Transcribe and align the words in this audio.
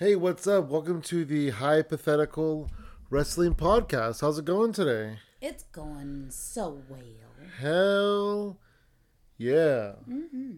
Hey, 0.00 0.16
what's 0.16 0.46
up? 0.46 0.70
Welcome 0.70 1.02
to 1.02 1.26
the 1.26 1.50
Hypothetical 1.50 2.70
Wrestling 3.10 3.54
Podcast. 3.54 4.22
How's 4.22 4.38
it 4.38 4.46
going 4.46 4.72
today? 4.72 5.18
It's 5.42 5.64
going 5.64 6.28
so 6.30 6.80
well. 6.88 7.48
Hell 7.58 8.56
yeah. 9.36 9.96
Mm-hmm. 10.08 10.52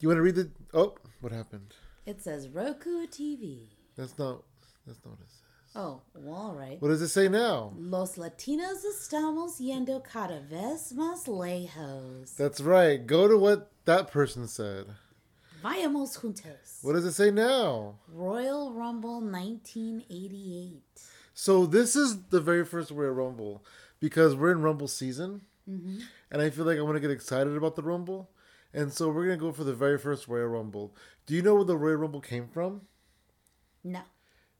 You 0.00 0.08
want 0.08 0.18
to 0.18 0.22
read 0.22 0.34
the. 0.34 0.50
Oh, 0.74 0.96
what 1.20 1.30
happened? 1.30 1.74
It 2.06 2.22
says 2.22 2.48
Roku 2.48 3.06
TV. 3.06 3.68
That's 3.96 4.18
not. 4.18 4.42
That's 4.84 4.98
not 5.04 5.12
what 5.12 5.20
it 5.20 5.30
says. 5.30 5.42
Oh, 5.76 6.00
well, 6.16 6.34
all 6.34 6.54
right. 6.56 6.82
What 6.82 6.88
does 6.88 7.02
it 7.02 7.10
say 7.10 7.28
now? 7.28 7.74
Los 7.76 8.16
latinos 8.16 8.82
estamos 8.84 9.60
yendo 9.60 10.02
cada 10.02 10.40
vez 10.40 10.92
más 10.96 11.28
lejos. 11.28 12.34
That's 12.34 12.60
right. 12.60 13.06
Go 13.06 13.28
to 13.28 13.38
what 13.38 13.70
that 13.84 14.10
person 14.10 14.48
said. 14.48 14.86
Vayamos 15.62 16.18
juntos. 16.18 16.78
What 16.82 16.94
does 16.94 17.04
it 17.04 17.12
say 17.12 17.30
now? 17.30 17.96
Royal 18.12 18.72
Rumble 18.72 19.20
1988. 19.20 20.82
So 21.34 21.66
this 21.66 21.96
is 21.96 22.24
the 22.30 22.40
very 22.40 22.64
first 22.64 22.90
Royal 22.90 23.12
Rumble 23.12 23.64
because 24.00 24.34
we're 24.34 24.52
in 24.52 24.62
Rumble 24.62 24.88
season, 24.88 25.42
Mm-hmm. 25.70 26.00
and 26.32 26.42
I 26.42 26.50
feel 26.50 26.64
like 26.64 26.76
I 26.76 26.82
want 26.82 26.96
to 26.96 27.00
get 27.00 27.12
excited 27.12 27.56
about 27.56 27.76
the 27.76 27.82
Rumble, 27.84 28.30
and 28.74 28.92
so 28.92 29.08
we're 29.10 29.26
gonna 29.26 29.36
go 29.36 29.52
for 29.52 29.62
the 29.62 29.72
very 29.72 29.96
first 29.96 30.26
Royal 30.26 30.48
Rumble. 30.48 30.92
Do 31.24 31.34
you 31.36 31.42
know 31.42 31.54
where 31.54 31.64
the 31.64 31.76
Royal 31.76 31.96
Rumble 31.98 32.20
came 32.20 32.48
from? 32.48 32.80
No. 33.84 34.00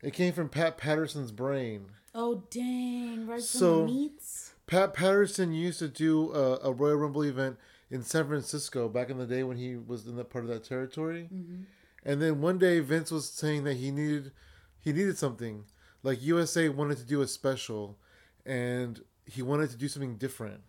It 0.00 0.12
came 0.14 0.32
from 0.32 0.48
Pat 0.48 0.78
Patterson's 0.78 1.32
brain. 1.32 1.86
Oh, 2.14 2.44
dang. 2.50 3.26
Right 3.26 3.42
So- 3.42 3.78
some 3.78 3.86
meats? 3.86 4.52
Pat 4.66 4.94
Patterson 4.94 5.52
used 5.52 5.80
to 5.80 5.88
do 5.88 6.32
a, 6.32 6.58
a 6.68 6.72
Royal 6.72 6.96
Rumble 6.96 7.22
event 7.22 7.56
in 7.92 8.02
San 8.02 8.26
Francisco 8.26 8.88
back 8.88 9.10
in 9.10 9.18
the 9.18 9.26
day 9.26 9.42
when 9.42 9.58
he 9.58 9.76
was 9.76 10.06
in 10.06 10.16
that 10.16 10.30
part 10.30 10.44
of 10.44 10.50
that 10.50 10.64
territory. 10.64 11.28
Mm-hmm. 11.32 11.62
And 12.04 12.22
then 12.22 12.40
one 12.40 12.58
day 12.58 12.80
Vince 12.80 13.12
was 13.12 13.28
saying 13.28 13.64
that 13.64 13.74
he 13.74 13.90
needed 13.92 14.32
he 14.80 14.92
needed 14.92 15.18
something. 15.18 15.66
Like 16.02 16.22
USA 16.22 16.70
wanted 16.70 16.96
to 16.98 17.04
do 17.04 17.20
a 17.20 17.28
special 17.28 17.98
and 18.46 19.00
he 19.26 19.42
wanted 19.42 19.70
to 19.70 19.76
do 19.76 19.86
something 19.88 20.16
different. 20.16 20.62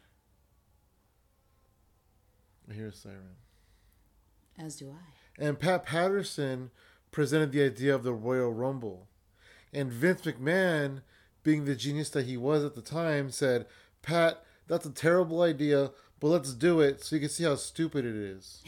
I 2.70 2.74
hear 2.74 2.88
a 2.88 2.94
siren. 2.94 3.38
As 4.60 4.76
do 4.76 4.92
I. 4.92 5.44
And 5.44 5.60
Pat 5.60 5.86
Patterson 5.86 6.72
presented 7.10 7.52
the 7.52 7.64
idea 7.64 7.96
of 7.96 8.04
the 8.04 8.14
Royal 8.14 8.52
Rumble. 8.52 9.08
And 9.72 9.92
Vince 9.92 10.22
McMahon, 10.22 11.02
being 11.42 11.66
the 11.66 11.76
genius 11.76 12.10
that 12.10 12.26
he 12.26 12.38
was 12.38 12.64
at 12.64 12.76
the 12.76 12.82
time, 12.82 13.32
said, 13.32 13.66
Pat, 14.02 14.44
that's 14.68 14.86
a 14.86 14.92
terrible 14.92 15.42
idea, 15.42 15.92
but 16.24 16.30
let's 16.30 16.54
do 16.54 16.80
it 16.80 17.04
so 17.04 17.18
you 17.18 17.20
can 17.20 17.30
see 17.30 17.44
how 17.44 17.54
stupid 17.56 18.06
it 18.06 18.16
is. 18.16 18.64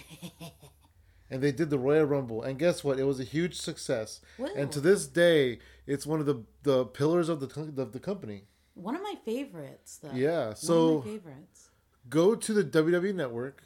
and 1.31 1.42
they 1.42 1.53
did 1.53 1.70
the 1.70 1.80
Royal 1.80 2.03
Rumble. 2.03 2.44
And 2.44 2.59
guess 2.59 2.84
what? 2.84 3.00
It 3.00 3.06
was 3.06 3.22
a 3.22 3.23
huge 3.23 3.56
success. 3.56 4.20
And 4.58 4.70
to 4.73 4.81
this 4.81 5.08
day, 5.08 5.59
it's 5.88 6.06
one 6.06 6.20
of 6.20 6.26
the, 6.26 6.44
the 6.64 6.83
pillars 6.83 7.30
of 7.30 7.39
the, 7.39 7.81
of 7.81 7.94
the 7.94 8.00
company. 8.02 8.44
One 8.73 8.94
of 8.94 9.02
my 9.02 9.16
favorites, 9.23 10.00
though. 10.03 10.11
Yeah, 10.14 10.48
One 10.48 10.56
so- 10.58 10.98
of 10.98 11.06
my 11.06 11.11
favorites. 11.14 11.70
Go 12.09 12.36
to 12.36 12.53
the 12.53 12.64
WWE 12.66 13.16
Network, 13.16 13.64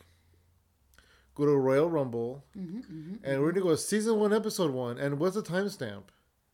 go 1.34 1.45
to 1.48 1.58
Royal 1.58 1.90
Rumble, 1.90 2.44
Mm-hmm, 2.56 3.16
and 3.23 3.42
we're 3.42 3.52
going 3.54 3.64
to 3.64 3.70
go 3.72 3.76
season 3.76 4.20
one, 4.20 4.32
episode 4.34 4.70
one. 4.72 5.00
And 5.00 5.20
what's 5.20 5.34
the 5.34 5.42
timestamp? 5.42 6.04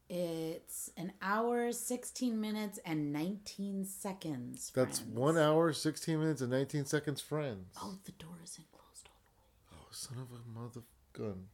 It's 0.08 0.92
an 0.98 1.14
hour, 1.22 1.72
16 1.72 2.39
minutes, 2.39 2.80
and 2.86 3.11
19 3.11 3.86
seconds. 3.86 4.72
That's 4.75 5.02
one 5.02 5.38
hour, 5.38 5.73
16 5.73 6.20
minutes, 6.20 6.42
and 6.42 6.52
19 6.52 6.86
seconds, 6.86 7.22
friends. 7.22 7.75
Oh, 7.81 7.95
the 8.06 8.12
door 8.12 8.36
isn't 8.44 8.72
closed 8.72 9.09
all 9.09 9.17
the 9.25 9.75
way. 9.75 9.81
Oh, 9.81 9.88
son 9.92 10.17
of 10.20 10.28
a 10.31 10.59
mother 10.59 10.81
gun. 11.14 11.45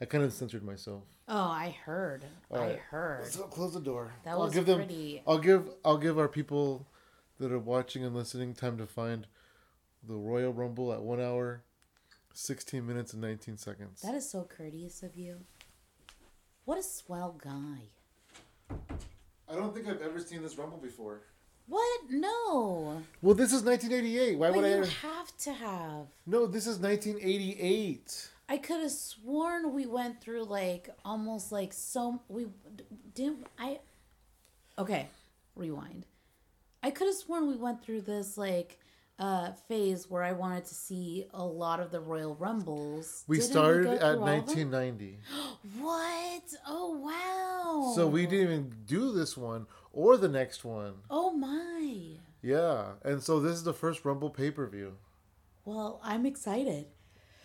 I 0.00 0.04
kind 0.06 0.24
of 0.24 0.32
censored 0.32 0.64
myself. 0.64 1.04
Oh, 1.28 1.36
I 1.38 1.76
heard. 1.84 2.24
I 2.52 2.78
heard. 2.90 3.26
So 3.26 3.44
close 3.44 3.74
the 3.74 3.80
door. 3.80 4.12
That 4.24 4.32
I'll 4.32 4.42
was 4.42 4.52
give 4.52 4.66
them. 4.66 4.78
pretty. 4.78 5.22
I'll 5.26 5.38
give. 5.38 5.70
I'll 5.84 5.98
give 5.98 6.18
our 6.18 6.28
people 6.28 6.88
that 7.38 7.52
are 7.52 7.58
watching 7.60 8.04
and 8.04 8.14
listening 8.14 8.54
time 8.54 8.76
to 8.78 8.86
find 8.86 9.28
the 10.02 10.16
Royal 10.16 10.52
Rumble 10.52 10.92
at 10.92 11.02
one 11.02 11.20
hour, 11.20 11.62
16 12.32 12.84
minutes, 12.84 13.12
and 13.12 13.22
19 13.22 13.56
seconds. 13.56 14.02
That 14.02 14.14
is 14.14 14.28
so 14.28 14.42
courteous 14.42 15.02
of 15.04 15.16
you. 15.16 15.38
What 16.64 16.78
a 16.78 16.82
swell 16.82 17.36
guy. 17.42 18.76
I 19.48 19.54
don't 19.54 19.74
think 19.74 19.86
I've 19.86 20.00
ever 20.00 20.18
seen 20.20 20.42
this 20.42 20.56
Rumble 20.56 20.78
before. 20.78 21.20
What? 21.66 22.00
No. 22.10 23.02
Well, 23.22 23.34
this 23.34 23.52
is 23.52 23.62
1988. 23.62 24.38
Why 24.38 24.48
But 24.48 24.56
would 24.56 24.70
you 24.70 24.82
I? 24.82 24.86
have 25.06 25.36
to 25.38 25.52
have. 25.52 26.06
No, 26.26 26.46
this 26.46 26.66
is 26.66 26.78
1988. 26.78 28.30
I 28.48 28.58
could 28.58 28.80
have 28.82 28.90
sworn 28.90 29.72
we 29.72 29.86
went 29.86 30.20
through 30.20 30.44
like 30.44 30.90
almost 31.04 31.52
like 31.52 31.72
so. 31.72 32.20
We 32.28 32.46
didn't. 33.14 33.46
I. 33.58 33.78
Okay, 34.78 35.08
rewind. 35.56 36.04
I 36.82 36.90
could 36.90 37.06
have 37.06 37.16
sworn 37.16 37.48
we 37.48 37.56
went 37.56 37.82
through 37.82 38.02
this 38.02 38.36
like 38.36 38.78
uh 39.18 39.52
phase 39.68 40.10
where 40.10 40.22
I 40.24 40.32
wanted 40.32 40.64
to 40.66 40.74
see 40.74 41.26
a 41.32 41.44
lot 41.44 41.78
of 41.80 41.90
the 41.92 42.00
Royal 42.00 42.34
Rumbles. 42.34 43.24
We 43.28 43.36
Didn't 43.38 43.50
started 43.50 43.84
go 43.84 43.92
at 43.92 44.00
through 44.00 44.08
all 44.08 44.12
of 44.14 44.46
them? 44.46 44.70
1990. 44.72 45.18
What? 45.80 46.42
Oh 46.66 46.98
wow. 46.98 47.92
So 47.94 48.06
we 48.06 48.26
didn't 48.26 48.46
even 48.46 48.74
do 48.86 49.12
this 49.12 49.36
one 49.36 49.66
or 49.92 50.16
the 50.16 50.28
next 50.28 50.64
one. 50.64 50.94
Oh 51.10 51.32
my. 51.32 52.16
Yeah, 52.42 52.92
and 53.04 53.22
so 53.22 53.40
this 53.40 53.52
is 53.52 53.62
the 53.64 53.72
first 53.72 54.04
Rumble 54.04 54.30
pay 54.30 54.50
per 54.50 54.66
view. 54.66 54.94
Well, 55.64 56.00
I'm 56.04 56.26
excited. 56.26 56.86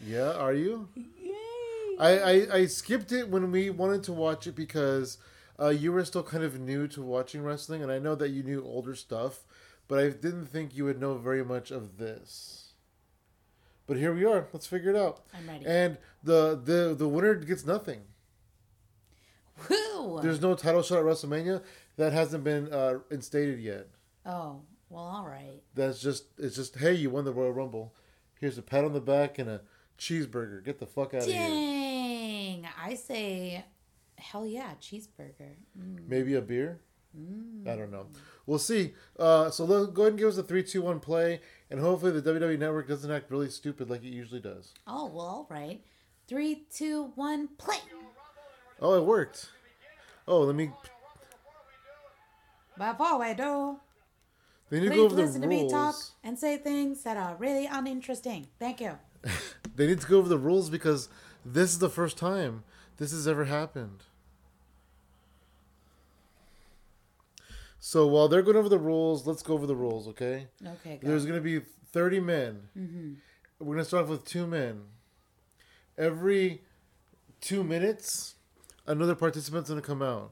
Yeah, 0.06 0.32
are 0.34 0.54
you? 0.54 0.90
Yay. 0.96 1.98
I, 2.00 2.20
I 2.20 2.56
I 2.60 2.66
skipped 2.66 3.12
it 3.12 3.30
when 3.30 3.52
we 3.52 3.70
wanted 3.70 4.04
to 4.04 4.14
watch 4.14 4.48
it 4.48 4.56
because 4.56 5.18
uh, 5.60 5.70
you 5.70 5.92
were 5.92 6.04
still 6.06 6.24
kind 6.24 6.44
of 6.44 6.60
new 6.60 6.88
to 6.90 7.02
watching 7.02 7.44
wrestling, 7.44 7.82
and 7.84 7.92
I 7.92 8.00
know 8.00 8.16
that 8.16 8.30
you 8.30 8.44
knew 8.44 8.64
older 8.64 8.96
stuff, 8.96 9.44
but 9.90 10.00
I 10.00 10.10
didn't 10.10 10.46
think 10.46 10.78
you 10.78 10.86
would 10.86 11.02
know 11.02 11.16
very 11.18 11.44
much 11.44 11.72
of 11.72 11.98
this. 11.98 12.72
But 13.88 13.98
here 13.98 14.14
we 14.14 14.24
are. 14.24 14.48
Let's 14.54 14.68
figure 14.68 14.92
it 14.92 14.96
out. 14.96 15.24
I'm 15.36 15.48
ready. 15.50 15.66
And 15.66 15.98
the 16.24 16.56
the 16.64 16.96
the 16.98 17.08
winner 17.10 17.34
gets 17.36 17.66
nothing. 17.66 18.02
Woo! 19.70 20.22
There's 20.22 20.40
no 20.42 20.56
title 20.56 20.84
shot 20.84 21.00
at 21.00 21.04
WrestleMania 21.04 21.62
that 21.98 22.14
hasn't 22.14 22.44
been 22.46 22.72
uh, 22.72 23.00
instated 23.12 23.60
yet. 23.60 23.88
oh, 24.26 24.62
well, 24.90 25.04
all 25.04 25.26
right. 25.26 25.62
That's 25.76 26.00
just 26.00 26.26
it's 26.38 26.56
just 26.56 26.78
hey, 26.78 26.94
you 26.94 27.10
won 27.10 27.26
the 27.26 27.34
Royal 27.34 27.52
Rumble. 27.52 27.94
Here's 28.40 28.58
a 28.58 28.62
pat 28.62 28.86
on 28.86 28.94
the 28.94 29.02
back 29.02 29.38
and 29.38 29.50
a 29.50 29.62
cheeseburger. 29.98 30.64
Get 30.64 30.80
the 30.80 30.86
fuck 30.86 31.14
out 31.14 31.24
of 31.24 31.28
here. 31.28 31.36
Dang. 31.36 32.68
I 32.82 32.96
say, 32.96 33.66
hell 34.18 34.46
yeah, 34.48 34.72
cheeseburger. 34.82 35.56
Mm. 35.78 36.08
Maybe 36.08 36.36
a 36.36 36.42
beer. 36.42 36.80
I 37.16 37.76
don't 37.76 37.92
know. 37.92 38.08
We'll 38.46 38.60
see. 38.60 38.94
Uh, 39.18 39.50
so 39.50 39.66
go 39.68 40.02
ahead 40.04 40.14
and 40.14 40.18
give 40.20 40.28
us 40.28 40.38
a 40.38 40.44
three, 40.44 40.64
two, 40.64 40.82
one 40.82 41.00
play, 41.00 41.42
and 41.70 41.80
hopefully 41.80 42.12
the 42.12 42.22
WWE 42.22 42.58
Network 42.60 42.88
doesn't 42.88 43.12
act 43.12 43.32
really 43.32 43.50
stupid 43.50 43.90
like 43.90 44.04
it 44.04 44.10
usually 44.10 44.40
does. 44.40 44.74
Oh, 44.88 45.06
well, 45.08 45.26
all 45.26 45.48
right. 45.50 45.82
Three, 46.28 46.66
two, 46.72 47.12
one, 47.16 47.48
play. 47.58 47.78
Oh, 48.82 48.96
it 48.96 49.04
worked. 49.04 49.50
Oh, 50.28 50.42
let 50.42 50.56
me. 50.56 50.72
Before 52.78 53.20
we 53.20 53.34
do, 53.34 53.78
They 54.70 54.80
need 54.80 54.90
to 54.90 54.96
go 54.96 55.06
over 55.06 55.16
the 55.16 55.24
listen 55.24 55.42
to 55.42 55.48
me 55.48 55.70
talk 55.70 55.96
and 56.24 56.40
say 56.40 56.58
things 56.58 57.04
that 57.04 57.18
are 57.18 57.36
really 57.36 57.66
uninteresting. 57.66 58.48
Thank 58.60 58.80
you. 58.82 58.98
They 59.76 59.88
need 59.88 60.02
to 60.02 60.08
go 60.08 60.18
over 60.18 60.28
the 60.28 60.38
rules 60.38 60.70
because 60.70 61.08
this 61.46 61.72
is 61.72 61.80
the 61.80 61.90
first 61.90 62.18
time 62.18 62.64
this 62.98 63.12
has 63.12 63.30
ever 63.30 63.46
happened. 63.46 64.04
So 67.80 68.08
while 68.08 68.28
they're 68.28 68.42
going 68.42 68.58
over 68.58 68.70
the 68.70 68.80
rules, 68.80 69.26
let's 69.26 69.42
go 69.42 69.54
over 69.54 69.66
the 69.66 69.76
rules, 69.76 70.08
okay? 70.10 70.48
Okay, 70.66 71.00
go. 71.02 71.08
There's 71.08 71.26
going 71.26 71.42
to 71.42 71.42
be 71.42 71.66
30 71.92 72.20
men. 72.20 72.62
Mm-hmm. 72.78 73.14
We're 73.60 73.76
going 73.76 73.78
to 73.80 73.86
start 73.86 74.04
off 74.04 74.10
with 74.10 74.26
two 74.26 74.46
men. 74.46 74.82
Every 75.98 76.62
two 77.42 77.64
minutes, 77.64 78.36
another 78.86 79.16
participant's 79.16 79.70
going 79.70 79.82
to 79.82 79.88
come 79.88 80.02
out. 80.02 80.32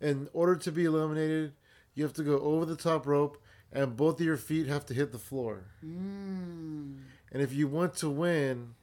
In 0.00 0.28
order 0.32 0.56
to 0.56 0.72
be 0.72 0.84
eliminated, 0.84 1.52
you 1.94 2.04
have 2.04 2.12
to 2.14 2.22
go 2.22 2.38
over 2.38 2.64
the 2.64 2.76
top 2.76 3.06
rope, 3.06 3.42
and 3.72 3.96
both 3.96 4.20
of 4.20 4.26
your 4.26 4.36
feet 4.36 4.66
have 4.66 4.86
to 4.86 4.94
hit 4.94 5.10
the 5.10 5.18
floor. 5.18 5.64
Mm. 5.84 6.98
And 7.32 7.42
if 7.42 7.52
you 7.52 7.66
want 7.66 7.94
to 7.96 8.08
win, 8.08 8.74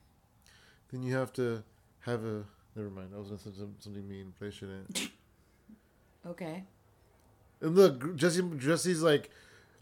then 0.92 1.04
you 1.04 1.16
have 1.16 1.32
to 1.34 1.64
have 2.02 2.26
a. 2.26 2.44
Never 2.76 2.90
mind. 2.90 3.12
I 3.16 3.20
was 3.20 3.28
going 3.28 3.40
to 3.40 3.44
say 3.46 3.52
something 3.80 4.08
mean, 4.08 4.34
but 4.38 4.48
I 4.48 4.50
shouldn't. 4.50 5.10
Okay. 6.28 6.64
And 7.66 7.76
look, 7.76 8.16
Jesse. 8.16 8.44
Jesse's 8.58 9.02
like, 9.02 9.30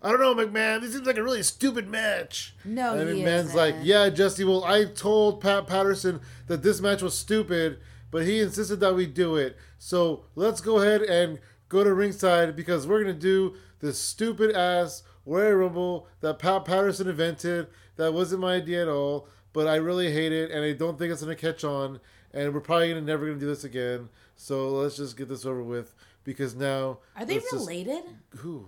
I 0.02 0.10
don't 0.12 0.20
know, 0.22 0.36
McMahon. 0.36 0.82
This 0.82 0.94
seems 0.94 1.06
like 1.06 1.18
a 1.18 1.24
really 1.24 1.44
stupid 1.44 1.88
match. 1.90 2.56
No, 2.66 2.94
and 2.96 3.10
he 3.10 3.22
McMahon's 3.22 3.48
isn't. 3.50 3.58
like, 3.58 3.76
Yeah, 3.84 4.10
Jesse. 4.10 4.44
Well, 4.44 4.64
I 4.64 4.86
told 4.86 5.42
Pat 5.42 5.68
Patterson 5.68 6.22
that 6.48 6.64
this 6.64 6.82
match 6.82 7.02
was 7.02 7.18
stupid, 7.18 7.80
but 8.12 8.26
he 8.26 8.40
insisted 8.40 8.80
that 8.80 8.96
we 8.96 9.06
do 9.06 9.36
it. 9.36 9.58
So 9.78 10.26
let's 10.36 10.62
go 10.62 10.80
ahead 10.80 11.02
and 11.02 11.40
go 11.70 11.84
to 11.84 11.94
ringside 11.94 12.56
because 12.56 12.88
we're 12.88 13.02
gonna 13.02 13.14
do 13.14 13.56
this 13.80 14.00
stupid 14.00 14.56
ass 14.56 15.04
Royal 15.26 15.54
Rumble 15.54 16.08
that 16.22 16.40
Pat 16.40 16.66
Patterson 16.66 17.08
invented. 17.10 17.68
That 17.96 18.14
wasn't 18.14 18.42
my 18.42 18.56
idea 18.56 18.84
at 18.84 18.88
all, 18.90 19.28
but 19.54 19.68
I 19.68 19.76
really 19.76 20.12
hate 20.12 20.32
it, 20.32 20.52
and 20.52 20.64
I 20.64 20.74
don't 20.74 20.98
think 20.98 21.12
it's 21.12 21.22
gonna 21.22 21.36
catch 21.36 21.64
on. 21.64 22.00
and 22.36 22.52
we're 22.54 22.62
probably 22.62 22.90
gonna 22.90 23.02
never 23.02 23.26
gonna 23.28 23.38
do 23.40 23.46
this 23.46 23.64
again. 23.64 24.10
So 24.36 24.70
let's 24.70 24.98
just 24.98 25.16
get 25.16 25.30
this 25.30 25.46
over 25.46 25.62
with 25.64 25.94
because 26.24 26.56
now 26.56 27.00
Are 27.16 27.26
they 27.26 27.40
just- 27.40 27.52
related? 27.54 28.04
who? 28.38 28.68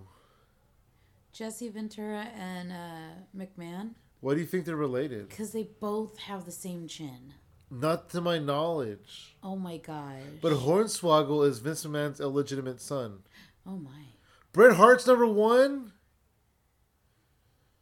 Jesse 1.31 1.67
Ventura 1.69 2.27
and 2.37 2.71
uh, 2.71 3.15
McMahon? 3.37 3.91
Why 4.21 4.33
do 4.35 4.39
you 4.39 4.45
think 4.45 4.65
they're 4.65 4.75
related? 4.75 5.27
Because 5.29 5.51
they 5.51 5.63
both 5.63 6.17
have 6.19 6.45
the 6.45 6.51
same 6.51 6.87
chin. 6.87 7.33
Not 7.69 8.09
to 8.11 8.21
my 8.21 8.37
knowledge. 8.39 9.35
Oh 9.43 9.55
my 9.57 9.77
god! 9.77 10.39
But 10.41 10.53
Hornswoggle 10.53 11.45
is 11.47 11.59
Vince 11.59 11.85
McMahon's 11.85 12.19
illegitimate 12.21 12.79
son. 12.79 13.19
oh 13.67 13.77
my. 13.77 14.05
Bret 14.53 14.77
Hart's 14.77 15.05
number 15.05 15.25
one. 15.25 15.91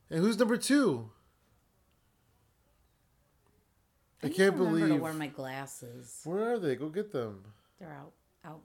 And 0.09 0.19
who's 0.21 0.39
number 0.39 0.57
two? 0.57 1.11
I, 4.23 4.27
need 4.27 4.35
can't 4.35 4.55
believe. 4.57 4.87
to 4.87 4.95
wear 4.95 5.13
my 5.13 5.27
glasses. 5.27 6.21
Where 6.23 6.53
are 6.53 6.59
they? 6.59 6.75
Go 6.75 6.87
get 6.89 7.11
them. 7.11 7.43
They're 7.79 7.91
out. 7.93 8.13
Out. 8.45 8.61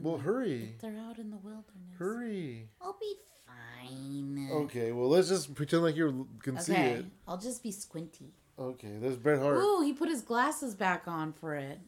Well, 0.00 0.16
the- 0.16 0.22
hurry. 0.24 0.74
They're 0.80 0.98
out 0.98 1.18
in 1.18 1.30
the 1.30 1.36
wilderness. 1.38 1.96
Hurry. 1.98 2.68
I'll 2.80 2.96
be 3.00 3.14
fine. 3.46 4.48
Okay, 4.52 4.92
well, 4.92 5.08
let's 5.08 5.28
just 5.28 5.54
pretend 5.54 5.82
like 5.82 5.96
you 5.96 6.28
can 6.42 6.58
see 6.58 6.72
Okay. 6.72 6.90
it. 6.94 7.06
I'll 7.26 7.38
just 7.38 7.62
be 7.62 7.70
squinty. 7.72 8.32
Okay, 8.58 8.96
there's 9.00 9.16
Bret 9.16 9.38
Hart. 9.40 9.58
Ooh, 9.58 9.82
he 9.82 9.92
put 9.92 10.08
his 10.08 10.22
glasses 10.22 10.74
back 10.74 11.06
on 11.06 11.32
for 11.32 11.54
it. 11.54 11.78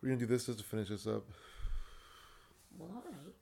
We're 0.00 0.08
going 0.08 0.18
to 0.20 0.26
do 0.26 0.32
this 0.32 0.46
just 0.46 0.58
to 0.58 0.64
finish 0.64 0.88
this 0.88 1.06
up. 1.06 1.24
Well, 2.78 2.88
all 2.94 3.02
right. 3.04 3.34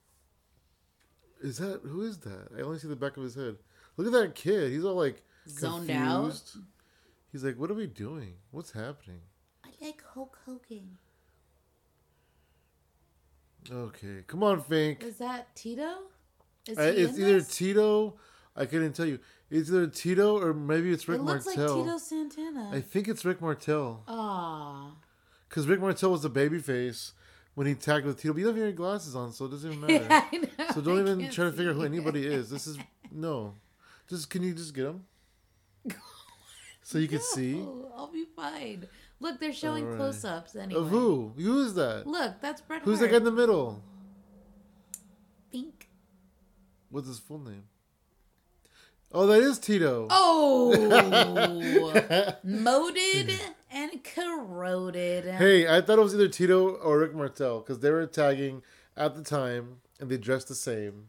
Is 1.41 1.59
that, 1.59 1.83
who 1.85 2.03
is 2.03 2.19
that? 2.19 2.49
I 2.57 2.63
only 2.63 2.79
see 2.79 2.89
the 2.89 2.97
back 2.97 3.17
of 3.17 3.23
his 3.23 3.37
head. 3.37 3.57
Look 3.97 4.07
at 4.09 4.13
that 4.13 4.35
kid. 4.35 4.73
He's 4.73 4.85
all 4.85 4.95
like 4.97 5.23
Zoned 5.49 5.91
out. 5.91 6.43
He's 7.31 7.45
like, 7.45 7.57
what 7.59 7.71
are 7.71 7.75
we 7.75 7.87
doing? 7.87 8.35
What's 8.51 8.73
happening? 8.73 9.21
I 9.65 9.69
like 9.81 10.03
Hulk 10.15 10.37
Hogan. 10.45 10.99
Okay, 13.71 14.23
come 14.27 14.43
on, 14.43 14.63
Fink. 14.63 15.03
Is 15.03 15.19
that 15.19 15.55
Tito? 15.55 15.99
Is 16.67 16.79
Uh, 16.79 16.83
he 16.83 16.89
it's 17.03 17.19
either 17.19 17.33
this? 17.41 17.57
Tito. 17.57 18.15
I 18.57 18.67
couldn't 18.67 18.93
tell 18.95 19.07
you. 19.07 19.19
It's 19.51 19.69
either 19.71 19.87
Tito 19.87 20.39
or 20.39 20.53
maybe 20.53 20.91
it's 20.93 21.09
Rick 21.09 21.21
It 21.21 21.25
looks 21.25 21.47
Martel. 21.47 21.77
like 21.77 21.85
Tito 21.87 21.99
Santana. 21.99 22.71
I 22.73 22.81
think 22.81 23.09
it's 23.09 23.25
Rick 23.25 23.41
Martel 23.41 24.05
Ah. 24.09 24.93
because 25.49 25.67
Rick 25.67 25.81
Martel 25.81 26.11
was 26.11 26.23
the 26.23 26.31
babyface 26.31 27.13
when 27.55 27.67
he 27.67 27.75
tagged 27.75 28.05
with 28.07 28.21
Tito. 28.21 28.35
But 28.35 28.41
you 28.41 28.47
don't 28.47 28.55
have 28.57 28.65
any 28.65 28.73
glasses 28.73 29.15
on, 29.17 29.33
so 29.33 29.47
it 29.47 29.51
doesn't 29.51 29.73
even 29.73 29.81
matter. 29.87 30.07
Yeah, 30.09 30.25
I 30.33 30.37
know. 30.37 30.71
So 30.75 30.81
don't 30.81 30.99
I 30.99 31.01
even 31.01 31.31
try 31.31 31.45
to 31.47 31.53
figure 31.53 31.71
out 31.71 31.77
who 31.77 31.85
anybody 31.85 32.27
is. 32.27 32.51
This 32.51 32.67
is 32.67 32.79
no. 33.13 33.55
Just 34.09 34.29
can 34.31 34.43
you 34.43 34.55
just 34.55 34.75
get 34.75 34.85
them 34.85 35.05
so 36.83 36.99
you 36.99 37.09
can 37.09 37.21
see 37.21 37.61
I'll 37.97 38.11
be 38.13 38.25
fine. 38.37 38.87
Look, 39.21 39.41
they're 39.41 39.53
showing 39.53 39.87
right. 39.87 39.97
close-ups 39.97 40.55
anyway. 40.57 40.81
of 40.81 40.89
who? 40.89 41.33
Who 41.37 41.65
is 41.65 41.75
that? 41.75 42.07
Look, 42.07 42.41
that's 42.41 42.61
Bret 42.61 42.83
Who's 42.83 42.99
Hart. 42.99 43.11
that 43.11 43.15
guy 43.15 43.19
in 43.19 43.25
the 43.25 43.33
middle? 43.33 43.83
Pink. 45.51 45.89
What's 46.91 47.09
his 47.09 47.19
full 47.19 47.41
name? 47.41 47.65
Oh, 49.11 49.27
that 49.27 49.41
is 49.43 49.59
Tito. 49.59 50.07
Oh, 50.11 50.75
molded 52.45 53.41
and 53.71 54.05
corroded. 54.05 55.25
Hey, 55.25 55.67
I 55.67 55.81
thought 55.81 55.99
it 55.99 56.03
was 56.03 56.15
either 56.15 56.29
Tito 56.29 56.69
or 56.77 56.99
Rick 56.99 57.15
Martel 57.15 57.61
because 57.61 57.81
they 57.81 57.91
were 57.91 58.07
tagging 58.07 58.63
at 58.97 59.15
the 59.17 59.23
time 59.23 59.79
and 59.99 60.11
they 60.11 60.19
dressed 60.19 60.49
the 60.49 60.55
same. 60.55 61.07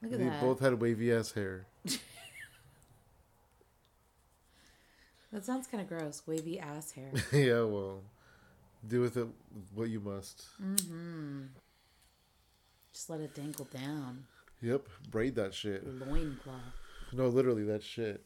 Look 0.00 0.12
at 0.14 0.18
They 0.18 0.24
that. 0.24 0.40
They 0.40 0.46
both 0.46 0.60
had 0.60 0.80
wavy 0.80 1.12
ass 1.12 1.32
hair. 1.32 1.66
That 5.32 5.44
sounds 5.44 5.66
kind 5.66 5.82
of 5.82 5.88
gross. 5.88 6.22
Wavy 6.26 6.60
ass 6.60 6.92
hair. 6.92 7.10
yeah, 7.32 7.62
well, 7.62 8.02
do 8.86 9.00
with 9.00 9.16
it 9.16 9.26
what 9.74 9.88
you 9.88 10.00
must. 10.00 10.46
Mm-hmm. 10.62 11.44
Just 12.92 13.08
let 13.08 13.20
it 13.20 13.34
dangle 13.34 13.66
down. 13.72 14.24
Yep, 14.60 14.88
braid 15.10 15.34
that 15.36 15.54
shit. 15.54 15.86
Loincloth. 15.86 16.60
No, 17.12 17.28
literally 17.28 17.64
that 17.64 17.82
shit. 17.82 18.22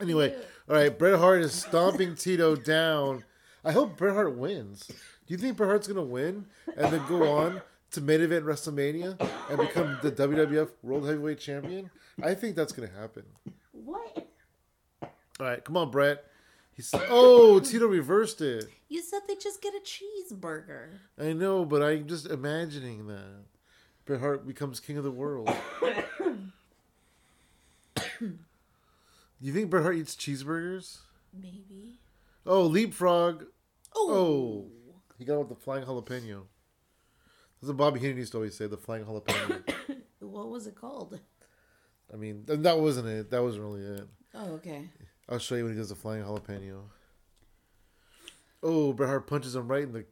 Anyway, 0.00 0.34
all 0.68 0.76
right, 0.76 0.96
Bret 0.96 1.18
Hart 1.18 1.40
is 1.40 1.52
stomping 1.52 2.14
Tito 2.14 2.54
down. 2.54 3.24
I 3.64 3.72
hope 3.72 3.96
Bret 3.96 4.14
Hart 4.14 4.36
wins. 4.36 4.86
Do 4.86 5.34
you 5.34 5.38
think 5.38 5.56
Bret 5.56 5.68
Hart's 5.68 5.88
gonna 5.88 6.02
win 6.02 6.46
and 6.76 6.92
then 6.92 7.02
go 7.08 7.28
on 7.28 7.62
to 7.92 8.00
main 8.00 8.20
event 8.20 8.44
WrestleMania 8.44 9.18
and 9.48 9.58
become 9.58 9.98
the 10.02 10.12
WWF 10.12 10.70
World 10.82 11.06
Heavyweight 11.06 11.38
Champion? 11.38 11.90
I 12.22 12.34
think 12.34 12.56
that's 12.56 12.72
gonna 12.72 12.90
happen. 12.90 13.24
All 15.40 15.46
right, 15.46 15.64
come 15.64 15.76
on, 15.76 15.90
Bret. 15.90 16.24
He's 16.72 16.90
oh 16.94 17.60
Tito 17.60 17.86
reversed 17.86 18.40
it. 18.40 18.66
You 18.88 19.02
said 19.02 19.20
they 19.26 19.36
just 19.36 19.60
get 19.60 19.74
a 19.74 19.80
cheeseburger. 19.80 20.90
I 21.18 21.32
know, 21.32 21.64
but 21.64 21.82
I'm 21.82 22.06
just 22.06 22.26
imagining 22.26 23.06
that 23.08 23.44
Bret 24.04 24.20
Hart 24.20 24.46
becomes 24.46 24.80
king 24.80 24.96
of 24.96 25.04
the 25.04 25.10
world. 25.10 25.50
you 29.40 29.52
think 29.52 29.70
Bret 29.70 29.82
Hart 29.82 29.96
eats 29.96 30.16
cheeseburgers? 30.16 30.98
Maybe. 31.32 31.98
Oh, 32.46 32.62
leapfrog. 32.62 33.44
Oh. 33.94 34.10
Oh, 34.10 34.66
he 35.18 35.24
got 35.24 35.38
with 35.38 35.48
the 35.48 35.54
flying 35.54 35.84
jalapeno. 35.84 36.42
That's 37.60 37.68
what 37.68 37.76
Bobby 37.76 38.00
Heenan 38.00 38.18
used 38.18 38.32
to 38.32 38.38
always 38.38 38.56
say, 38.56 38.66
the 38.66 38.76
flying 38.76 39.04
jalapeno. 39.04 39.62
What 40.20 40.50
was 40.50 40.66
it 40.66 40.74
called? 40.74 41.18
I 42.12 42.16
mean, 42.16 42.42
that 42.46 42.78
wasn't 42.78 43.06
it. 43.06 43.30
That 43.30 43.42
wasn't 43.42 43.64
really 43.64 43.82
it. 43.82 44.08
Oh, 44.34 44.52
okay. 44.54 44.88
I'll 45.28 45.38
show 45.38 45.56
you 45.56 45.64
when 45.64 45.74
he 45.74 45.78
does 45.78 45.90
the 45.90 45.94
flying 45.94 46.22
jalapeno. 46.22 46.80
Oh, 48.62 48.92
Bret 48.92 49.08
Hart 49.08 49.26
punches 49.26 49.54
him 49.54 49.68
right 49.68 49.82
in 49.82 49.92
the 49.92 50.06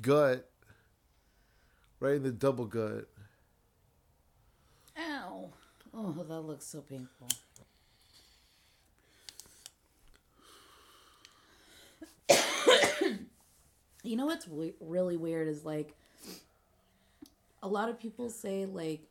gut. 0.00 0.48
Right 1.98 2.14
in 2.14 2.22
the 2.22 2.30
double 2.30 2.66
gut. 2.66 3.08
Ow. 4.98 5.50
Oh, 5.92 6.12
that 6.28 6.40
looks 6.40 6.66
so 6.66 6.80
painful. 6.82 7.28
you 14.02 14.16
know 14.16 14.26
what's 14.26 14.46
really 14.80 15.16
weird 15.16 15.48
is 15.48 15.64
like 15.64 15.96
a 17.62 17.68
lot 17.68 17.88
of 17.88 17.98
people 17.98 18.30
say 18.30 18.64
like 18.66 19.09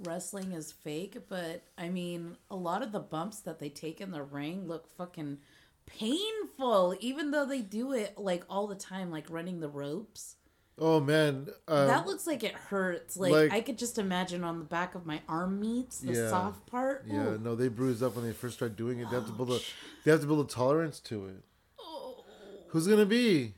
wrestling 0.00 0.52
is 0.52 0.72
fake, 0.72 1.16
but 1.28 1.62
I 1.78 1.88
mean, 1.88 2.36
a 2.50 2.56
lot 2.56 2.82
of 2.82 2.92
the 2.92 3.00
bumps 3.00 3.40
that 3.40 3.58
they 3.58 3.68
take 3.68 4.00
in 4.00 4.10
the 4.10 4.22
ring 4.22 4.66
look 4.66 4.86
fucking 4.96 5.38
painful, 5.86 6.96
even 7.00 7.30
though 7.30 7.44
they 7.46 7.60
do 7.60 7.92
it 7.92 8.16
like 8.18 8.44
all 8.48 8.66
the 8.66 8.74
time, 8.74 9.10
like 9.10 9.30
running 9.30 9.60
the 9.60 9.68
ropes. 9.68 10.36
Oh 10.76 10.98
man, 10.98 11.46
um, 11.68 11.86
that 11.86 12.04
looks 12.06 12.26
like 12.26 12.42
it 12.42 12.52
hurts. 12.54 13.16
Like, 13.16 13.32
like- 13.32 13.52
I 13.52 13.60
could 13.60 13.78
just 13.78 13.96
imagine 13.98 14.42
on 14.42 14.58
the 14.58 14.64
back 14.64 14.96
of 14.96 15.06
my 15.06 15.20
arm 15.28 15.60
meats, 15.60 16.00
the 16.00 16.12
Yeah. 16.14 16.30
soft 16.30 16.66
part. 16.66 17.04
yeah, 17.06 17.36
no, 17.40 17.54
they 17.54 17.68
bruise 17.68 18.02
up 18.02 18.16
when 18.16 18.24
they 18.24 18.32
first 18.32 18.56
start 18.56 18.74
doing 18.76 18.98
it. 18.98 19.08
They 19.08 19.14
have 19.16 19.26
to 19.26 19.32
build 19.32 19.52
a, 19.52 19.60
they 20.04 20.10
have 20.10 20.20
to 20.22 20.26
build 20.26 20.44
a 20.44 20.52
tolerance 20.52 20.98
to 21.00 21.26
it. 21.26 21.44
Oh. 21.78 22.24
Who's 22.68 22.88
gonna 22.88 23.06
be? 23.06 23.54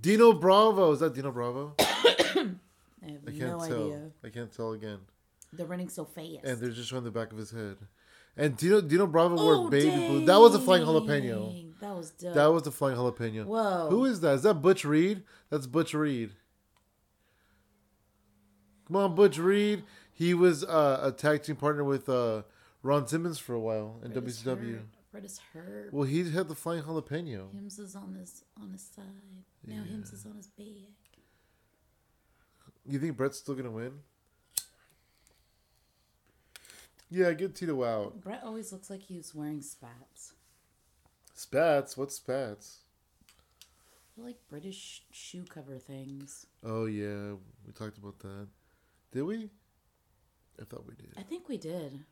Dino 0.00 0.32
Bravo. 0.32 0.92
Is 0.92 1.00
that 1.00 1.14
Dino 1.14 1.30
Bravo? 1.32 1.74
I 3.02 3.12
have 3.12 3.20
I 3.26 3.30
can't 3.30 3.40
no 3.58 3.66
tell. 3.66 3.84
idea. 3.86 4.10
I 4.24 4.28
can't 4.28 4.52
tell 4.52 4.72
again. 4.72 4.98
They're 5.52 5.66
running 5.66 5.88
so 5.88 6.04
fast. 6.04 6.44
And 6.44 6.60
they're 6.60 6.70
just 6.70 6.88
showing 6.88 7.04
the 7.04 7.10
back 7.10 7.32
of 7.32 7.38
his 7.38 7.50
head. 7.50 7.76
And 8.36 8.56
Dino 8.56 8.80
Dino 8.80 9.06
Bravo 9.06 9.36
oh, 9.38 9.44
wore 9.44 9.70
baby 9.70 9.90
blue. 9.90 10.24
That 10.24 10.38
was 10.38 10.54
a 10.54 10.60
flying 10.60 10.84
jalapeno. 10.84 11.52
dang. 11.52 11.74
That 11.80 11.96
was 11.96 12.10
dope. 12.10 12.34
That 12.34 12.46
was 12.46 12.62
the 12.62 12.70
flying 12.70 12.96
jalapeno. 12.96 13.44
Whoa. 13.44 13.88
Who 13.90 14.04
is 14.04 14.20
that? 14.20 14.34
Is 14.34 14.42
that 14.44 14.54
Butch 14.54 14.84
Reed? 14.84 15.22
That's 15.50 15.66
Butch 15.66 15.94
Reed. 15.94 16.30
Come 18.86 18.96
on, 18.96 19.14
Butch 19.14 19.38
Reed. 19.38 19.84
He 20.12 20.34
was 20.34 20.64
uh, 20.64 21.00
a 21.02 21.12
tag 21.12 21.42
team 21.42 21.56
partner 21.56 21.84
with 21.84 22.08
uh, 22.08 22.42
Ron 22.82 23.06
Simmons 23.06 23.38
for 23.38 23.54
a 23.54 23.60
while 23.60 24.00
in 24.04 24.12
is 24.12 24.42
WCW. 24.42 24.80
hurt. 25.12 25.24
Is 25.24 25.40
hurt. 25.52 25.92
Well, 25.92 26.04
he 26.04 26.30
had 26.30 26.48
the 26.48 26.54
flying 26.54 26.82
jalapeno. 26.82 27.52
Hims 27.52 27.78
is 27.78 27.96
on 27.96 28.14
his 28.14 28.44
on 28.60 28.70
his 28.70 28.82
side. 28.82 29.04
Now 29.66 29.82
Hims 29.82 30.12
is 30.12 30.24
on 30.24 30.36
his 30.36 30.46
back. 30.46 30.66
You 32.86 32.98
think 32.98 33.16
Bret's 33.16 33.38
still 33.38 33.54
gonna 33.54 33.70
win? 33.70 33.92
Yeah, 37.10 37.32
get 37.32 37.56
Tito 37.56 37.82
out. 37.84 38.20
Bret 38.20 38.42
always 38.44 38.72
looks 38.72 38.88
like 38.88 39.02
he's 39.02 39.34
wearing 39.34 39.62
spats. 39.62 40.32
Spats. 41.34 41.96
What's 41.96 42.16
spats? 42.16 42.78
They're 44.16 44.26
like 44.26 44.38
British 44.48 45.02
shoe 45.10 45.44
cover 45.48 45.78
things. 45.78 46.46
Oh 46.64 46.86
yeah, 46.86 47.32
we 47.66 47.72
talked 47.72 47.98
about 47.98 48.18
that. 48.20 48.48
Did 49.12 49.22
we? 49.22 49.50
I 50.60 50.64
thought 50.64 50.86
we 50.86 50.94
did. 50.94 51.14
I 51.16 51.22
think 51.22 51.48
we 51.48 51.56
did. 51.56 52.04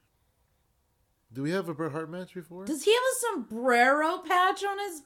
Do 1.33 1.43
we 1.43 1.51
have 1.51 1.69
a 1.69 1.75
Bret 1.75 1.93
Hart 1.93 2.11
match 2.11 2.35
before? 2.35 2.65
Does 2.65 2.85
he 2.85 2.93
have 2.93 3.03
a 3.03 3.21
sombrero 3.21 4.19
patch 4.19 4.65
on 4.65 4.79
his 4.79 5.03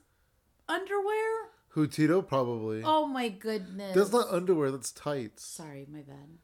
underwear? 0.69 1.49
Who 1.73 1.87
Tito? 1.87 2.21
Probably. 2.21 2.83
Oh 2.85 3.07
my 3.07 3.29
goodness. 3.31 3.95
That's 3.95 4.12
not 4.12 4.29
underwear. 4.29 4.71
That's 4.71 4.93
tights. 4.93 5.45
Sorry, 5.45 5.87
my 5.91 6.00
bad. 6.02 6.38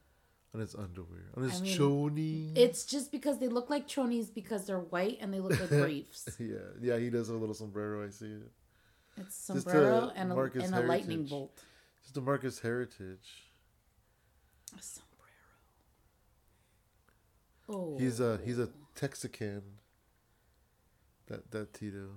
on 0.55 0.61
his 0.61 0.73
underwear, 0.73 1.25
on 1.37 1.43
his 1.43 1.59
I 1.59 1.63
mean, 1.63 1.77
choni. 1.77 2.57
It's 2.57 2.83
just 2.83 3.11
because 3.11 3.39
they 3.39 3.47
look 3.47 3.69
like 3.69 3.87
chonies 3.87 4.33
because 4.33 4.65
they're 4.65 4.79
white 4.79 5.19
and 5.21 5.31
they 5.31 5.39
look 5.39 5.59
like 5.59 5.69
briefs. 5.69 6.27
yeah, 6.39 6.57
yeah, 6.81 6.97
he 6.97 7.11
does 7.11 7.27
have 7.27 7.37
a 7.37 7.39
little 7.39 7.53
sombrero. 7.53 8.05
I 8.05 8.09
see 8.09 8.25
it. 8.25 8.51
It's 9.17 9.35
sombrero 9.35 10.09
a 10.09 10.13
and 10.15 10.31
a, 10.31 10.35
Marcus 10.35 10.65
and 10.65 10.73
a 10.73 10.81
lightning 10.81 11.25
bolt. 11.25 11.61
Just 12.03 12.17
a 12.17 12.21
Marcus 12.21 12.59
heritage. 12.59 13.51
A 14.75 14.81
sombrero. 14.81 15.09
Oh, 17.69 17.97
He's 17.99 18.19
a 18.19 18.39
he's 18.43 18.57
a 18.57 18.63
oh. 18.63 18.69
Texican. 18.95 19.61
That 21.27 21.51
that 21.51 21.73
Tito. 21.73 22.15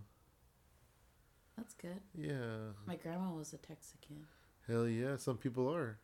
That's 1.56 1.74
good. 1.74 2.00
Yeah. 2.16 2.72
My 2.86 2.96
grandma 2.96 3.32
was 3.32 3.52
a 3.52 3.58
Texican. 3.58 4.24
Hell 4.68 4.86
yeah, 4.88 5.16
some 5.16 5.36
people 5.38 5.72
are. 5.72 5.98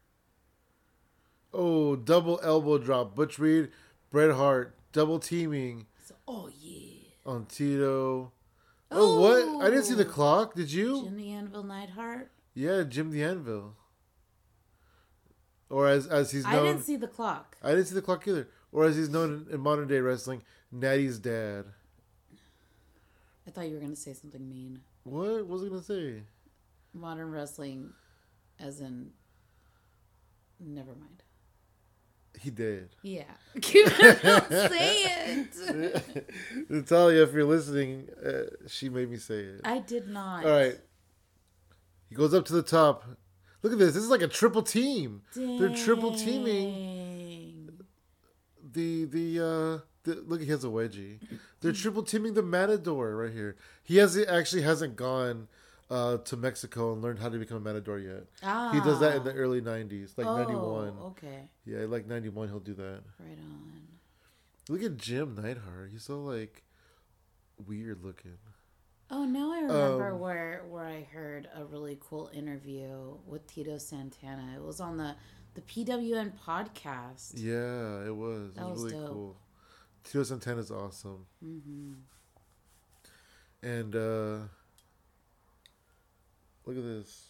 Oh, 1.52 1.96
double 1.96 2.40
elbow 2.42 2.78
drop. 2.78 3.14
Butch 3.14 3.38
Reed, 3.38 3.70
Bret 4.10 4.34
Hart, 4.34 4.76
double 4.92 5.18
teaming 5.18 5.86
So, 6.04 6.14
oh 6.26 6.50
yeah. 6.60 7.00
on 7.24 7.46
Tito. 7.46 8.32
Oh, 8.90 9.20
what? 9.20 9.64
I 9.66 9.70
didn't 9.70 9.84
see 9.84 9.94
the 9.94 10.04
Oh. 10.06 10.10
clock. 10.10 10.54
Did 10.54 10.72
you? 10.72 11.04
Jim 11.04 11.16
the 11.16 11.30
Anvil 11.32 11.62
Neidhart. 11.62 12.30
Yeah, 12.54 12.82
Jim 12.84 13.10
the 13.10 13.22
Anvil. 13.22 13.74
Or 15.70 15.86
as 15.86 16.06
as 16.06 16.30
he's 16.32 16.46
I 16.46 16.52
known. 16.54 16.64
didn't 16.66 16.82
see 16.84 16.96
the 16.96 17.06
clock. 17.08 17.56
I 17.62 17.70
didn't 17.70 17.86
see 17.86 17.94
the 17.94 18.02
clock 18.02 18.26
either. 18.26 18.48
Or 18.72 18.84
as 18.84 18.96
he's 18.96 19.08
known 19.10 19.46
in, 19.48 19.54
in 19.54 19.60
modern 19.60 19.86
day 19.88 20.00
wrestling, 20.00 20.42
Natty's 20.72 21.18
dad. 21.18 21.66
I 23.46 23.50
thought 23.50 23.68
you 23.68 23.74
were 23.74 23.80
gonna 23.80 23.96
say 23.96 24.12
something 24.14 24.46
mean. 24.48 24.80
What 25.08 25.46
was 25.46 25.64
I 25.64 25.68
gonna 25.68 25.82
say? 25.82 26.22
Modern 26.92 27.30
wrestling, 27.30 27.92
as 28.58 28.80
in. 28.80 29.10
Never 30.60 30.94
mind. 30.94 31.22
He 32.40 32.50
did. 32.50 32.90
Yeah. 33.02 33.24
Say 33.62 35.02
it. 35.04 36.30
Natalya, 36.68 37.22
if 37.22 37.32
you're 37.32 37.44
listening, 37.44 38.08
uh, 38.24 38.42
she 38.68 38.88
made 38.88 39.10
me 39.10 39.16
say 39.16 39.40
it. 39.40 39.60
I 39.64 39.78
did 39.78 40.08
not. 40.08 40.44
All 40.44 40.50
right. 40.52 40.78
He 42.08 42.14
goes 42.14 42.34
up 42.34 42.44
to 42.46 42.52
the 42.52 42.62
top. 42.62 43.04
Look 43.62 43.72
at 43.72 43.78
this. 43.78 43.94
This 43.94 44.04
is 44.04 44.10
like 44.10 44.22
a 44.22 44.28
triple 44.28 44.62
team. 44.62 45.22
They're 45.34 45.74
triple 45.74 46.14
teaming 46.14 47.70
the 48.72 49.04
the 49.06 49.40
uh 49.40 49.78
the, 50.08 50.22
look 50.26 50.40
he 50.40 50.46
has 50.48 50.64
a 50.64 50.68
wedgie. 50.68 51.18
They're 51.60 51.72
triple 51.72 52.02
teaming 52.02 52.34
the 52.34 52.42
Matador 52.42 53.16
right 53.16 53.32
here. 53.32 53.56
He 53.82 53.96
has 53.96 54.16
actually 54.16 54.62
hasn't 54.62 54.96
gone 54.96 55.48
uh 55.90 56.18
to 56.18 56.36
Mexico 56.36 56.92
and 56.92 57.00
learned 57.02 57.18
how 57.18 57.28
to 57.28 57.38
become 57.38 57.56
a 57.58 57.60
Matador 57.60 57.98
yet. 57.98 58.24
Ah. 58.42 58.72
He 58.72 58.80
does 58.80 59.00
that 59.00 59.16
in 59.16 59.24
the 59.24 59.32
early 59.32 59.60
90s, 59.60 60.16
like 60.18 60.26
oh, 60.26 60.36
91. 60.36 60.98
Okay. 61.12 61.50
Yeah, 61.64 61.80
like 61.86 62.06
91 62.06 62.48
he'll 62.48 62.60
do 62.60 62.74
that. 62.74 63.00
Right 63.18 63.38
on. 63.38 63.82
Look 64.68 64.82
at 64.82 64.96
Jim 64.98 65.34
Neidhart. 65.34 65.90
He's 65.92 66.04
so 66.04 66.20
like 66.22 66.62
weird 67.66 68.04
looking. 68.04 68.36
Oh, 69.10 69.24
now 69.24 69.52
I 69.52 69.60
remember 69.60 70.12
Um, 70.12 70.20
where 70.20 70.64
where 70.68 70.84
I 70.84 71.02
heard 71.12 71.48
a 71.54 71.64
really 71.64 71.98
cool 72.00 72.30
interview 72.34 73.14
with 73.26 73.46
Tito 73.46 73.78
Santana. 73.78 74.52
It 74.56 74.62
was 74.62 74.80
on 74.80 74.98
the 74.98 75.14
the 75.54 75.62
PWN 75.62 76.32
podcast. 76.46 77.32
Yeah, 77.34 78.06
it 78.06 78.14
was. 78.14 78.52
It 78.56 78.62
was, 78.62 78.70
was 78.70 78.84
really 78.84 78.92
dope. 78.92 79.12
cool. 79.12 79.36
Tito 80.04 80.20
is 80.20 80.70
awesome. 80.70 81.26
hmm 81.42 81.92
And 83.62 83.94
uh 83.94 84.38
look 86.64 86.76
at 86.76 86.82
this. 86.84 87.28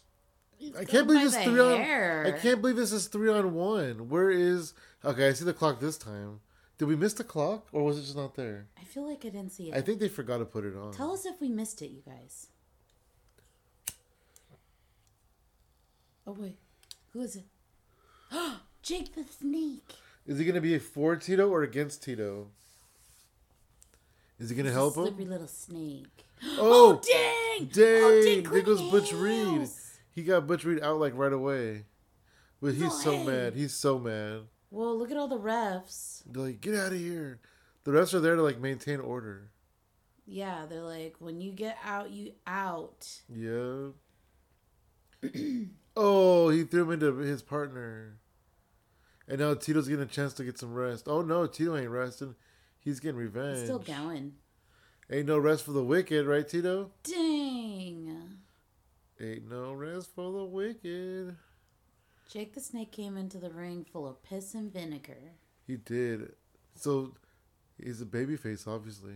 I 0.77 0.85
can't 0.85 1.07
believe 1.07 1.23
this 1.31 1.37
three 1.45 1.55
hair. 1.55 2.25
on. 2.27 2.33
I 2.35 2.39
can't 2.39 2.61
believe 2.61 2.77
this 2.77 2.93
is 2.93 3.07
three 3.07 3.31
on 3.31 3.55
one. 3.55 4.09
Where 4.09 4.31
is? 4.31 4.75
Okay, 5.05 5.29
I 5.29 5.33
see 5.33 5.45
the 5.45 5.53
clock 5.55 5.79
this 5.81 5.97
time. 5.97 6.41
Did 6.79 6.87
we 6.87 6.97
miss 6.97 7.13
the 7.13 7.25
clock, 7.25 7.67
or 7.73 7.83
was 7.83 7.99
it 7.99 8.03
just 8.03 8.17
not 8.17 8.35
there? 8.37 8.67
I 8.81 8.85
feel 8.85 9.09
like 9.09 9.25
I 9.25 9.31
didn't 9.31 9.51
see 9.51 9.71
it. 9.71 9.75
I 9.75 9.81
think 9.81 9.99
they 9.99 10.09
forgot 10.09 10.39
to 10.39 10.45
put 10.45 10.65
it 10.65 10.77
on. 10.77 10.93
Tell 10.93 11.13
us 11.13 11.27
if 11.27 11.41
we 11.41 11.49
missed 11.49 11.83
it, 11.83 11.89
you 11.91 12.03
guys. 12.07 12.47
Oh 16.27 16.33
wait, 16.39 16.57
who 17.13 17.21
is 17.23 17.37
it? 17.37 17.45
Jake 18.83 19.15
the 19.15 19.25
Snake. 19.25 19.95
Is 20.29 20.39
he 20.39 20.45
going 20.45 20.55
to 20.55 20.61
be 20.61 20.79
for 20.79 21.17
Tito 21.17 21.49
or 21.49 21.63
against 21.63 22.05
Tito? 22.05 22.49
Is 24.39 24.51
he 24.51 24.57
going 24.57 24.67
to 24.67 24.73
help 24.73 24.93
Slippery 24.93 25.25
him? 25.25 25.31
little 25.31 25.49
snake. 25.49 26.25
Oh, 26.57 26.59
oh, 26.61 26.93
oh, 26.93 27.01
dang! 27.05 27.67
dang! 27.67 28.03
Oh, 28.05 28.23
dang, 28.25 28.43
there 28.45 28.63
goes 28.63 28.81
Butch 28.93 29.13
Reed. 29.13 29.69
He 30.15 30.23
got 30.23 30.47
Butch 30.47 30.65
Reed 30.65 30.81
out 30.81 31.01
like 31.01 31.17
right 31.17 31.33
away. 31.33 31.87
But 32.63 32.75
he's 32.75 32.83
No 32.83 32.91
so 32.91 33.25
mad. 33.25 33.55
He's 33.55 33.75
so 33.75 33.99
mad. 33.99 34.43
Well, 34.71 34.97
look 34.97 35.11
at 35.11 35.17
all 35.17 35.27
the 35.27 35.39
refs. 35.39 36.23
They're 36.27 36.45
like, 36.45 36.61
get 36.61 36.77
out 36.77 36.93
of 36.93 36.99
here. 36.99 37.41
The 37.83 37.91
refs 37.91 38.15
are 38.15 38.21
there 38.21 38.37
to 38.37 38.43
like 38.43 38.61
maintain 38.61 39.01
order. 39.01 39.51
Yeah, 40.27 40.67
they're 40.69 40.83
like, 40.83 41.17
when 41.19 41.41
you 41.41 41.51
get 41.51 41.77
out, 41.85 42.11
you 42.11 42.35
out. 42.47 43.09
Yeah. 43.29 43.89
oh, 45.97 46.51
he 46.51 46.63
threw 46.63 46.83
him 46.85 46.93
into 46.93 47.17
his 47.17 47.43
partner. 47.43 48.19
And 49.29 49.39
now 49.41 49.55
Tito's 49.55 49.87
getting 49.89 50.03
a 50.05 50.07
chance 50.07 50.33
to 50.35 50.45
get 50.45 50.59
some 50.59 50.73
rest. 50.75 51.07
Oh 51.07 51.21
no, 51.23 51.47
Tito 51.47 51.77
ain't 51.77 51.91
resting. 51.91 52.35
He's 52.81 52.99
getting 52.99 53.19
revenge. 53.19 53.59
He's 53.59 53.65
still 53.67 53.79
going. 53.79 54.33
Ain't 55.11 55.27
no 55.27 55.39
rest 55.39 55.65
for 55.65 55.73
the 55.73 55.85
wicked, 55.85 56.27
right, 56.27 56.49
Tito? 56.49 56.91
Dang. 57.03 58.39
Ain't 59.21 59.51
no 59.51 59.73
rest 59.73 60.15
for 60.15 60.33
the 60.33 60.45
wicked. 60.45 61.37
Jake 62.31 62.55
the 62.55 62.61
Snake 62.61 62.93
came 62.93 63.17
into 63.17 63.39
the 63.39 63.51
ring 63.51 63.85
full 63.91 64.07
of 64.07 64.23
piss 64.23 64.55
and 64.55 64.73
vinegar. 64.73 65.33
He 65.67 65.77
did. 65.77 66.33
So 66.75 67.15
he's 67.83 68.01
a 68.01 68.07
babyface, 68.07 68.67
obviously. 68.67 69.15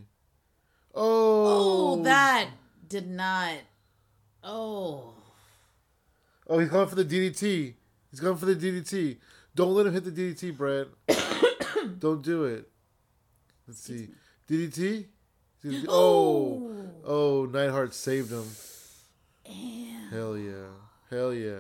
Oh, 0.94 1.94
Oh, 1.94 2.02
that 2.02 2.48
did 2.88 3.08
not. 3.08 3.54
Oh. 4.42 5.14
Oh, 6.48 6.58
he's 6.58 6.68
going 6.68 6.88
for 6.88 6.96
the 6.96 7.04
DDT. 7.04 7.74
He's 8.10 8.20
going 8.20 8.36
for 8.36 8.46
the 8.46 8.56
DDT. 8.56 9.18
Don't 9.54 9.74
let 9.74 9.86
him 9.86 9.92
hit 9.92 10.04
the 10.04 10.10
DDT, 10.10 10.56
Bret. 10.56 10.88
Don't 11.98 12.22
do 12.22 12.44
it. 12.44 12.68
Let's 13.66 13.80
see. 13.80 14.08
DDT? 14.48 15.06
DDT? 15.64 15.86
Oh. 15.88 16.90
Oh, 17.04 17.46
Neidhart 17.50 17.94
saved 17.94 18.30
him. 18.30 18.46
And 19.46 20.10
Hell 20.10 20.36
yeah. 20.36 20.68
Hell 21.10 21.34
yeah. 21.34 21.58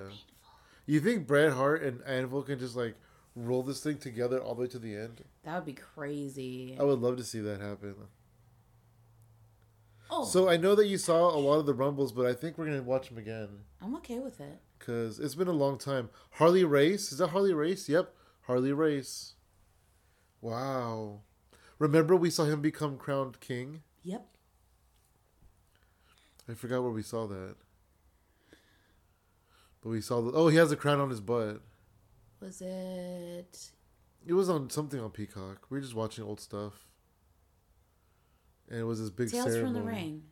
You 0.86 1.00
think 1.00 1.26
Bret 1.26 1.52
Hart 1.52 1.82
and 1.82 2.02
Anvil 2.06 2.42
can 2.42 2.58
just 2.58 2.76
like 2.76 2.94
roll 3.36 3.62
this 3.62 3.80
thing 3.80 3.98
together 3.98 4.40
all 4.40 4.54
the 4.54 4.62
way 4.62 4.66
to 4.68 4.78
the 4.78 4.94
end? 4.96 5.22
that 5.44 5.54
would 5.54 5.64
be 5.64 5.72
crazy. 5.74 6.76
I 6.78 6.82
would 6.82 7.00
love 7.00 7.16
to 7.16 7.24
see 7.24 7.40
that 7.40 7.60
happen. 7.60 7.94
Oh, 10.14 10.24
So 10.24 10.46
I 10.46 10.58
know 10.58 10.74
that 10.74 10.88
you 10.88 10.98
saw 10.98 11.34
a 11.34 11.38
lot 11.40 11.58
of 11.58 11.64
the 11.64 11.72
Rumbles, 11.72 12.12
but 12.12 12.26
I 12.26 12.34
think 12.34 12.58
we're 12.58 12.66
going 12.66 12.76
to 12.76 12.82
watch 12.82 13.08
them 13.08 13.16
again. 13.16 13.48
I'm 13.80 13.94
okay 13.96 14.18
with 14.18 14.40
it. 14.40 14.60
Because 14.78 15.18
it's 15.18 15.34
been 15.34 15.48
a 15.48 15.52
long 15.52 15.78
time. 15.78 16.10
Harley 16.32 16.64
Race? 16.64 17.12
Is 17.12 17.18
that 17.18 17.28
Harley 17.28 17.54
Race? 17.54 17.88
Yep. 17.88 18.14
Harley 18.42 18.72
Race. 18.74 19.34
Wow. 20.42 21.20
Remember 21.78 22.14
we 22.14 22.28
saw 22.28 22.44
him 22.44 22.60
become 22.60 22.98
crowned 22.98 23.40
king? 23.40 23.82
Yep. 24.02 24.26
I 26.46 26.54
forgot 26.54 26.82
where 26.82 26.92
we 26.92 27.02
saw 27.02 27.26
that. 27.28 27.54
But 29.80 29.88
we 29.88 30.02
saw 30.02 30.20
the. 30.20 30.32
Oh, 30.32 30.48
he 30.48 30.58
has 30.58 30.72
a 30.72 30.76
crown 30.76 31.00
on 31.00 31.08
his 31.08 31.20
butt. 31.20 31.62
Was 32.40 32.60
it? 32.60 33.70
It 34.26 34.34
was 34.34 34.50
on 34.50 34.68
something 34.68 35.00
on 35.00 35.10
Peacock. 35.10 35.66
We 35.70 35.78
were 35.78 35.80
just 35.80 35.94
watching 35.94 36.24
old 36.24 36.40
stuff. 36.40 36.86
And 38.68 38.80
it 38.80 38.84
was 38.84 39.00
this 39.00 39.10
big 39.10 39.30
Tales 39.30 39.52
ceremony. 39.52 39.64
from 39.64 39.74
the 39.74 39.82
Ring. 39.82 40.22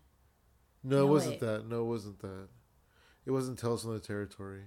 No, 0.82 1.02
it 1.02 1.08
wasn't 1.08 1.32
wait. 1.32 1.40
that. 1.40 1.68
No, 1.68 1.82
it 1.82 1.86
wasn't 1.86 2.20
that. 2.20 2.48
It 3.26 3.30
wasn't 3.32 3.58
Tales 3.58 3.82
from 3.82 3.92
the 3.92 4.00
Territory. 4.00 4.62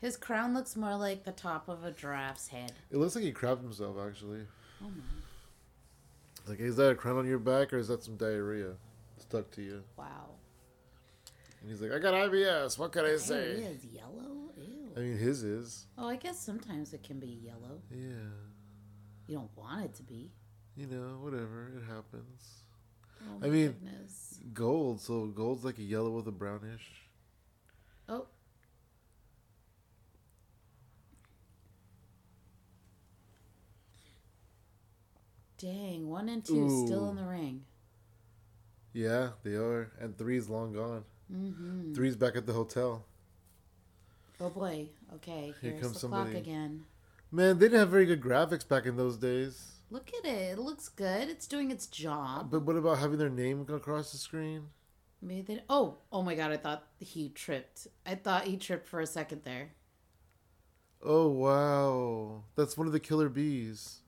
His 0.00 0.16
crown 0.16 0.54
looks 0.54 0.76
more 0.76 0.94
like 0.96 1.24
the 1.24 1.32
top 1.32 1.68
of 1.68 1.84
a 1.84 1.90
giraffe's 1.90 2.48
head. 2.48 2.72
It 2.90 2.98
looks 2.98 3.14
like 3.14 3.24
he 3.24 3.32
crapped 3.32 3.62
himself, 3.62 3.96
actually. 4.04 4.42
Oh 4.82 4.88
my. 4.88 6.50
Like, 6.50 6.60
is 6.60 6.76
that 6.76 6.90
a 6.90 6.94
crown 6.94 7.16
on 7.18 7.26
your 7.26 7.38
back 7.38 7.72
or 7.72 7.78
is 7.78 7.88
that 7.88 8.04
some 8.04 8.16
diarrhea 8.16 8.74
stuck 9.18 9.50
to 9.52 9.62
you? 9.62 9.82
Wow. 9.96 10.36
And 11.60 11.70
he's 11.70 11.80
like, 11.80 11.92
I 11.92 11.98
got 11.98 12.14
IBS. 12.14 12.78
What 12.78 12.92
can 12.92 13.04
I 13.04 13.16
say? 13.16 13.34
it 13.34 13.58
is 13.58 13.84
yellow? 13.86 14.52
Ew. 14.56 14.92
I 14.96 15.00
mean, 15.00 15.18
his 15.18 15.42
is. 15.42 15.86
Oh, 15.98 16.08
I 16.08 16.16
guess 16.16 16.38
sometimes 16.38 16.92
it 16.92 17.02
can 17.02 17.18
be 17.18 17.40
yellow. 17.44 17.80
Yeah. 17.90 18.30
You 19.26 19.36
don't 19.36 19.50
want 19.56 19.84
it 19.84 19.94
to 19.96 20.02
be. 20.02 20.30
You 20.76 20.86
know, 20.86 21.18
whatever. 21.20 21.72
It 21.76 21.84
happens. 21.86 22.62
Oh 23.22 23.44
I 23.44 23.48
mean- 23.48 23.72
goodness. 23.72 24.40
Gold. 24.52 25.00
So 25.00 25.26
gold's 25.26 25.64
like 25.64 25.78
a 25.78 25.82
yellow 25.82 26.10
with 26.10 26.26
a 26.28 26.32
brownish. 26.32 26.86
Oh. 28.08 28.26
Dang, 35.58 36.08
one 36.08 36.28
and 36.28 36.44
two 36.44 36.84
still 36.86 37.08
in 37.10 37.16
the 37.16 37.24
ring. 37.24 37.64
Yeah, 38.92 39.30
they 39.42 39.54
are. 39.54 39.90
And 40.00 40.16
three's 40.16 40.48
long 40.48 40.72
gone. 40.74 41.04
Mm-hmm. 41.32 41.94
Three's 41.94 42.16
back 42.16 42.36
at 42.36 42.46
the 42.46 42.52
hotel. 42.52 43.04
Oh 44.40 44.50
boy. 44.50 44.88
Okay. 45.14 45.54
Here 45.62 45.70
Here's 45.72 45.80
comes 45.80 45.94
the 45.94 46.00
somebody. 46.00 46.30
clock 46.32 46.42
again. 46.42 46.84
Man, 47.30 47.58
they 47.58 47.66
didn't 47.66 47.80
have 47.80 47.90
very 47.90 48.06
good 48.06 48.20
graphics 48.20 48.66
back 48.66 48.86
in 48.86 48.96
those 48.96 49.16
days. 49.16 49.72
Look 49.90 50.10
at 50.18 50.24
it. 50.24 50.52
It 50.52 50.58
looks 50.58 50.88
good. 50.88 51.28
It's 51.28 51.46
doing 51.46 51.70
its 51.70 51.86
job. 51.86 52.50
But 52.50 52.62
what 52.62 52.76
about 52.76 52.98
having 52.98 53.18
their 53.18 53.30
name 53.30 53.64
go 53.64 53.74
across 53.74 54.12
the 54.12 54.18
screen? 54.18 54.68
Maybe 55.22 55.54
they. 55.54 55.62
Oh, 55.68 55.98
oh 56.12 56.22
my 56.22 56.34
god! 56.34 56.52
I 56.52 56.56
thought 56.56 56.86
he 56.98 57.30
tripped. 57.30 57.86
I 58.04 58.14
thought 58.14 58.44
he 58.44 58.56
tripped 58.56 58.86
for 58.86 59.00
a 59.00 59.06
second 59.06 59.42
there. 59.44 59.72
Oh 61.02 61.28
wow, 61.28 62.44
that's 62.54 62.76
one 62.76 62.86
of 62.86 62.92
the 62.92 63.00
killer 63.00 63.28
bees. 63.28 64.00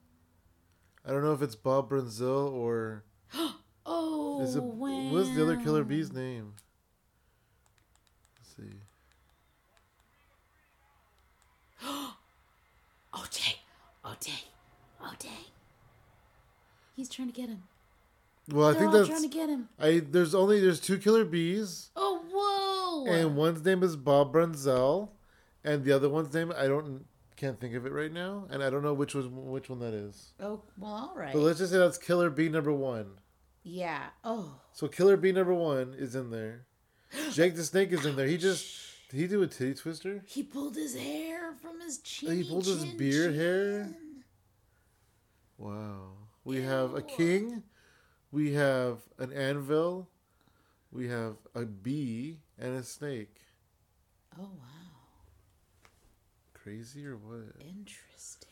I 1.05 1.11
don't 1.11 1.23
know 1.23 1.33
if 1.33 1.41
it's 1.41 1.55
Bob 1.55 1.89
Brunzell 1.89 2.51
or 2.51 3.03
Oh, 3.85 4.41
is 4.41 4.55
it 4.55 4.63
wow. 4.63 5.09
what's 5.11 5.33
the 5.35 5.41
other 5.41 5.57
killer 5.57 5.83
bee's 5.83 6.11
name? 6.11 6.53
Let's 8.37 8.55
see. 8.55 8.77
Oh 13.21 13.25
dang! 13.31 13.53
Oh 14.05 14.15
dang! 14.19 14.33
Oh 15.01 15.13
dang! 15.19 15.45
He's 16.95 17.09
trying 17.09 17.27
to 17.29 17.33
get 17.33 17.49
him. 17.49 17.63
Well, 18.49 18.69
I 18.69 18.71
They're 18.71 18.79
think 18.81 18.91
all 18.91 18.97
that's 18.97 19.09
trying 19.09 19.21
to 19.23 19.27
get 19.27 19.49
him. 19.49 19.69
I. 19.79 19.99
There's 19.99 20.33
only 20.33 20.59
there's 20.59 20.79
two 20.79 20.97
killer 20.97 21.25
bees, 21.25 21.89
Oh 21.95 22.21
whoa! 23.05 23.11
and 23.13 23.35
one's 23.35 23.63
name 23.63 23.83
is 23.83 23.95
Bob 23.95 24.33
Brunzell, 24.33 25.09
and 25.63 25.83
the 25.83 25.91
other 25.91 26.09
one's 26.09 26.33
name 26.33 26.53
I 26.57 26.67
don't 26.67 27.05
can't 27.35 27.59
think 27.59 27.75
of 27.75 27.85
it 27.85 27.91
right 27.91 28.11
now, 28.11 28.47
and 28.49 28.63
I 28.63 28.69
don't 28.69 28.83
know 28.83 28.93
which 28.93 29.13
was 29.15 29.27
which 29.27 29.69
one 29.69 29.79
that 29.79 29.93
is. 29.93 30.33
oh 30.39 30.61
well, 30.77 30.91
all 30.91 31.13
right. 31.15 31.33
But 31.33 31.39
let's 31.39 31.59
just 31.59 31.71
say 31.71 31.77
that's 31.77 31.97
killer 31.97 32.29
bee 32.29 32.49
number 32.49 32.73
one. 32.73 33.07
yeah. 33.63 34.05
Oh. 34.23 34.55
So 34.73 34.87
killer 34.87 35.17
bee 35.17 35.31
number 35.33 35.53
one 35.53 35.93
is 35.97 36.15
in 36.15 36.31
there. 36.31 36.65
Jake 37.31 37.55
the 37.55 37.63
Snake 37.63 37.91
is 37.91 38.05
in 38.05 38.15
there. 38.15 38.27
He 38.27 38.37
just 38.37 38.67
did 39.09 39.17
he 39.17 39.27
do 39.27 39.41
a 39.41 39.47
titty 39.47 39.73
twister? 39.73 40.23
He 40.25 40.43
pulled 40.43 40.75
his 40.75 40.95
hair 40.95 41.53
from 41.61 41.81
his 41.81 41.97
chin. 41.99 42.29
Oh, 42.29 42.33
he 42.33 42.43
pulled 42.43 42.65
his 42.65 42.85
beard 42.85 43.35
hair? 43.35 43.89
Wow. 45.57 46.11
We 46.43 46.61
have 46.61 46.95
a 46.95 47.01
king. 47.01 47.63
We 48.31 48.53
have 48.53 48.99
an 49.17 49.33
anvil. 49.33 50.07
We 50.91 51.07
have 51.07 51.35
a 51.53 51.65
bee 51.65 52.37
and 52.57 52.77
a 52.77 52.83
snake. 52.83 53.35
Oh 54.39 54.43
wow! 54.43 54.99
Crazy 56.53 57.05
or 57.05 57.17
what? 57.17 57.55
Interesting. 57.59 58.49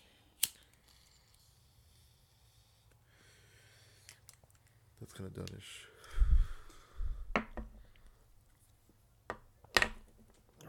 That's 5.00 5.14
kind 5.14 5.28
of 5.28 5.36
dunnish. 5.36 5.86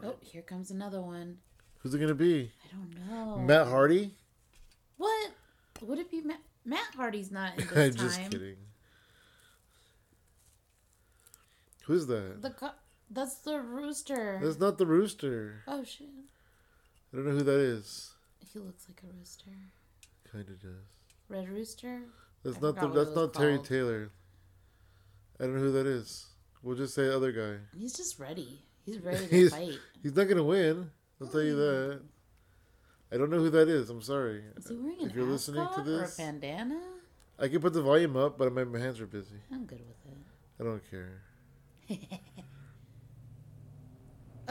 Oh, 0.03 0.15
here 0.29 0.41
comes 0.41 0.71
another 0.71 1.01
one. 1.01 1.37
Who's 1.79 1.93
it 1.93 1.99
gonna 1.99 2.13
be? 2.13 2.51
I 2.65 2.75
don't 2.75 3.09
know. 3.09 3.37
Matt 3.37 3.67
Hardy? 3.67 4.11
What? 4.97 5.31
Would 5.81 5.99
it 5.99 6.11
be 6.11 6.21
Matt? 6.21 6.39
Matt 6.65 6.93
Hardy's 6.95 7.31
not 7.31 7.57
in 7.57 7.67
I'm 7.69 7.73
this 7.75 7.95
just 7.95 8.19
time. 8.19 8.29
kidding. 8.31 8.57
Who's 11.85 12.05
that? 12.07 12.41
The 12.41 12.51
co- 12.51 12.71
that's 13.09 13.35
the 13.37 13.59
rooster. 13.59 14.39
That's 14.43 14.59
not 14.59 14.77
the 14.77 14.85
rooster. 14.85 15.63
Oh 15.67 15.83
shit! 15.83 16.07
I 17.11 17.17
don't 17.17 17.25
know 17.25 17.31
who 17.31 17.43
that 17.43 17.59
is. 17.59 18.11
He 18.53 18.59
looks 18.59 18.85
like 18.87 19.01
a 19.03 19.17
rooster. 19.17 19.51
Kind 20.31 20.47
of 20.49 20.61
does. 20.61 20.69
Red 21.27 21.49
rooster. 21.49 22.01
That's 22.43 22.57
I 22.57 22.61
not 22.61 22.79
the, 22.79 22.87
that's 22.89 23.15
not 23.15 23.33
Terry 23.33 23.55
called. 23.55 23.67
Taylor. 23.67 24.11
I 25.39 25.43
don't 25.45 25.55
know 25.55 25.61
who 25.61 25.71
that 25.71 25.87
is. 25.87 26.27
We'll 26.61 26.75
just 26.75 26.93
say 26.93 27.07
other 27.09 27.31
guy. 27.31 27.61
He's 27.77 27.93
just 27.93 28.19
ready. 28.19 28.59
He's 28.93 28.99
ready 29.03 29.27
to 29.27 29.35
He's- 29.35 29.51
fight. 29.51 29.77
He's 30.01 30.15
not 30.15 30.27
gonna 30.29 30.43
win. 30.43 30.89
I'll 31.21 31.27
tell 31.27 31.41
you 31.41 31.55
that. 31.57 32.01
I 33.11 33.17
don't 33.17 33.29
know 33.29 33.39
who 33.39 33.49
that 33.49 33.67
is. 33.67 33.89
I'm 33.89 34.01
sorry. 34.01 34.43
Is 34.55 34.67
he 34.69 34.75
wearing 34.75 35.01
an 35.01 35.09
If 35.09 35.15
you're 35.15 35.25
listening 35.25 35.61
to 35.65 35.69
ascot 35.69 35.87
or 35.87 35.95
a 35.95 35.97
this- 36.01 36.17
bandana? 36.17 36.79
I 37.37 37.47
can 37.47 37.61
put 37.61 37.73
the 37.73 37.81
volume 37.81 38.15
up, 38.17 38.37
but 38.37 38.53
my, 38.53 38.63
my 38.63 38.79
hands 38.79 38.99
are 38.99 39.07
busy. 39.07 39.35
I'm 39.51 39.65
good 39.65 39.79
with 39.79 40.13
it. 40.13 40.17
I 40.59 40.63
don't 40.63 40.81
care. 40.89 41.21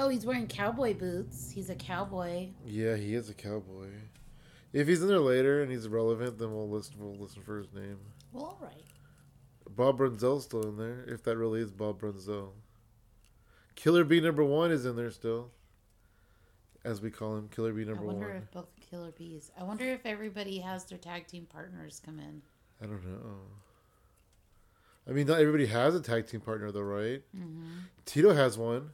Oh, 0.01 0.09
he's 0.09 0.25
wearing 0.25 0.47
cowboy 0.47 0.95
boots. 0.95 1.51
He's 1.51 1.71
a 1.71 1.75
cowboy. 1.75 2.51
Yeah, 2.65 2.95
he 2.95 3.15
is 3.15 3.29
a 3.31 3.35
cowboy. 3.35 3.89
If 4.73 4.87
he's 4.87 5.03
in 5.03 5.09
there 5.09 5.19
later 5.19 5.61
and 5.61 5.73
he's 5.73 5.89
relevant, 5.89 6.39
then 6.39 6.55
we'll 6.55 6.69
listen. 6.69 6.95
We'll 6.99 7.17
listen 7.17 7.43
for 7.43 7.59
his 7.59 7.73
name. 7.73 7.99
Well, 8.33 8.45
all 8.45 8.59
right. 8.63 8.85
Bob 9.71 9.99
Brunzell's 9.99 10.45
still 10.45 10.63
in 10.69 10.77
there. 10.77 11.05
If 11.09 11.25
that 11.25 11.37
really 11.37 11.61
is 11.61 11.73
Bob 11.73 12.01
Brunzell. 12.01 12.51
Killer 13.79 14.03
Bee 14.03 14.21
number 14.21 14.43
one 14.43 14.73
is 14.73 14.85
in 14.87 14.97
there 14.97 15.13
still. 15.13 15.53
As 16.85 17.01
we 17.01 17.11
call 17.13 17.37
him, 17.37 17.49
Killer 17.49 17.73
Bee 17.73 17.85
number 17.85 18.03
I 18.03 18.07
wonder 18.07 18.27
one. 18.27 18.37
if 18.39 18.51
both 18.51 18.67
killer 18.91 19.13
bees. 19.13 19.53
I 19.57 19.63
wonder 19.63 19.85
if 19.85 20.05
everybody 20.05 20.59
has 20.59 20.85
their 20.85 20.99
tag 20.99 21.29
team 21.29 21.47
partners 21.49 22.01
come 22.05 22.19
in. 22.19 22.43
I 22.83 22.87
don't 22.87 23.05
know. 23.07 23.37
I 25.09 25.13
mean, 25.13 25.29
not 25.29 25.39
everybody 25.41 25.67
has 25.67 25.95
a 25.95 26.01
tag 26.01 26.27
team 26.27 26.41
partner, 26.41 26.73
though, 26.73 26.81
right? 26.81 27.23
Mm-hmm. 27.37 27.67
Tito 28.05 28.35
has 28.35 28.59
one. 28.59 28.91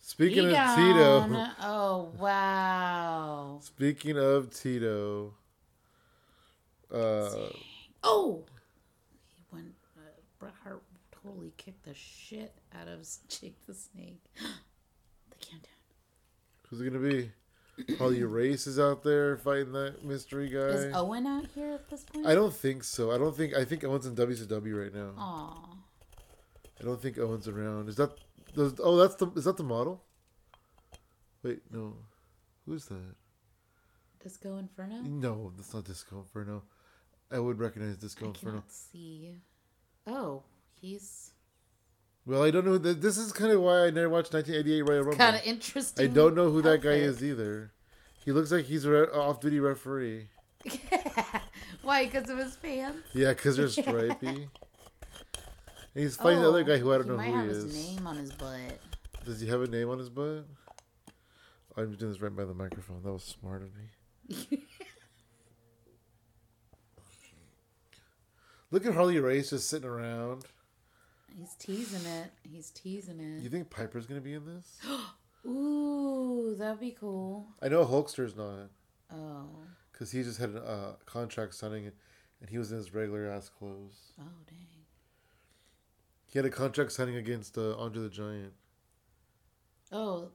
Speaking 0.00 0.46
of 0.46 0.74
Tito, 0.74 1.46
Oh 1.62 2.12
wow. 2.18 3.58
speaking 3.62 4.18
of 4.18 4.52
Tito, 4.52 5.34
uh, 6.92 7.28
Oh. 8.02 8.42
He 9.28 9.44
went. 9.52 9.72
Uh, 9.96 10.00
Bret 10.40 10.54
Hart 10.64 10.82
totally 11.28 11.52
kicked 11.56 11.84
the 11.84 11.94
shit 11.94 12.54
out 12.80 12.88
of 12.88 13.06
Jake 13.28 13.56
the 13.66 13.74
Snake. 13.74 14.22
the 14.36 15.36
countdown. 15.40 15.72
who's 16.68 16.80
it 16.80 16.90
gonna 16.90 17.06
be? 17.06 17.30
Harley 17.98 18.24
Race 18.24 18.66
is 18.66 18.78
out 18.78 19.04
there 19.04 19.36
fighting 19.36 19.72
that 19.72 20.04
mystery 20.04 20.48
guy. 20.48 20.58
Is. 20.58 20.94
Owen 20.94 21.26
out 21.26 21.46
here 21.54 21.72
at 21.72 21.88
this 21.88 22.04
point? 22.04 22.26
I 22.26 22.34
don't 22.34 22.54
think 22.54 22.82
so. 22.82 23.12
I 23.12 23.18
don't 23.18 23.36
think. 23.36 23.54
I 23.54 23.64
think 23.64 23.84
Owen's 23.84 24.06
in 24.06 24.16
WCW 24.16 24.82
right 24.82 24.94
now. 24.94 25.10
Aw. 25.16 25.76
I 26.80 26.84
don't 26.84 27.00
think 27.00 27.18
Owen's 27.18 27.46
around. 27.48 27.88
Is 27.88 27.96
that? 27.96 28.10
Does, 28.54 28.74
oh, 28.82 28.96
that's 28.96 29.14
the. 29.14 29.30
Is 29.36 29.44
that 29.44 29.56
the 29.56 29.62
model? 29.64 30.02
Wait, 31.42 31.60
no. 31.70 31.94
Who's 32.66 32.86
that? 32.86 33.14
Disco 34.22 34.58
Inferno? 34.58 34.96
No, 35.02 35.52
that's 35.56 35.72
not 35.72 35.84
Disco 35.84 36.18
Inferno. 36.18 36.64
I 37.30 37.38
would 37.38 37.60
recognize 37.60 37.96
Disco 37.96 38.26
I 38.26 38.28
Inferno. 38.28 38.64
see. 38.66 39.36
Oh, 40.06 40.42
he's 40.80 41.32
Well, 42.26 42.42
I 42.42 42.50
don't 42.50 42.64
know. 42.66 42.78
th- 42.78 42.98
This 42.98 43.16
is 43.18 43.32
kind 43.32 43.52
of 43.52 43.60
why 43.60 43.86
I 43.86 43.90
never 43.90 44.08
watched 44.08 44.32
1988 44.32 44.82
Royal 44.82 45.02
Rumble. 45.02 45.16
kind 45.16 45.36
of 45.36 45.42
interesting. 45.44 46.04
I 46.10 46.12
don't 46.12 46.34
know 46.34 46.50
who 46.50 46.62
that 46.62 46.80
guy 46.82 46.94
is 46.94 47.22
either. 47.24 47.72
He 48.24 48.32
looks 48.32 48.50
like 48.52 48.66
he's 48.66 48.84
an 48.84 48.92
off-duty 48.94 49.58
referee. 49.60 50.28
Why? 51.82 52.04
Because 52.04 52.28
of 52.28 52.36
his 52.38 52.56
pants? 52.56 52.98
Yeah, 53.14 53.30
because 53.32 53.56
they're 53.56 53.68
stripy. 53.68 54.26
and 54.26 54.48
he's 55.94 56.16
fighting 56.16 56.42
the 56.42 56.48
other 56.48 56.64
guy 56.64 56.76
who 56.78 56.92
I 56.92 56.98
don't 56.98 57.10
Oh, 57.10 57.16
he 57.16 57.16
know 57.16 57.16
might 57.16 57.30
who 57.30 57.36
have 57.36 57.46
he 57.48 57.54
his 57.54 57.64
is. 57.64 57.74
name 57.96 58.06
on 58.06 58.16
his 58.16 58.32
butt. 58.32 58.78
Does 59.24 59.40
he 59.40 59.46
have 59.48 59.62
a 59.62 59.66
name 59.66 59.88
on 59.88 59.98
his 59.98 60.10
butt? 60.10 60.44
I'm 61.76 61.94
doing 61.94 62.12
this 62.12 62.20
right 62.20 62.34
by 62.34 62.44
the 62.44 62.52
microphone. 62.54 63.02
That 63.04 63.12
was 63.12 63.22
smart 63.22 63.62
of 63.62 63.70
me. 63.76 64.58
Look 68.70 68.84
at 68.84 68.94
Harley 68.94 69.18
Race 69.20 69.50
just 69.50 69.68
sitting 69.70 69.88
around. 69.88 70.44
He's 71.38 71.54
teasing 71.54 72.04
it. 72.10 72.30
He's 72.42 72.70
teasing 72.70 73.20
it. 73.20 73.42
You 73.42 73.48
think 73.48 73.70
Piper's 73.70 74.06
gonna 74.06 74.20
be 74.20 74.34
in 74.34 74.44
this? 74.44 74.78
Ooh, 75.46 76.56
that'd 76.58 76.80
be 76.80 76.90
cool. 76.98 77.46
I 77.62 77.68
know 77.68 77.84
Hulkster's 77.84 78.34
not, 78.36 78.70
Oh, 79.12 79.46
because 79.92 80.10
he 80.10 80.22
just 80.24 80.38
had 80.40 80.50
a 80.50 80.62
uh, 80.62 80.92
contract 81.06 81.54
signing, 81.54 81.92
and 82.40 82.50
he 82.50 82.58
was 82.58 82.72
in 82.72 82.78
his 82.78 82.92
regular 82.92 83.28
ass 83.30 83.48
clothes. 83.48 84.12
oh, 84.20 84.24
dang. 84.48 84.56
He 86.26 86.38
had 86.38 86.44
a 86.44 86.50
contract 86.50 86.92
signing 86.92 87.16
against 87.16 87.56
uh, 87.56 87.76
Andre 87.76 88.02
the 88.02 88.10
Giant. 88.10 88.52
Oh, 89.92 90.30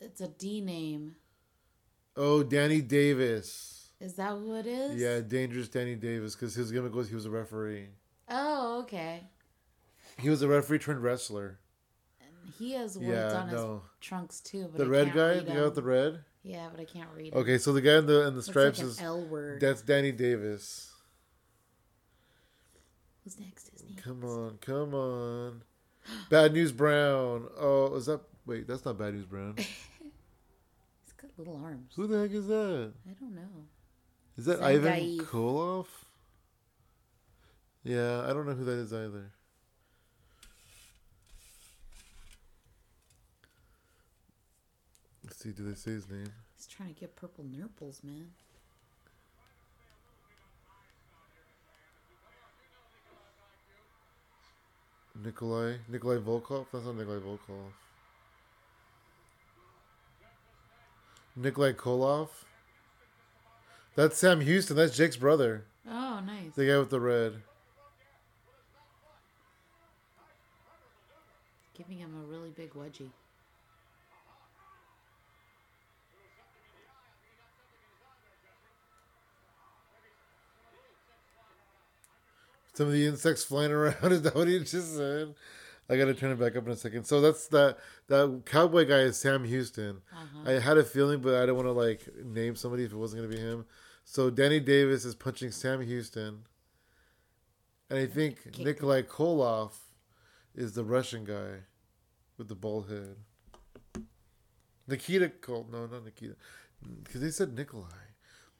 it's 0.00 0.20
a 0.20 0.28
D 0.28 0.60
name. 0.60 1.14
Oh, 2.16 2.42
Danny 2.42 2.82
Davis. 2.82 3.92
Is 4.00 4.14
that 4.14 4.32
who 4.32 4.54
it 4.56 4.66
is? 4.66 5.00
Yeah, 5.00 5.20
dangerous 5.20 5.68
Danny 5.68 5.94
Davis, 5.94 6.34
because 6.34 6.54
his 6.54 6.72
gimmick 6.72 6.92
was 6.94 7.08
he 7.08 7.14
was 7.14 7.26
a 7.26 7.30
referee. 7.30 7.86
Oh, 8.28 8.80
okay. 8.82 9.22
He 10.18 10.28
was 10.30 10.42
a 10.42 10.48
referee 10.48 10.78
turned 10.78 11.02
wrestler. 11.02 11.58
And 12.20 12.30
he 12.58 12.72
has 12.72 12.96
words 12.96 13.08
Yeah, 13.08 13.32
on 13.40 13.48
his 13.48 13.80
trunks 14.00 14.40
too. 14.40 14.68
But 14.70 14.78
The 14.78 14.84
I 14.84 14.88
red 14.88 15.12
guy, 15.14 15.34
the 15.40 15.42
guy 15.52 15.62
with 15.62 15.74
the 15.74 15.82
red. 15.82 16.20
Yeah, 16.42 16.68
but 16.70 16.80
I 16.80 16.84
can't 16.84 17.08
read. 17.14 17.34
Okay, 17.34 17.58
so 17.58 17.72
the 17.72 17.80
guy 17.80 17.98
in 17.98 18.06
the 18.06 18.26
in 18.26 18.34
the 18.34 18.42
stripes 18.42 18.78
like 18.78 18.88
is 18.88 19.00
L 19.00 19.24
word. 19.24 19.60
that's 19.60 19.82
Danny 19.82 20.10
Davis. 20.12 20.92
Who's 23.24 23.38
next? 23.38 23.70
Who's 23.70 23.84
next? 23.88 24.02
Come 24.02 24.24
on, 24.24 24.58
come 24.60 24.94
on. 24.94 25.62
Bad 26.30 26.52
News 26.52 26.72
Brown. 26.72 27.46
Oh, 27.56 27.94
is 27.94 28.06
that? 28.06 28.20
Wait, 28.46 28.66
that's 28.66 28.84
not 28.84 28.98
Bad 28.98 29.14
News 29.14 29.24
Brown. 29.26 29.54
He's 29.56 31.12
got 31.16 31.30
little 31.38 31.60
arms. 31.62 31.92
Who 31.94 32.08
the 32.08 32.18
heck 32.20 32.32
is 32.32 32.48
that? 32.48 32.92
I 33.08 33.12
don't 33.20 33.34
know. 33.34 33.66
Is 34.36 34.46
that 34.46 34.60
Ivan 34.62 35.18
Koloff? 35.18 35.86
Yeah, 37.84 38.22
I 38.28 38.32
don't 38.32 38.46
know 38.46 38.54
who 38.54 38.64
that 38.64 38.72
is 38.78 38.92
either. 38.92 39.30
See. 45.42 45.50
Do 45.50 45.68
they 45.68 45.74
say 45.74 45.92
his 45.92 46.08
name? 46.08 46.28
He's 46.56 46.66
trying 46.66 46.94
to 46.94 47.00
get 47.00 47.16
purple 47.16 47.44
nurples, 47.44 48.02
man. 48.04 48.28
Nikolai. 55.24 55.74
Nikolai 55.88 56.16
Volkov. 56.16 56.66
That's 56.72 56.84
not 56.84 56.96
Nikolai 56.96 57.18
Volkov. 57.18 57.72
Nikolai 61.34 61.72
Koloff. 61.72 62.28
That's 63.94 64.16
Sam 64.16 64.40
Houston. 64.40 64.76
That's 64.76 64.96
Jake's 64.96 65.16
brother. 65.16 65.64
Oh, 65.88 66.20
nice. 66.24 66.54
The 66.54 66.66
guy 66.66 66.78
with 66.78 66.90
the 66.90 67.00
red. 67.00 67.34
Giving 71.74 71.98
him 71.98 72.14
a 72.22 72.26
really 72.26 72.50
big 72.50 72.74
wedgie. 72.74 73.10
Some 82.82 82.88
of 82.88 82.94
the 82.94 83.06
insects 83.06 83.44
flying 83.44 83.70
around. 83.70 84.10
Is 84.10 84.22
that 84.22 84.34
what 84.34 84.48
he 84.48 84.58
just 84.58 84.96
said? 84.96 85.36
I 85.88 85.96
gotta 85.96 86.14
turn 86.14 86.32
it 86.32 86.40
back 86.40 86.56
up 86.56 86.66
in 86.66 86.72
a 86.72 86.76
second. 86.76 87.04
So 87.04 87.20
that's 87.20 87.46
that 87.48 87.78
that 88.08 88.42
cowboy 88.44 88.88
guy 88.88 89.02
is 89.02 89.16
Sam 89.16 89.44
Houston. 89.44 90.02
Uh-huh. 90.12 90.50
I 90.50 90.58
had 90.58 90.78
a 90.78 90.82
feeling, 90.82 91.20
but 91.20 91.36
I 91.36 91.46
don't 91.46 91.54
want 91.54 91.68
to 91.68 91.72
like 91.72 92.08
name 92.24 92.56
somebody 92.56 92.82
if 92.82 92.90
it 92.90 92.96
wasn't 92.96 93.22
gonna 93.22 93.32
be 93.32 93.40
him. 93.40 93.66
So 94.04 94.30
Danny 94.30 94.58
Davis 94.58 95.04
is 95.04 95.14
punching 95.14 95.52
Sam 95.52 95.80
Houston, 95.80 96.40
and 97.88 98.00
I 98.00 98.06
think 98.06 98.42
Kicked 98.42 98.58
Nikolai 98.58 99.02
Koloff 99.02 99.74
is 100.52 100.72
the 100.72 100.82
Russian 100.82 101.24
guy 101.24 101.60
with 102.36 102.48
the 102.48 102.56
bald 102.56 102.90
head. 102.90 103.14
Nikita 104.88 105.28
Kol 105.28 105.68
no, 105.70 105.86
not 105.86 106.04
Nikita, 106.04 106.34
because 107.04 107.20
they 107.20 107.30
said 107.30 107.54
Nikolai. 107.54 107.86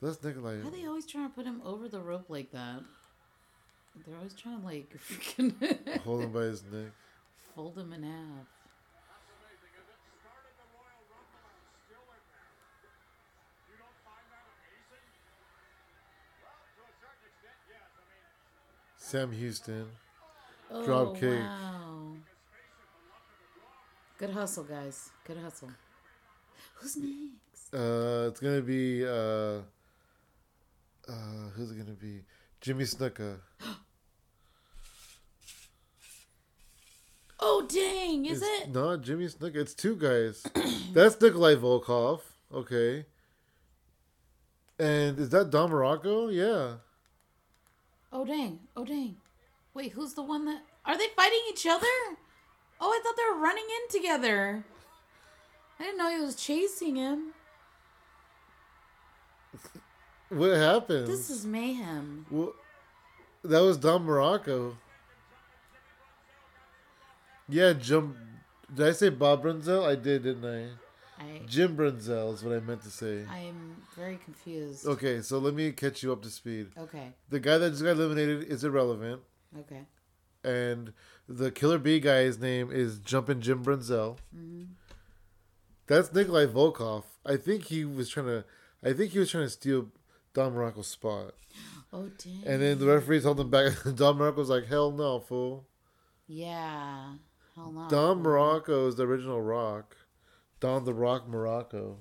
That's 0.01 0.23
Nikolai. 0.23 0.59
Why 0.61 0.69
are 0.69 0.71
they 0.71 0.87
always 0.87 1.07
trying 1.07 1.29
to 1.29 1.35
put 1.35 1.45
him 1.45 1.61
over 1.65 1.89
the 1.89 2.01
rope 2.01 2.27
like 2.29 2.53
that? 2.53 2.83
They're 4.07 4.17
always 4.17 4.35
trying 4.35 4.61
to 4.61 4.67
like 4.67 4.97
freaking 5.09 6.01
Hold 6.01 6.23
him 6.23 6.33
by 6.33 6.43
his 6.43 6.63
neck. 6.65 6.93
fold 7.55 7.77
him 7.79 7.93
in 7.93 8.03
half. 8.03 8.47
Sam 18.97 19.33
Houston. 19.33 19.87
Oh, 20.71 20.85
Drop 20.85 21.17
kick. 21.19 21.39
Wow. 21.41 22.13
Good 24.19 24.31
hustle, 24.31 24.65
guys. 24.65 25.11
Good 25.27 25.39
hustle. 25.39 25.71
Who's 26.77 26.97
next? 26.97 27.75
Uh, 27.75 28.29
it's 28.29 28.41
gonna 28.41 28.61
be 28.63 29.05
uh, 29.07 29.61
uh, 31.09 31.49
who's 31.55 31.71
it 31.73 31.79
gonna 31.79 31.97
be? 32.01 32.21
Jimmy 32.63 32.85
Snuka. 32.85 33.41
Oh 37.45 37.67
dang! 37.69 38.25
Is 38.27 38.41
It's 38.41 38.67
it? 38.69 38.73
not 38.73 39.03
Jimmy 39.03 39.27
Snuka? 39.27 39.57
It's 39.57 39.75
two 39.75 39.97
guys. 39.97 40.45
That's 40.93 41.21
Nikolai 41.21 41.57
Volkov. 41.57 42.21
Okay. 42.55 43.05
And 44.79 45.19
is 45.19 45.31
that 45.31 45.51
Don 45.51 45.71
Muraco? 45.73 46.33
Yeah. 46.33 46.77
Oh 48.13 48.25
dang! 48.25 48.61
Oh 48.77 48.85
dang! 48.85 49.17
Wait, 49.75 49.91
who's 49.91 50.15
the 50.15 50.23
one 50.23 50.45
that? 50.45 50.63
Are 50.87 50.97
they 50.97 51.09
fighting 51.17 51.41
each 51.51 51.67
other? 51.67 51.87
Oh, 52.81 52.91
I 52.91 53.01
thought 53.03 53.17
they 53.17 53.35
were 53.35 53.41
running 53.43 53.65
in 53.65 53.91
together. 54.01 54.65
I 55.81 55.83
didn't 55.83 55.99
know 55.99 56.11
he 56.17 56.21
was 56.25 56.37
chasing 56.37 56.95
him. 56.95 57.32
What 60.33 60.57
happened? 60.57 61.07
This 61.09 61.29
is 61.31 61.45
mayhem. 61.45 62.27
Well, 62.31 62.55
that 63.45 63.61
was 63.61 63.77
Don 63.77 64.07
Muraco. 64.07 64.77
Yeah, 67.49 67.73
Jim. 67.75 68.17
Did 68.75 68.87
I 68.89 68.93
say 68.93 69.11
Bob 69.11 69.43
Brunzell? 69.45 69.87
I 69.87 69.95
did, 69.95 70.23
didn't 70.23 70.45
I? 70.45 71.23
I 71.23 71.41
Jim 71.47 71.77
Brunzell 71.77 72.33
is 72.35 72.43
what 72.43 72.57
I 72.57 72.61
meant 72.61 72.83
to 72.83 72.91
say. 72.91 73.25
I 73.31 73.39
am 73.41 73.83
very 73.95 74.17
confused. 74.25 74.87
Okay, 74.87 75.21
so 75.21 75.39
let 75.39 75.55
me 75.55 75.71
catch 75.73 76.03
you 76.03 76.13
up 76.13 76.23
to 76.23 76.31
speed. 76.31 76.69
Okay. 76.79 77.13
The 77.29 77.41
guy 77.41 77.59
that 77.59 77.71
just 77.71 77.83
got 77.83 77.91
eliminated 77.91 78.45
is 78.45 78.65
irrelevant, 78.65 79.21
Okay. 79.59 79.83
and 80.43 80.93
the 81.29 81.51
Killer 81.51 81.79
Bee 81.79 82.01
guy's 82.01 82.39
name 82.39 82.71
is 82.73 82.99
Jumpin' 82.99 83.41
Jim 83.43 83.63
Brunzell. 83.63 84.17
Mm-hmm. 84.35 84.63
That's 85.87 86.13
Nikolai 86.13 86.47
Volkov. 86.47 87.05
I 87.27 87.37
think 87.37 87.65
he 87.65 87.85
was 87.85 88.09
trying 88.09 88.27
to. 88.27 88.45
I 88.83 88.93
think 88.95 89.13
he 89.13 89.19
was 89.19 89.31
trying 89.31 89.45
to 89.45 89.51
steal 89.51 89.89
Don 90.35 90.53
Muraco's 90.55 90.87
spot, 90.87 91.35
Oh 91.93 92.09
dang. 92.19 92.43
and 92.47 92.63
then 92.63 92.79
the 92.79 92.87
referees 92.87 93.25
held 93.25 93.39
him 93.41 93.51
back. 93.51 93.73
Don 93.95 94.17
Muraco's 94.19 94.49
like, 94.49 94.67
"Hell 94.67 94.91
no, 94.91 95.21
fool." 95.21 95.67
Yeah. 96.27 97.15
Hell 97.55 97.73
no. 97.73 97.89
Don 97.89 98.23
Muraco 98.23 98.89
is 98.89 98.97
the 98.97 99.07
original 99.07 99.43
Rock. 99.43 99.97
Don 100.61 100.85
the 100.85 100.95
Rock 100.95 101.29
Muraco. 101.29 101.97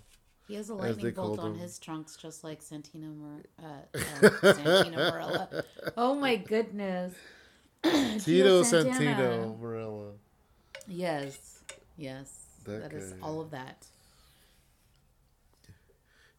He 0.47 0.55
has 0.55 0.69
a 0.69 0.75
lightning 0.75 1.13
bolt 1.13 1.39
on 1.39 1.51
him. 1.53 1.59
his 1.59 1.79
trunks, 1.79 2.15
just 2.15 2.43
like 2.43 2.61
Santino, 2.61 3.41
uh, 3.61 3.65
uh, 3.93 3.97
Santino 3.97 5.11
Marella. 5.11 5.63
Oh 5.97 6.15
my 6.15 6.35
goodness. 6.35 7.13
Tito 7.83 8.63
Santana. 8.63 9.15
Santino 9.15 9.59
Marella. 9.59 10.11
Yes. 10.87 11.59
Yes. 11.97 12.33
That 12.65 12.83
that 12.83 12.93
is 12.93 13.13
all 13.21 13.41
of 13.41 13.51
that. 13.51 13.87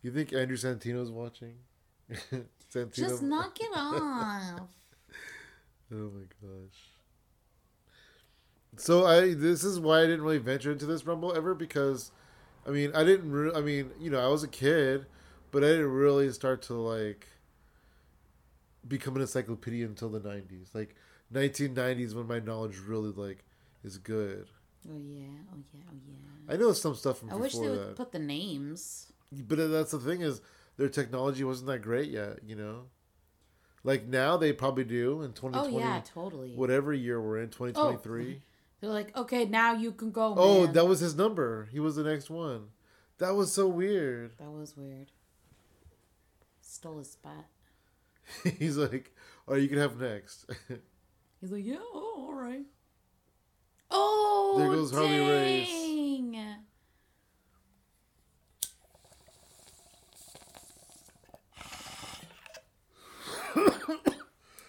You 0.03 0.11
think 0.11 0.33
Andrew 0.33 0.57
Santino's 0.57 1.11
watching? 1.11 1.55
Just 2.93 3.23
knock 3.23 3.59
it 3.61 3.71
off. 3.75 4.61
Oh 5.95 6.11
my 6.11 6.25
gosh. 6.41 6.79
So 8.77 9.05
I 9.05 9.35
this 9.35 9.63
is 9.63 9.79
why 9.79 9.99
I 9.99 10.07
didn't 10.07 10.23
really 10.23 10.39
venture 10.39 10.73
into 10.73 10.87
this 10.87 11.05
rumble 11.07 11.35
ever 11.37 11.55
because 11.55 12.11
I 12.67 12.71
mean 12.71 12.91
I 12.95 13.05
didn't 13.05 13.31
re- 13.31 13.53
I 13.55 13.61
mean 13.61 13.91
you 14.01 14.09
know 14.11 14.19
I 14.19 14.29
was 14.29 14.43
a 14.43 14.49
kid 14.49 15.05
but 15.51 15.63
I 15.63 15.67
didn't 15.67 15.91
really 15.91 16.33
start 16.33 16.63
to 16.63 16.75
like 16.75 17.27
become 18.89 19.17
an 19.17 19.21
encyclopedia 19.23 19.85
until 19.87 20.09
the 20.09 20.21
90s 20.21 20.75
like 20.75 20.95
1990s 21.33 22.15
when 22.15 22.27
my 22.27 22.39
knowledge 22.39 22.79
really 22.79 23.11
like 23.11 23.45
is 23.85 23.99
good 23.99 24.49
Oh 24.91 24.97
yeah. 24.99 25.27
Oh 25.53 25.59
yeah. 25.75 25.81
Oh 25.91 25.97
yeah. 26.09 26.55
I 26.55 26.57
know 26.57 26.73
some 26.73 26.95
stuff 26.95 27.19
from 27.19 27.31
I 27.31 27.37
wish 27.37 27.53
they 27.53 27.69
would 27.69 27.79
that 27.91 27.97
put 27.97 28.11
the 28.13 28.19
names. 28.19 29.13
but 29.31 29.57
that's 29.71 29.93
the 29.93 30.01
thing 30.01 30.23
is 30.23 30.41
their 30.77 30.89
technology 30.89 31.45
wasn't 31.45 31.67
that 31.67 31.81
great 31.81 32.11
yet 32.11 32.39
you 32.45 32.57
know 32.57 32.85
like 33.85 34.07
now 34.07 34.37
they 34.37 34.53
probably 34.53 34.85
do 34.85 35.23
in 35.23 35.31
Oh 35.31 35.51
2020 35.51 35.79
yeah, 35.79 36.01
totally. 36.05 36.53
whatever 36.55 36.93
year 36.93 37.21
we're 37.21 37.39
in 37.39 37.49
2023 37.51 38.43
They're 38.81 38.91
like, 38.91 39.17
okay, 39.17 39.45
now 39.45 39.75
you 39.75 39.93
can 39.93 40.11
go. 40.11 40.35
Oh, 40.37 40.65
man." 40.65 40.73
that 40.75 40.87
was 40.87 40.99
his 41.01 41.15
number. 41.15 41.69
He 41.71 41.79
was 41.79 41.95
the 41.95 42.03
next 42.03 42.29
one. 42.31 42.69
That 43.19 43.37
was 43.37 43.53
so 43.53 43.69
weird. 43.69 44.33
that 44.39 44.51
was 44.51 44.77
weird. 44.77 45.13
Stole 46.61 46.99
his 46.99 47.13
spot. 47.13 47.47
He's 48.59 48.77
like, 48.77 49.15
"Oh, 49.47 49.55
you 49.55 49.69
can 49.69 49.79
have 49.79 50.01
next." 50.01 50.47
He's 51.41 51.51
like, 51.53 51.65
yeah, 51.65 51.77
oh, 51.81 52.27
all 52.29 52.35
right. 52.35 52.65
Oh, 53.91 54.55
There 54.59 54.69
goes 54.69 54.91
Harley 54.93 55.21
Race. 55.21 55.69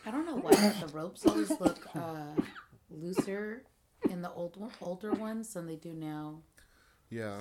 I 0.05 0.11
don't 0.11 0.25
know 0.25 0.35
why 0.37 0.51
the 0.51 0.87
ropes 0.93 1.25
always 1.25 1.49
look 1.59 1.87
uh, 1.95 2.25
looser 2.89 3.63
in 4.09 4.21
the 4.21 4.31
old 4.31 4.57
one, 4.57 4.71
older 4.81 5.11
ones 5.13 5.53
than 5.53 5.65
they 5.67 5.75
do 5.77 5.93
now. 5.93 6.39
yeah. 7.09 7.37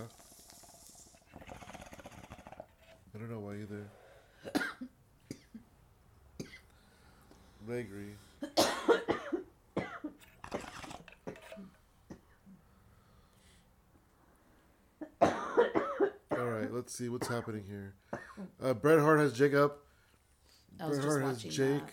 I 3.15 3.19
don't 3.19 3.31
know 3.31 3.41
why 3.41 3.57
either. 3.57 3.91
I 7.71 7.75
agree. 7.75 8.15
All 15.21 16.49
right, 16.49 16.73
let's 16.73 16.93
see 16.95 17.09
what's 17.09 17.29
happening 17.29 17.65
here. 17.69 17.95
Uh, 18.63 18.75
Bret 18.75 18.99
Hart 18.99 19.21
has 19.21 19.33
Jake 19.33 19.55
up. 19.55 19.79
I 20.81 20.89
was 20.89 20.99
Bret 20.99 21.05
just 21.07 21.13
Hart 21.21 21.25
has 21.25 21.37
watching 21.37 21.51
Jake, 21.51 21.87
that. 21.87 21.93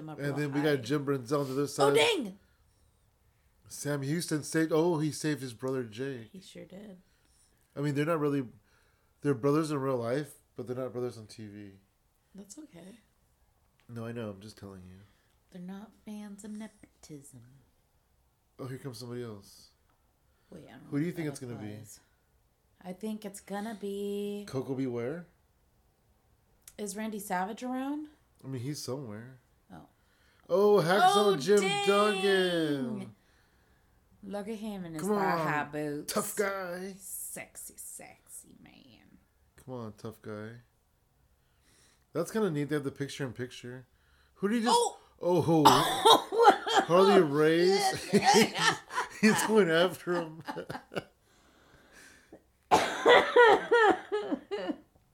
Him 0.00 0.08
up. 0.08 0.18
and 0.18 0.36
then 0.36 0.52
we 0.52 0.60
high. 0.60 0.76
got 0.76 0.82
Jim 0.82 1.04
Brunzell 1.04 1.40
on 1.40 1.46
the 1.46 1.52
other 1.52 1.62
oh, 1.62 1.66
side. 1.66 1.92
Oh 1.92 1.94
dang! 1.94 2.38
Sam 3.68 4.02
Houston 4.02 4.42
saved. 4.42 4.72
Oh, 4.72 4.98
he 4.98 5.12
saved 5.12 5.40
his 5.40 5.52
brother 5.52 5.84
Jake. 5.84 6.30
He 6.32 6.40
sure 6.40 6.64
did. 6.64 6.98
I 7.76 7.80
mean, 7.80 7.94
they're 7.94 8.04
not 8.04 8.18
really. 8.18 8.44
They're 9.22 9.34
brothers 9.34 9.70
in 9.70 9.78
real 9.78 9.96
life, 9.96 10.32
but 10.56 10.66
they're 10.66 10.76
not 10.76 10.92
brothers 10.92 11.18
on 11.18 11.24
TV. 11.24 11.72
That's 12.34 12.58
okay. 12.58 12.98
No, 13.88 14.06
I 14.06 14.12
know. 14.12 14.30
I'm 14.30 14.40
just 14.40 14.58
telling 14.58 14.82
you. 14.86 14.96
They're 15.52 15.62
not 15.62 15.90
fans 16.04 16.44
of 16.44 16.52
nepotism. 16.52 17.42
Oh, 18.58 18.66
here 18.66 18.78
comes 18.78 18.98
somebody 18.98 19.22
else. 19.22 19.70
Wait, 20.50 20.64
I 20.68 20.72
don't 20.72 20.82
know 20.82 20.88
Who 20.90 21.00
do 21.00 21.06
you 21.06 21.12
think 21.12 21.28
it's 21.28 21.40
gonna 21.40 21.54
be? 21.54 21.76
I 22.84 22.92
think 22.92 23.24
it's 23.24 23.40
gonna 23.40 23.76
be. 23.80 24.46
Koko 24.48 24.74
B. 24.74 24.86
Ware. 24.86 25.26
Is 26.78 26.96
Randy 26.96 27.18
Savage 27.18 27.62
around? 27.62 28.06
I 28.44 28.48
mean, 28.48 28.62
he's 28.62 28.82
somewhere. 28.82 29.38
Oh. 30.50 30.78
Oh, 30.78 30.82
Hacksaw 30.82 31.12
Oh, 31.16 31.36
Jim 31.36 31.60
dang. 31.60 31.86
Duggan. 31.86 33.10
Look 34.22 34.48
at 34.48 34.56
him 34.56 34.84
in 34.84 34.92
his 34.94 35.02
Come 35.02 35.12
on, 35.12 35.38
high 35.38 35.64
boots. 35.70 36.12
Tough 36.12 36.36
guy. 36.36 36.94
Sexy, 36.98 37.74
sexy 37.76 38.48
man. 38.62 39.18
Come 39.64 39.74
on, 39.74 39.92
tough 39.96 40.20
guy. 40.20 40.48
That's 42.12 42.30
kind 42.30 42.44
of 42.44 42.52
neat. 42.52 42.68
They 42.68 42.76
have 42.76 42.84
the 42.84 42.90
picture 42.90 43.24
in 43.24 43.32
picture. 43.32 43.86
Who 44.34 44.48
did 44.48 44.56
he 44.58 44.64
just? 44.64 44.76
Oh! 44.76 44.96
Oh, 45.22 45.64
Harley 46.86 47.20
Race. 47.20 48.10
He's 49.20 49.42
going 49.44 49.70
after 49.70 50.14
him. 50.14 50.42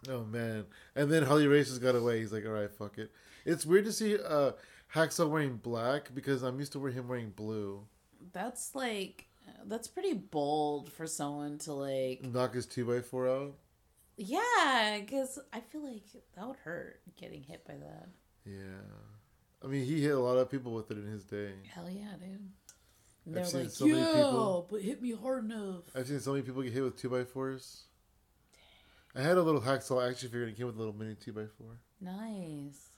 oh 0.08 0.24
man! 0.30 0.64
And 0.94 1.10
then 1.10 1.24
Harley 1.24 1.48
Race 1.48 1.68
just 1.68 1.82
got 1.82 1.96
away. 1.96 2.20
He's 2.20 2.32
like, 2.32 2.46
"All 2.46 2.52
right, 2.52 2.70
fuck 2.70 2.98
it." 2.98 3.10
It's 3.44 3.66
weird 3.66 3.84
to 3.86 3.92
see 3.92 4.16
uh, 4.16 4.52
Hacksaw 4.96 5.28
wearing 5.28 5.56
black 5.56 6.14
because 6.14 6.42
I'm 6.42 6.58
used 6.58 6.72
to 6.72 6.78
wear 6.78 6.90
him 6.90 7.06
wearing 7.08 7.30
blue. 7.30 7.86
That's 8.32 8.74
like 8.74 9.26
that's 9.66 9.88
pretty 9.88 10.14
bold 10.14 10.90
for 10.92 11.06
someone 11.06 11.58
to 11.58 11.72
like. 11.74 12.24
Knock 12.24 12.54
his 12.54 12.66
two 12.66 12.84
by 12.86 13.00
four 13.02 13.28
out. 13.28 13.54
Yeah, 14.16 14.98
because 15.00 15.38
I 15.52 15.60
feel 15.60 15.84
like 15.84 16.02
that 16.34 16.46
would 16.46 16.56
hurt 16.56 17.00
getting 17.16 17.42
hit 17.42 17.66
by 17.66 17.74
that. 17.74 18.08
Yeah, 18.46 18.80
I 19.62 19.66
mean, 19.66 19.84
he 19.84 20.00
hit 20.00 20.12
a 20.12 20.18
lot 20.18 20.38
of 20.38 20.50
people 20.50 20.72
with 20.72 20.90
it 20.90 20.96
in 20.96 21.06
his 21.06 21.24
day. 21.24 21.50
Hell 21.68 21.90
yeah, 21.90 22.12
dude. 22.18 22.30
And 22.30 22.48
I've 23.26 23.34
they're 23.34 23.44
seen 23.44 23.60
like, 23.64 23.70
so 23.70 23.86
many 23.86 23.98
yeah, 23.98 24.12
people- 24.14 24.68
but 24.70 24.80
hit 24.80 25.02
me 25.02 25.12
hard 25.14 25.44
enough. 25.44 25.82
I've 25.94 26.06
seen 26.06 26.20
so 26.20 26.32
many 26.32 26.42
people 26.44 26.62
get 26.62 26.72
hit 26.72 26.82
with 26.82 26.96
two 26.96 27.10
by 27.10 27.24
fours. 27.24 27.82
I 29.14 29.20
had 29.20 29.36
a 29.36 29.42
little 29.42 29.60
hacksaw 29.60 30.08
action 30.08 30.28
figure 30.28 30.44
and 30.44 30.52
it 30.52 30.56
came 30.56 30.66
with 30.66 30.76
a 30.76 30.78
little 30.78 30.94
mini 30.94 31.14
two 31.14 31.32
by 31.32 31.46
four. 31.58 31.78
Nice. 32.00 32.90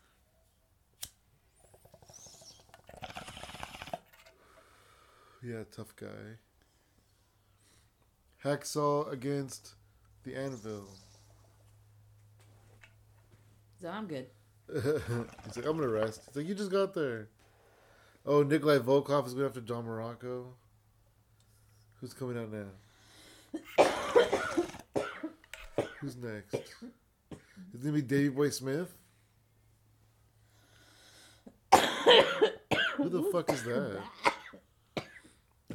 Yeah, 5.42 5.62
tough 5.70 5.94
guy. 5.94 6.38
Hacksaw 8.44 9.12
against 9.12 9.74
the 10.24 10.34
anvil. 10.34 10.88
So 13.80 13.88
I'm 13.88 14.06
good. 14.06 14.26
He's 14.72 15.56
like, 15.56 15.66
I'm 15.66 15.76
gonna 15.76 15.88
rest. 15.88 16.22
He's 16.26 16.36
like, 16.36 16.46
you 16.46 16.54
just 16.54 16.70
got 16.70 16.94
there. 16.94 17.28
Oh, 18.26 18.42
Nikolai 18.42 18.78
Volkov 18.78 19.26
is 19.26 19.34
going 19.34 19.46
after 19.46 19.60
Don 19.60 19.84
Muraco. 19.84 20.46
Who's 22.00 22.12
coming 22.12 22.38
out 22.38 22.52
now? 22.52 22.66
Who's 26.00 26.16
next? 26.16 26.54
Is 26.54 26.62
it 27.74 27.80
gonna 27.80 27.92
be 27.92 28.02
Davy 28.02 28.28
Boy 28.28 28.50
Smith? 28.50 28.92
Who 31.72 33.08
the 33.08 33.22
fuck 33.32 33.52
is 33.52 33.62
that? 33.62 34.02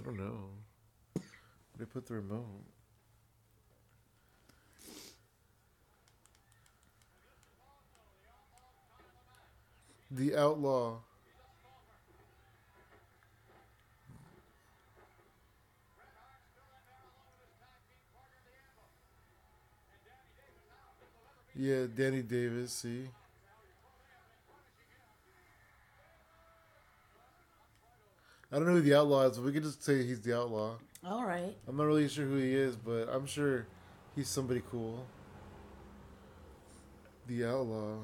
I 0.03 0.05
don't 0.05 0.17
know. 0.17 0.49
They 1.79 1.85
put 1.85 2.05
the 2.05 2.15
remote? 2.15 2.43
The 10.11 10.35
Outlaw. 10.35 10.97
Yeah, 21.55 21.85
Danny 21.95 22.23
Davis, 22.23 22.73
see? 22.73 23.07
I 28.53 28.57
don't 28.57 28.67
know 28.67 28.73
who 28.73 28.81
the 28.81 28.93
outlaw 28.93 29.23
is, 29.23 29.37
but 29.37 29.45
we 29.45 29.51
could 29.51 29.63
just 29.63 29.83
say 29.83 30.05
he's 30.05 30.21
the 30.21 30.37
outlaw. 30.37 30.75
All 31.03 31.25
right. 31.25 31.55
I'm 31.67 31.75
not 31.75 31.85
really 31.85 32.07
sure 32.07 32.23
who 32.25 32.37
he 32.37 32.53
is, 32.53 32.75
but 32.75 33.09
I'm 33.11 33.25
sure 33.25 33.65
he's 34.15 34.27
somebody 34.29 34.61
cool. 34.69 35.07
The 37.25 37.45
outlaw. 37.45 37.95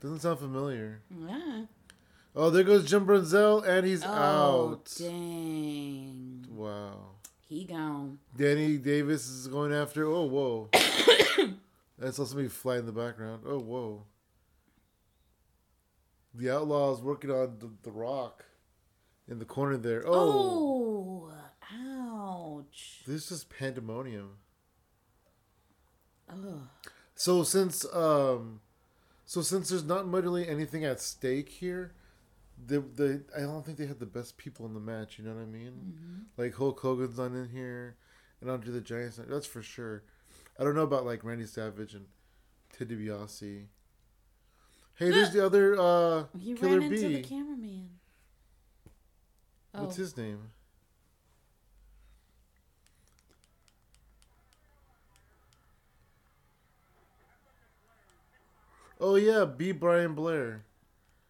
Doesn't 0.00 0.18
sound 0.20 0.40
familiar. 0.40 1.02
Yeah. 1.24 1.66
Oh, 2.34 2.50
there 2.50 2.64
goes 2.64 2.84
Jim 2.90 3.06
Brunzell, 3.06 3.64
and 3.64 3.86
he's 3.86 4.02
Oh, 4.04 4.08
out. 4.08 4.92
dang. 4.98 6.46
Wow. 6.50 6.96
He 7.48 7.64
gone. 7.64 8.18
Danny 8.36 8.78
Davis 8.78 9.28
is 9.28 9.46
going 9.46 9.72
after. 9.72 10.06
Oh, 10.06 10.24
whoa. 10.24 10.68
I 10.74 12.10
saw 12.10 12.24
somebody 12.24 12.48
fly 12.48 12.78
in 12.78 12.86
the 12.86 12.92
background. 12.92 13.44
Oh, 13.46 13.60
whoa. 13.60 14.02
The 16.34 16.50
outlaw 16.50 16.92
is 16.94 17.00
working 17.00 17.30
on 17.30 17.58
the, 17.60 17.70
the 17.84 17.92
rock 17.92 18.46
in 19.28 19.38
the 19.38 19.44
corner 19.44 19.76
there. 19.76 20.02
Oh, 20.06 21.30
Oh, 21.74 22.58
ouch. 22.68 23.02
this 23.06 23.30
is 23.30 23.44
pandemonium. 23.44 24.36
Ugh. 26.30 26.68
So 27.14 27.42
since 27.42 27.84
um, 27.94 28.60
so 29.24 29.42
since 29.42 29.68
there's 29.68 29.84
not 29.84 30.10
really 30.10 30.48
anything 30.48 30.84
at 30.84 31.00
stake 31.00 31.48
here, 31.48 31.92
the 32.66 32.80
the 32.80 33.24
I 33.36 33.40
don't 33.40 33.64
think 33.64 33.78
they 33.78 33.86
had 33.86 34.00
the 34.00 34.06
best 34.06 34.36
people 34.36 34.66
in 34.66 34.74
the 34.74 34.80
match. 34.80 35.18
You 35.18 35.24
know 35.24 35.34
what 35.34 35.42
I 35.42 35.46
mean? 35.46 36.26
Like 36.36 36.54
Hulk 36.54 36.80
Hogan's 36.80 37.18
not 37.18 37.32
in 37.32 37.48
here, 37.50 37.96
and 38.40 38.50
Andre 38.50 38.72
the 38.72 38.80
Giant's. 38.80 39.18
Not, 39.18 39.28
that's 39.28 39.46
for 39.46 39.62
sure. 39.62 40.02
I 40.58 40.64
don't 40.64 40.74
know 40.74 40.82
about 40.82 41.04
like 41.06 41.24
Randy 41.24 41.46
Savage 41.46 41.94
and 41.94 42.06
Ted 42.76 42.88
DiBiase. 42.88 43.66
Hey, 44.96 45.10
there's 45.10 45.30
the 45.32 45.44
other 45.44 45.78
uh, 45.78 46.24
He 46.38 46.54
Killer 46.54 46.80
ran 46.80 46.92
into 46.92 47.08
B. 47.08 47.14
the 47.16 47.22
cameraman. 47.22 47.90
Oh, 49.74 49.82
What's 49.84 49.96
his 49.96 50.16
name? 50.16 50.50
Oh 59.00 59.16
yeah, 59.16 59.44
B. 59.44 59.72
Brian 59.72 60.14
Blair. 60.14 60.64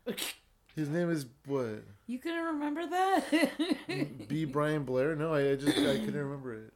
His 0.77 0.89
name 0.89 1.11
is 1.11 1.27
what? 1.47 1.85
you 2.07 2.19
couldn't 2.19 2.45
remember 2.45 2.87
that? 2.87 4.29
B. 4.29 4.45
Brian 4.53 4.85
Blair? 4.85 5.15
No, 5.17 5.33
I, 5.35 5.53
I 5.53 5.57
just 5.57 5.79
I 5.79 5.99
couldn't 5.99 6.17
remember 6.17 6.55
it. 6.55 6.73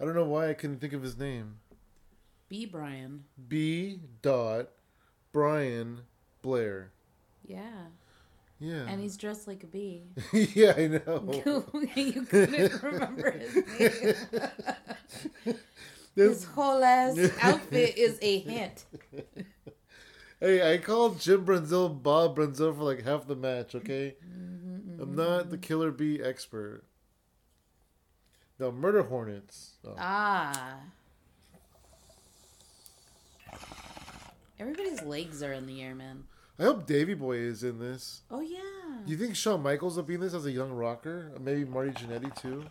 I 0.00 0.04
don't 0.04 0.14
know 0.14 0.24
why 0.24 0.48
I 0.48 0.54
couldn't 0.54 0.80
think 0.80 0.92
of 0.92 1.02
his 1.02 1.16
name. 1.16 1.56
B. 2.48 2.66
Brian. 2.66 3.24
B. 3.48 4.00
Dot 4.22 4.70
Brian 5.32 6.00
Blair. 6.42 6.90
Yeah. 7.46 7.86
Yeah. 8.64 8.86
And 8.88 8.98
he's 8.98 9.18
dressed 9.18 9.46
like 9.46 9.62
a 9.62 9.66
bee. 9.66 10.04
yeah, 10.32 10.72
I 10.74 10.86
know. 10.86 11.42
you 11.94 12.22
couldn't 12.22 12.82
remember 12.82 13.30
his 13.32 13.54
name. 13.78 14.14
This- 16.16 16.42
His 16.42 16.44
whole 16.44 16.82
ass 16.84 17.18
outfit 17.42 17.98
is 17.98 18.20
a 18.22 18.38
hint. 18.38 18.84
Hey, 20.38 20.72
I 20.72 20.78
called 20.78 21.20
Jim 21.20 21.44
Brunzell 21.44 22.02
Bob 22.02 22.36
Brunzell 22.36 22.76
for 22.76 22.84
like 22.84 23.02
half 23.02 23.26
the 23.26 23.34
match, 23.34 23.74
okay? 23.74 24.14
Mm-hmm, 24.24 25.02
I'm 25.02 25.08
mm-hmm, 25.08 25.16
not 25.16 25.50
the 25.50 25.56
mm-hmm. 25.56 25.62
Killer 25.62 25.90
Bee 25.90 26.22
expert. 26.22 26.84
No, 28.60 28.70
Murder 28.70 29.02
Hornets. 29.02 29.72
Oh. 29.84 29.96
Ah. 29.98 30.76
Everybody's 34.60 35.02
legs 35.02 35.42
are 35.42 35.52
in 35.52 35.66
the 35.66 35.82
air, 35.82 35.96
man. 35.96 36.24
I 36.58 36.62
hope 36.62 36.86
Davy 36.86 37.14
Boy 37.14 37.36
is 37.38 37.64
in 37.64 37.78
this. 37.78 38.22
Oh 38.30 38.40
yeah. 38.40 38.60
Do 39.04 39.10
you 39.10 39.18
think 39.18 39.34
Shawn 39.34 39.62
Michaels 39.62 39.96
will 39.96 40.04
be 40.04 40.14
in 40.14 40.20
this 40.20 40.34
as 40.34 40.46
a 40.46 40.50
young 40.50 40.70
rocker? 40.72 41.32
Maybe 41.40 41.64
Marty 41.64 41.90
Jannetty 41.90 42.40
too? 42.40 42.64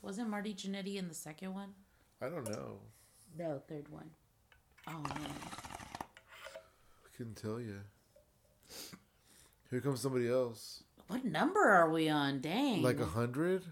Wasn't 0.00 0.28
Marty 0.28 0.54
Jannetty 0.54 0.96
in 0.96 1.08
the 1.08 1.14
second 1.14 1.54
one? 1.54 1.74
I 2.20 2.28
don't 2.28 2.48
know. 2.48 2.78
No, 3.38 3.60
third 3.68 3.88
one. 3.88 4.10
Oh 4.88 4.92
man. 5.00 5.30
I 6.00 7.16
couldn't 7.16 7.36
tell 7.36 7.60
you. 7.60 7.80
Here 9.70 9.80
comes 9.80 10.00
somebody 10.00 10.28
else. 10.28 10.82
What 11.08 11.24
number 11.24 11.60
are 11.60 11.90
we 11.90 12.08
on? 12.08 12.40
Dang. 12.40 12.82
Like 12.82 13.00
a 13.00 13.06
hundred? 13.06 13.64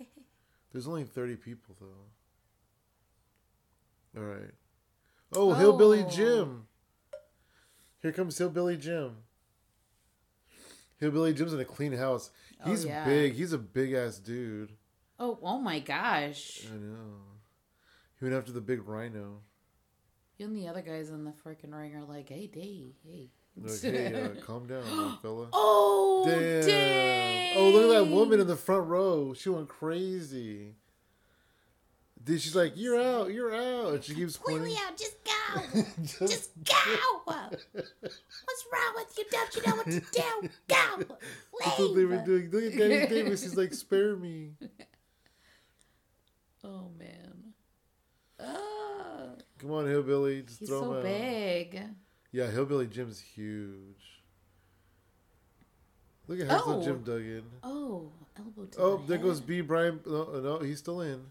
There's 0.72 0.88
only 0.88 1.04
30 1.04 1.36
people 1.36 1.76
though. 1.80 2.06
Alright. 4.20 4.54
Oh, 5.36 5.52
Hillbilly 5.52 6.02
Oh. 6.04 6.08
Jim. 6.10 6.66
Here 8.02 8.12
comes 8.12 8.38
Hillbilly 8.38 8.76
Jim. 8.76 9.16
Hillbilly 10.98 11.34
Jim's 11.34 11.52
in 11.52 11.60
a 11.60 11.64
clean 11.64 11.92
house. 11.92 12.30
Oh, 12.64 12.70
He's 12.70 12.84
yeah. 12.84 13.04
big. 13.04 13.34
He's 13.34 13.52
a 13.52 13.58
big 13.58 13.92
ass 13.92 14.18
dude. 14.18 14.72
Oh, 15.18 15.38
oh 15.42 15.58
my 15.58 15.78
gosh. 15.80 16.62
I 16.72 16.76
know. 16.76 17.20
He 18.18 18.24
went 18.24 18.34
after 18.36 18.52
the 18.52 18.60
big 18.60 18.86
rhino. 18.88 19.40
You 20.38 20.46
and 20.46 20.56
the 20.56 20.68
other 20.68 20.82
guys 20.82 21.10
in 21.10 21.24
the 21.24 21.32
freaking 21.32 21.72
ring 21.72 21.94
are 21.94 22.04
like, 22.04 22.28
hey, 22.28 22.46
Dave, 22.46 22.94
hey. 23.06 23.30
Like, 23.58 23.80
hey, 23.80 24.14
uh, 24.22 24.40
calm 24.46 24.66
down, 24.66 24.82
fella. 25.22 25.48
Oh, 25.52 26.24
Damn. 26.26 26.66
dang. 26.66 27.56
Oh, 27.56 27.70
look 27.70 27.84
at 27.84 27.98
that 28.04 28.10
woman 28.14 28.40
in 28.40 28.46
the 28.46 28.56
front 28.56 28.86
row. 28.86 29.32
She 29.34 29.48
went 29.48 29.68
crazy. 29.68 30.74
Then 32.26 32.38
she's 32.38 32.56
like, 32.56 32.72
"You're 32.74 33.00
out, 33.00 33.32
you're 33.32 33.54
out," 33.54 33.94
and 33.94 34.02
she 34.04 34.12
keeps 34.14 34.36
Completely 34.36 34.74
pointing. 34.74 34.84
out. 34.84 34.96
Just 34.98 35.16
go. 35.24 35.82
Just- 36.02 36.18
Just 36.32 36.50
go. 36.64 36.96
What's 37.24 38.66
wrong 38.72 38.92
with 38.96 39.16
you? 39.16 39.24
Don't 39.30 39.54
you 39.56 39.62
know 39.64 39.76
what 39.76 39.86
to 39.86 40.00
do? 40.00 40.48
Go. 40.66 41.16
That's 41.64 41.78
what 41.78 41.94
they 41.94 42.04
were 42.04 42.16
Leave. 42.16 42.24
doing. 42.24 42.50
Look 42.50 42.64
at 42.64 42.78
Danny 42.78 43.06
Davis. 43.06 43.42
He's 43.44 43.56
like, 43.56 43.72
"Spare 43.84 44.16
me." 44.16 44.54
Oh 46.64 46.90
man. 46.98 47.52
Ah, 48.40 49.28
Come 49.60 49.70
on, 49.70 49.86
hillbilly, 49.86 50.42
just 50.42 50.58
he's 50.58 50.68
throw 50.68 50.80
so 50.80 50.90
him 50.90 50.96
out. 50.98 51.02
big. 51.04 51.82
Yeah, 52.32 52.50
hillbilly 52.50 52.88
Jim's 52.88 53.20
huge. 53.20 54.20
Look 56.26 56.40
at 56.40 56.48
how 56.48 56.60
Oh. 56.66 56.82
Jim 56.82 57.02
dug 57.04 57.20
in. 57.22 57.44
Oh, 57.62 58.10
elbow 58.36 58.64
to 58.66 58.78
Oh, 58.80 58.96
the 58.96 59.06
there 59.06 59.18
goes. 59.18 59.40
B. 59.40 59.60
Brian. 59.60 60.00
No, 60.04 60.40
no, 60.40 60.58
he's 60.58 60.80
still 60.80 61.00
in. 61.02 61.30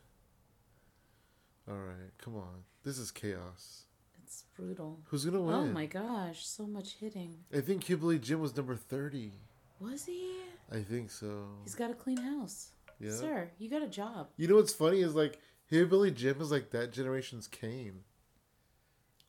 All 1.68 1.76
right, 1.76 2.12
come 2.20 2.36
on. 2.36 2.64
This 2.84 2.98
is 2.98 3.12
chaos. 3.12 3.84
It's 4.24 4.44
brutal. 4.56 5.00
Who's 5.06 5.26
gonna 5.26 5.40
oh 5.40 5.46
win? 5.46 5.56
Oh 5.56 5.66
my 5.66 5.86
gosh, 5.86 6.46
so 6.46 6.66
much 6.68 6.96
hitting. 7.00 7.38
I 7.56 7.62
think 7.62 7.84
Hillbilly 7.84 8.20
Jim 8.20 8.40
was 8.40 8.56
number 8.56 8.76
thirty. 8.76 9.34
Was 9.80 10.06
he? 10.06 10.38
I 10.72 10.80
think 10.80 11.12
so. 11.12 11.46
He's 11.64 11.76
got 11.76 11.92
a 11.92 11.96
clean 11.96 12.18
house. 12.18 12.72
Yeah. 13.00 13.12
Sir, 13.12 13.52
you 13.60 13.70
got 13.70 13.82
a 13.84 13.88
job. 13.88 14.30
You 14.38 14.48
know 14.48 14.56
what's 14.56 14.74
funny 14.74 15.02
is 15.02 15.16
like 15.16 15.40
Hillbilly 15.68 16.12
Jim 16.12 16.40
is 16.42 16.52
like 16.52 16.72
that 16.72 16.92
generation's 16.94 17.48
Kane. 17.48 18.02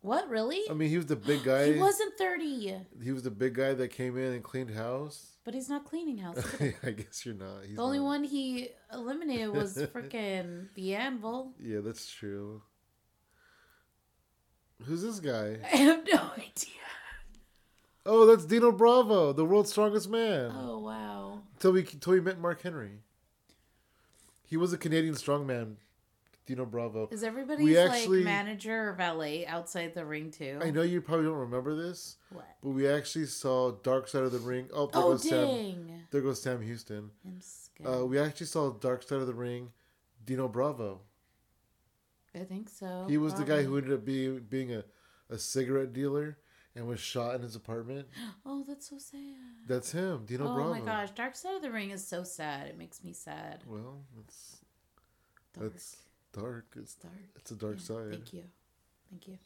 What, 0.02 0.28
really? 0.28 0.62
I 0.70 0.74
mean, 0.74 0.88
he 0.88 0.98
was 0.98 1.06
the 1.06 1.16
big 1.16 1.42
guy. 1.44 1.72
he 1.72 1.80
wasn't 1.80 2.16
30, 2.16 2.76
He 3.02 3.10
was 3.12 3.24
the 3.24 3.30
big 3.30 3.54
guy 3.54 3.74
that 3.74 3.88
came 3.88 4.16
in 4.16 4.32
and 4.34 4.44
cleaned 4.44 4.70
house. 4.70 5.32
But 5.46 5.54
he's 5.54 5.68
not 5.68 5.84
cleaning 5.84 6.18
house. 6.18 6.44
I 6.82 6.90
guess 6.90 7.24
you're 7.24 7.36
not. 7.36 7.64
He's 7.64 7.76
the 7.76 7.82
only 7.82 7.98
not. 7.98 8.04
one 8.04 8.24
he 8.24 8.70
eliminated 8.92 9.54
was 9.54 9.76
freaking 9.94 10.66
the 10.74 10.96
anvil. 10.96 11.52
Yeah, 11.62 11.78
that's 11.82 12.10
true. 12.10 12.62
Who's 14.84 15.02
this 15.02 15.20
guy? 15.20 15.58
I 15.72 15.76
have 15.76 16.04
no 16.12 16.30
idea. 16.34 16.72
Oh, 18.04 18.26
that's 18.26 18.44
Dino 18.44 18.72
Bravo, 18.72 19.32
the 19.32 19.44
world's 19.44 19.70
strongest 19.70 20.10
man. 20.10 20.52
Oh, 20.52 20.80
wow. 20.80 21.42
Till 21.60 21.72
we 21.72 21.84
till 21.84 22.12
we 22.12 22.20
met 22.20 22.40
Mark 22.40 22.62
Henry. 22.62 22.98
He 24.44 24.56
was 24.56 24.72
a 24.72 24.78
Canadian 24.78 25.14
strongman, 25.14 25.76
Dino 26.46 26.64
Bravo. 26.64 27.08
Is 27.10 27.24
everybody's 27.24 27.76
actually- 27.76 28.18
like 28.18 28.24
manager 28.24 28.90
or 28.90 28.92
valet 28.92 29.46
outside 29.46 29.94
the 29.94 30.06
ring 30.06 30.30
too? 30.30 30.58
I 30.62 30.70
know 30.70 30.82
you 30.82 31.00
probably 31.02 31.26
don't 31.26 31.38
remember 31.38 31.74
this, 31.74 32.16
What? 32.30 32.46
but 32.62 32.70
we 32.70 32.88
actually 32.88 33.26
saw 33.26 33.72
Dark 33.72 34.06
Side 34.08 34.22
of 34.22 34.30
the 34.32 34.38
Ring. 34.38 34.68
Oh, 34.72 34.86
there 34.86 35.02
Oh, 35.02 35.10
goes 35.12 35.28
Sam. 35.28 36.06
There 36.10 36.20
goes 36.20 36.40
Sam 36.40 36.62
Houston. 36.62 37.10
I'm 37.24 37.40
scared. 37.40 38.02
Uh, 38.02 38.06
we 38.06 38.18
actually 38.18 38.46
saw 38.46 38.70
Dark 38.70 39.02
Side 39.02 39.20
of 39.20 39.26
the 39.26 39.34
Ring, 39.34 39.72
Dino 40.24 40.46
Bravo. 40.48 41.00
I 42.34 42.44
think 42.44 42.68
so. 42.68 43.06
He 43.08 43.18
was 43.18 43.34
the 43.34 43.44
guy 43.44 43.62
who 43.62 43.76
ended 43.78 43.92
up 43.92 44.04
being 44.04 44.40
being 44.48 44.72
a, 44.72 44.84
a 45.30 45.38
cigarette 45.38 45.92
dealer 45.92 46.38
and 46.76 46.86
was 46.86 47.00
shot 47.00 47.34
in 47.34 47.42
his 47.42 47.56
apartment. 47.56 48.06
Oh, 48.48 48.62
that's 48.66 48.88
so 48.88 48.98
sad. 48.98 49.18
That's 49.66 49.90
him, 49.90 50.24
Dino 50.26 50.44
oh 50.48 50.54
Bravo. 50.54 50.70
Oh 50.70 50.74
my 50.74 50.80
gosh, 50.80 51.10
Dark 51.10 51.34
Side 51.34 51.56
of 51.56 51.62
the 51.62 51.70
Ring 51.72 51.90
is 51.90 52.06
so 52.06 52.22
sad. 52.22 52.68
It 52.68 52.78
makes 52.78 53.02
me 53.02 53.12
sad. 53.12 53.64
Well, 53.66 54.04
it's 54.20 54.60
that's 55.58 55.96
dark. 56.40 56.66
It's 56.76 56.94
dark. 56.94 57.14
it's 57.36 57.50
a 57.50 57.54
dark 57.54 57.76
Yeah, 57.78 57.84
side. 57.84 58.10
Thank 58.10 58.32
you. 58.32 58.42
Thank 59.10 59.28
you. 59.28 59.38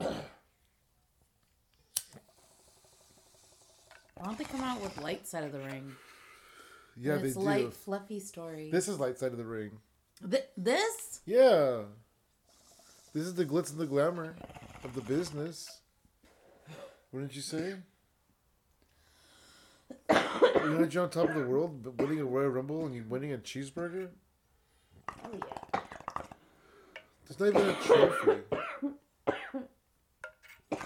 Why 4.16 4.26
don't 4.26 4.38
they 4.38 4.44
come 4.44 4.60
out 4.62 4.80
with 4.80 4.96
Light 5.02 5.26
Side 5.26 5.44
of 5.44 5.52
the 5.52 5.58
Ring? 5.60 5.92
Yeah, 6.96 7.14
And 7.14 7.22
they 7.24 7.26
it's 7.28 7.36
do. 7.36 7.42
light, 7.42 7.72
fluffy 7.74 8.20
story. 8.20 8.70
This 8.70 8.86
is 8.88 9.00
light 9.00 9.18
side 9.18 9.32
of 9.32 9.38
the 9.38 9.44
ring. 9.44 9.72
Th- 10.30 10.44
this? 10.56 11.20
Yeah. 11.26 11.82
This 13.12 13.24
is 13.24 13.34
the 13.34 13.44
glitz 13.44 13.70
and 13.72 13.80
the 13.80 13.86
glamour 13.86 14.36
of 14.84 14.94
the 14.94 15.00
business. 15.00 15.80
Wouldn't 17.10 17.34
you 17.34 17.42
say? 17.42 17.74
you 20.08 20.14
know 20.70 20.86
you're 20.88 21.02
on 21.02 21.10
top 21.10 21.28
of 21.30 21.34
the 21.34 21.46
world, 21.46 22.00
winning 22.00 22.20
a 22.20 22.24
Royal 22.24 22.48
Rumble 22.50 22.86
and 22.86 22.94
you're 22.94 23.04
winning 23.04 23.32
a 23.32 23.38
cheeseburger? 23.38 24.08
Oh 25.24 25.30
yeah. 25.32 25.80
There's 27.26 27.40
not 27.40 27.48
even 27.48 27.68
a 27.68 27.74
trophy. 27.80 28.42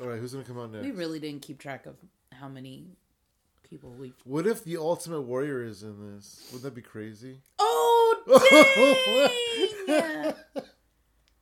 Alright, 0.00 0.18
who's 0.18 0.32
gonna 0.32 0.44
come 0.44 0.58
out 0.58 0.72
next? 0.72 0.84
We 0.84 0.90
really 0.90 1.20
didn't 1.20 1.42
keep 1.42 1.58
track 1.58 1.86
of 1.86 1.96
how 2.32 2.48
many 2.48 2.88
people 3.68 3.90
we. 3.90 4.12
What 4.24 4.46
if 4.46 4.64
the 4.64 4.76
Ultimate 4.76 5.22
Warrior 5.22 5.62
is 5.64 5.82
in 5.82 6.14
this? 6.14 6.48
Wouldn't 6.52 6.62
that 6.64 6.74
be 6.74 6.82
crazy? 6.82 7.38
Oh 7.58 8.16
dang! 9.86 10.34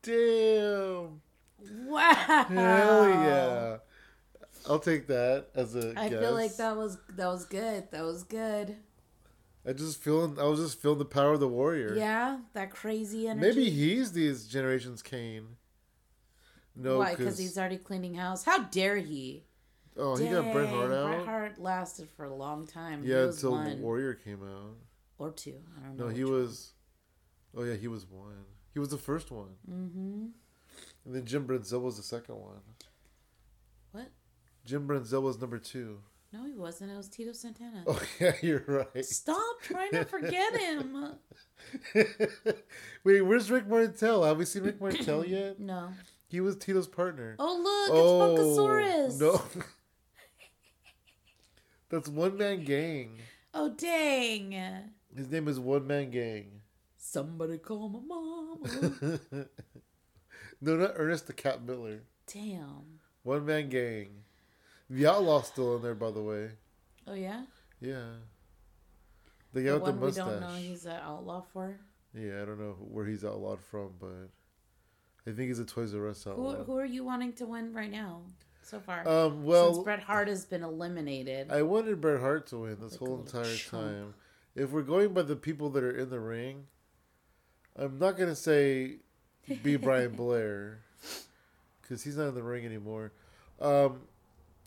Damn! 0.03 1.21
wow. 1.88 2.45
Hell 2.49 3.09
yeah! 3.09 3.77
I'll 4.68 4.79
take 4.79 5.07
that 5.09 5.47
as 5.55 5.75
a 5.75 5.92
I 5.97 6.09
guess. 6.09 6.21
feel 6.21 6.35
like 6.35 6.57
that 6.57 6.77
was 6.77 6.99
that 7.16 7.27
was 7.27 7.45
good. 7.47 7.90
That 7.90 8.05
was 8.05 8.23
good. 8.23 8.77
I 9.66 9.72
just 9.72 10.01
feeling. 10.03 10.38
I 10.40 10.44
was 10.44 10.59
just 10.61 10.81
feeling 10.83 10.98
the 10.98 11.05
power 11.05 11.35
of 11.35 11.40
the 11.40 11.48
warrior. 11.48 11.94
Yeah, 11.96 12.38
that 12.53 12.70
crazy 12.70 13.29
energy. 13.29 13.46
Maybe 13.46 13.70
he's 13.70 14.12
these 14.12 14.46
generations 14.46 15.03
Kane. 15.03 15.57
No, 16.75 16.98
Why? 16.98 17.14
because 17.14 17.38
he's 17.38 17.57
already 17.59 17.77
cleaning 17.77 18.14
house. 18.14 18.44
How 18.44 18.59
dare 18.64 18.96
he? 18.96 19.44
oh, 19.96 20.16
he 20.16 20.25
got 20.29 20.51
Bret 20.53 20.66
Dang, 20.66 20.75
Hart 20.75 20.92
out. 20.92 21.07
Bret 21.09 21.25
Hart 21.27 21.59
lasted 21.61 22.09
for 22.16 22.25
a 22.25 22.35
long 22.35 22.66
time. 22.66 23.03
yeah, 23.05 23.27
was 23.27 23.37
until 23.37 23.53
one 23.53 23.81
Warrior 23.83 24.14
came 24.14 24.42
out. 24.42 24.77
or 25.18 25.31
two. 25.31 25.57
I 25.79 25.87
don't 25.87 25.96
know. 25.98 26.05
No, 26.07 26.11
he 26.11 26.25
which 26.25 26.31
one. 26.33 26.40
was. 26.40 26.72
Oh 27.57 27.62
yeah, 27.64 27.75
he 27.75 27.88
was 27.88 28.07
one. 28.07 28.44
He 28.72 28.79
was 28.81 28.88
the 28.88 28.96
first 28.98 29.31
one, 29.31 29.51
Mm-hmm. 29.70 30.27
and 31.05 31.14
then 31.14 31.25
Jim 31.27 31.46
Brunzell 31.46 31.83
was 31.83 31.98
the 31.98 32.03
second 32.03 32.37
one. 32.37 32.61
What? 33.92 34.09
Jim 34.64 34.88
Brunzell 34.88 35.20
was 35.22 35.38
number 35.38 35.59
two. 35.59 35.98
No, 36.33 36.47
he 36.47 36.55
wasn't. 36.55 36.90
It 36.90 36.97
was 36.97 37.09
Tito 37.09 37.33
Santana. 37.33 37.85
Oh 37.87 38.01
yeah, 38.18 38.33
you're 38.42 38.64
right. 38.66 39.05
Stop 39.05 39.61
trying 39.62 39.90
to 39.92 40.05
forget 40.05 40.57
him. 40.59 41.14
Wait, 43.05 43.21
where's 43.21 43.51
Rick 43.51 43.68
Martel? 43.68 44.25
Have 44.25 44.38
we 44.38 44.47
seen 44.47 44.62
Rick 44.62 44.81
Martel 44.81 45.25
yet? 45.27 45.61
No. 45.61 45.90
He 46.29 46.40
was 46.40 46.57
Tito's 46.57 46.88
partner. 46.88 47.37
Oh 47.38 47.61
look, 47.62 47.90
it's 47.90 48.59
oh, 48.59 48.59
Funkasaurus. 48.59 49.21
no. 49.21 49.42
That's 51.90 52.09
one 52.09 52.38
man 52.38 52.64
gang. 52.64 53.18
Oh 53.53 53.68
dang. 53.77 54.55
His 55.14 55.31
name 55.31 55.47
is 55.47 55.61
One 55.61 55.87
Man 55.87 56.11
Gang. 56.11 56.62
Somebody 56.97 57.59
call 57.59 57.90
my 57.90 58.01
mama. 58.01 59.18
no, 60.62 60.77
not 60.77 60.92
Ernest 60.97 61.27
the 61.27 61.35
Cat 61.35 61.62
Miller. 61.62 62.05
Damn. 62.33 63.01
One 63.23 63.45
Man 63.45 63.68
Gang. 63.68 64.23
The 64.93 65.07
Outlaw's 65.07 65.47
still 65.47 65.77
in 65.77 65.83
there, 65.83 65.95
by 65.95 66.11
the 66.11 66.21
way. 66.23 66.51
Oh 67.07 67.15
yeah. 67.15 67.43
Yeah. 67.81 68.05
The 69.55 69.63
guy 69.63 69.71
The 69.71 69.75
with 69.79 69.85
the 69.87 69.93
one 69.93 70.01
we 70.01 70.13
don't 70.13 70.41
know 70.41 70.55
he's 70.55 70.85
an 70.87 71.01
outlaw 71.03 71.43
for. 71.53 71.77
Yeah, 72.15 72.43
I 72.43 72.45
don't 72.45 72.61
know 72.61 72.77
where 72.79 73.07
he's 73.07 73.25
outlawed 73.25 73.61
from, 73.61 73.91
but 73.99 74.29
I 75.27 75.35
think 75.35 75.49
he's 75.49 75.59
a 75.59 75.65
Toys 75.65 75.95
R 75.95 76.09
Us 76.09 76.25
Who, 76.25 76.31
outlaw. 76.33 76.65
who 76.65 76.77
are 76.79 76.85
you 76.85 77.05
wanting 77.05 77.33
to 77.35 77.47
win 77.47 77.73
right 77.73 77.91
now? 77.91 78.21
So 78.63 78.81
far, 78.81 79.07
Um, 79.09 79.45
well, 79.45 79.73
since 79.75 79.85
Bret 79.85 80.01
Hart 80.01 80.29
has 80.29 80.45
been 80.45 80.63
eliminated. 80.63 81.51
I 81.51 81.63
wanted 81.63 82.01
Bret 82.01 82.21
Hart 82.21 82.47
to 82.49 82.59
win 82.59 82.77
this 82.81 82.93
Like 82.93 83.01
whole 83.01 83.19
entire 83.21 83.45
chump. 83.57 83.83
time. 83.83 84.15
If 84.55 84.71
we're 84.71 84.83
going 84.83 85.15
by 85.15 85.23
the 85.23 85.37
people 85.37 85.71
that 85.71 85.83
are 85.83 85.91
in 85.97 86.11
the 86.11 86.21
ring, 86.21 86.67
I'm 87.77 87.99
not 87.99 88.17
gonna 88.19 88.37
say 88.37 88.97
be 89.63 89.77
Brian 89.77 90.13
Blair 90.17 90.81
because 91.81 92.05
he's 92.05 92.17
not 92.19 92.29
in 92.29 92.35
the 92.35 92.43
ring 92.43 92.65
anymore. 92.67 93.13
Um, 93.61 94.03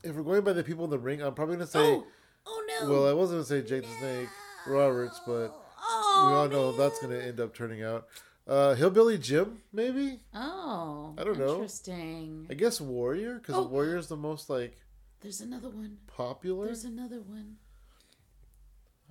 if 0.06 0.16
we're 0.16 0.24
going 0.24 0.44
by 0.44 0.54
the 0.54 0.64
people 0.64 0.84
in 0.86 0.90
the 0.92 1.00
ring, 1.00 1.22
I'm 1.22 1.34
probably 1.34 1.56
gonna 1.56 1.68
say. 1.68 1.80
oh, 1.80 2.06
oh 2.46 2.64
no. 2.82 2.90
Well, 2.92 3.08
I 3.10 3.14
wasn't 3.14 3.40
gonna 3.48 3.62
say 3.64 3.68
Jake 3.68 3.84
the 3.84 3.96
Snake 4.00 4.30
Roberts, 4.68 5.20
but 5.26 5.54
oh, 5.82 6.26
we 6.28 6.34
all 6.36 6.48
know 6.48 6.72
that's 6.72 7.00
gonna 7.00 7.18
end 7.20 7.40
up 7.40 7.54
turning 7.56 7.84
out. 7.84 8.08
Uh, 8.48 8.76
Hillbilly 8.76 9.18
Jim, 9.18 9.58
maybe. 9.74 10.20
Oh, 10.34 11.16
I 11.18 11.24
don't 11.24 11.40
know. 11.40 11.54
Interesting. 11.56 12.46
I 12.50 12.54
guess 12.54 12.80
Warrior, 12.80 13.36
because 13.40 13.56
Oh. 13.56 13.64
Warrior's 13.68 14.08
the 14.08 14.16
most 14.18 14.50
like 14.52 14.78
There's 15.22 15.42
another 15.42 15.70
one. 15.70 15.98
popular. 16.08 16.66
There's 16.68 16.84
another 16.86 17.22
one. 17.22 17.56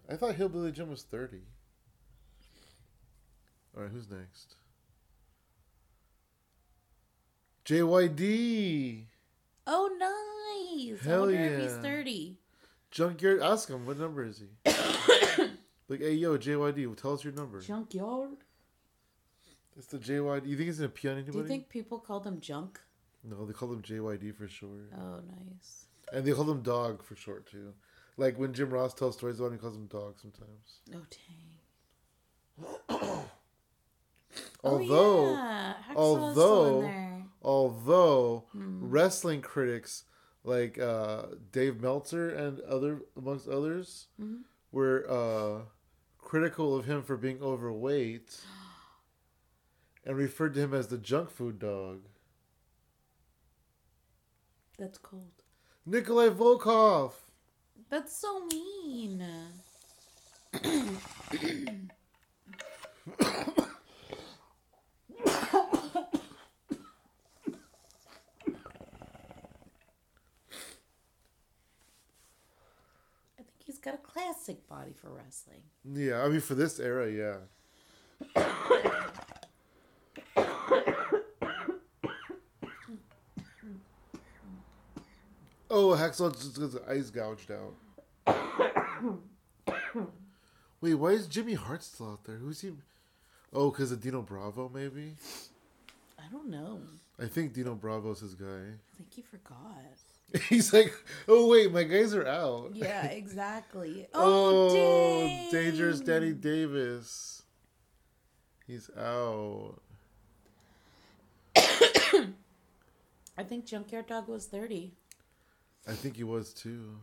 I 0.09 0.15
thought 0.17 0.37
Hillbilly 0.37 0.71
Jim 0.71 0.89
was 0.91 1.03
thirty. 1.03 1.43
All 3.77 3.83
right, 3.83 3.91
who's 3.91 4.09
next? 4.09 4.55
JYD, 7.65 9.07
Oh, 9.67 9.91
nice. 9.99 11.01
Hell 11.05 11.15
I 11.15 11.27
wonder 11.27 11.41
if 11.41 11.61
he's 11.63 11.73
yeah. 11.73 11.83
30. 11.83 12.37
Junkyard. 12.91 13.43
Ask 13.43 13.69
him 13.69 13.87
what 13.87 13.99
number 13.99 14.25
is 14.25 14.39
he. 14.41 14.71
like, 15.89 16.01
hey, 16.01 16.13
yo, 16.15 16.37
JYD, 16.39 16.97
tell 16.97 17.15
us 17.15 17.25
your 17.25 17.33
number. 17.33 17.61
Junkyard. 17.61 18.39
It's 19.77 19.87
the 19.87 19.99
JYD. 19.99 20.47
You 20.47 20.57
think 20.57 20.67
he's 20.69 20.79
gonna 20.79 20.89
pee 20.89 21.09
on 21.09 21.15
anybody? 21.15 21.33
Do 21.33 21.39
you 21.39 21.47
think 21.47 21.69
people 21.69 21.99
call 21.99 22.21
them 22.21 22.41
junk? 22.41 22.79
No, 23.25 23.45
they 23.47 23.53
call 23.53 23.69
them 23.69 23.83
JYD 23.83 24.35
for 24.37 24.47
short, 24.47 24.91
Oh, 24.97 25.21
nice. 25.49 25.87
and 26.13 26.25
they 26.25 26.33
call 26.33 26.45
them 26.45 26.63
Dog 26.63 27.03
for 27.03 27.17
short 27.17 27.47
too. 27.51 27.73
Like 28.17 28.39
when 28.39 28.53
Jim 28.53 28.71
Ross 28.71 28.95
tells 28.95 29.17
stories 29.17 29.39
about 29.41 29.47
him, 29.49 29.53
he 29.55 29.59
calls 29.59 29.75
him 29.75 29.87
Dog 29.87 30.21
sometimes. 30.21 30.81
Oh, 30.95 31.07
dang. 32.61 33.25
Oh, 34.65 34.71
although, 34.71 35.27
oh, 35.27 35.33
yeah. 35.35 35.75
Hacksaw's 35.89 36.33
still 36.33 36.81
in 36.81 36.87
although-. 36.87 37.04
Although 37.45 38.45
Hmm. 38.53 38.89
wrestling 38.91 39.43
critics 39.43 40.05
like 40.43 40.79
uh, 40.79 41.27
Dave 41.53 41.81
Meltzer 41.81 42.29
and 42.31 42.61
other 42.61 43.03
amongst 43.17 43.49
others 43.49 44.09
Mhm. 44.21 44.43
were 44.73 45.07
uh, 45.09 45.63
critical 46.19 46.75
of 46.77 46.85
him 46.87 47.03
for 47.03 47.17
being 47.17 47.43
overweight 47.43 48.41
and 50.05 50.17
referred 50.17 50.55
to 50.55 50.61
him 50.61 50.75
as 50.75 50.89
the 50.89 50.99
junk 50.99 51.31
food 51.31 51.59
dog. 51.59 52.03
That's 54.79 54.99
cold. 54.99 55.31
Nikolai 55.87 56.29
Volkov. 56.31 57.13
That's 57.91 58.17
so 58.17 58.47
mean. 58.47 59.23
got 73.85 73.95
a 73.95 73.99
classic 73.99 74.67
body 74.67 74.93
for 74.95 75.11
wrestling. 75.11 75.61
Yeah, 75.85 76.23
I 76.23 76.29
mean 76.29 76.41
for 76.41 76.55
this 76.55 76.81
era, 76.81 77.11
yeah. 77.11 77.37
oh, 85.71 85.91
Hacksaw 85.91 86.35
just 86.35 86.59
gets 86.59 86.73
his 86.73 86.83
eyes 86.89 87.11
gouged 87.11 87.51
out. 87.51 87.75
Wait, 90.81 90.95
why 90.95 91.11
is 91.11 91.27
Jimmy 91.27 91.55
Hart 91.55 91.83
still 91.83 92.13
out 92.13 92.25
there? 92.25 92.37
Who's 92.37 92.63
he? 92.63 92.73
Oh, 93.53 93.71
because 93.71 93.93
of 93.93 94.01
Dino 94.01 94.23
Bravo, 94.23 94.71
maybe? 94.73 95.15
I 96.19 96.25
don't 96.31 96.49
know. 96.49 96.81
I 97.21 97.27
think 97.27 97.53
Dino 97.53 97.75
Bravo's 97.75 98.21
his 98.21 98.35
guy. 98.35 98.47
I 98.47 98.97
think 98.97 99.13
he 99.15 99.23
forgot. 99.23 99.59
He's 100.49 100.73
like, 100.73 100.93
oh, 101.29 101.49
wait, 101.49 101.71
my 101.73 101.85
guys 101.85 102.15
are 102.15 102.27
out. 102.27 102.71
Yeah, 102.75 103.05
exactly. 103.07 104.07
Oh, 104.15 104.69
Oh, 104.71 104.75
dang. 104.75 105.51
dangerous 105.53 106.01
Danny 106.01 106.33
Davis. 106.33 107.43
He's 108.67 108.91
out. 108.99 109.81
I 113.37 113.43
think 113.43 113.67
Junkyard 113.67 114.07
Dog 114.07 114.29
was 114.29 114.47
30. 114.47 114.93
I 115.87 115.93
think 115.93 116.17
he 116.17 116.25
was 116.25 116.53
too. 116.53 116.97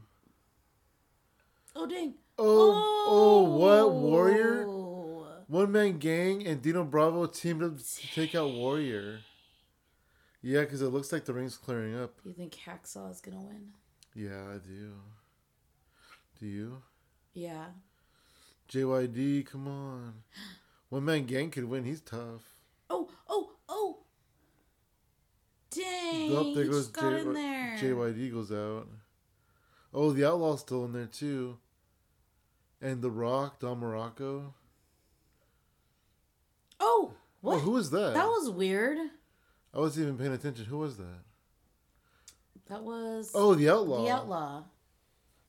Oh, 1.76 1.86
dang. 1.86 2.16
Oh, 2.38 3.06
oh, 3.08 3.44
what 3.44 3.94
Warrior? 3.94 4.66
Oh. 4.68 5.26
One 5.48 5.72
man 5.72 5.98
gang 6.00 6.46
and 6.48 6.62
Dino 6.62 6.84
Bravo 6.84 7.26
teamed 7.28 7.64
up 7.64 7.78
to 7.78 8.08
take 8.16 8.34
out 8.36 8.52
Warrior. 8.52 9.20
Yeah, 10.42 10.62
because 10.62 10.82
it 10.82 10.90
looks 10.90 11.12
like 11.12 11.26
the 11.26 11.34
ring's 11.34 11.58
clearing 11.58 11.96
up. 11.98 12.14
You 12.24 12.34
think 12.34 12.56
Hacksaw 12.56 13.12
is 13.12 13.22
going 13.22 13.38
to 13.38 13.44
win? 13.44 13.74
Yeah, 14.16 14.42
I 14.54 14.58
do. 14.58 14.94
Do 16.40 16.46
you? 16.48 16.82
Yeah. 17.34 17.66
JYD, 18.70 19.46
come 19.46 19.68
on. 19.68 20.14
One 20.90 21.06
man 21.06 21.26
gang 21.26 21.52
could 21.52 21.66
win. 21.66 21.84
He's 21.86 22.02
tough. 22.02 22.44
Oh, 22.90 23.10
oh, 23.30 23.52
oh. 23.70 23.98
Dang. 25.70 26.36
Oh, 26.36 26.54
there 26.54 26.66
goes 26.66 26.88
got 26.88 27.12
J- 27.12 27.22
in 27.22 27.34
there. 27.34 27.78
JYD 27.80 28.32
goes 28.34 28.52
out. 28.52 28.88
Oh, 29.94 30.12
the 30.12 30.24
Outlaw's 30.24 30.62
still 30.62 30.86
in 30.86 30.94
there 30.94 31.06
too. 31.06 31.58
And 32.82 33.02
The 33.02 33.12
Rock, 33.12 33.60
Don 33.60 33.80
Muraco. 33.80 34.54
Oh, 36.80 37.14
what? 37.42 37.56
Oh, 37.56 37.60
who 37.60 37.78
is 37.78 37.92
that? 37.92 38.14
that 38.16 38.26
was 38.28 38.50
weird. 38.50 38.98
I 39.74 39.80
wasn't 39.80 40.04
even 40.06 40.18
paying 40.18 40.34
attention. 40.34 40.66
Who 40.66 40.78
was 40.80 40.98
that? 40.98 41.22
That 42.68 42.84
was 42.84 43.32
Oh, 43.34 43.54
the 43.56 43.70
Outlaw. 43.70 44.04
the 44.04 44.10
outlaw. 44.12 44.64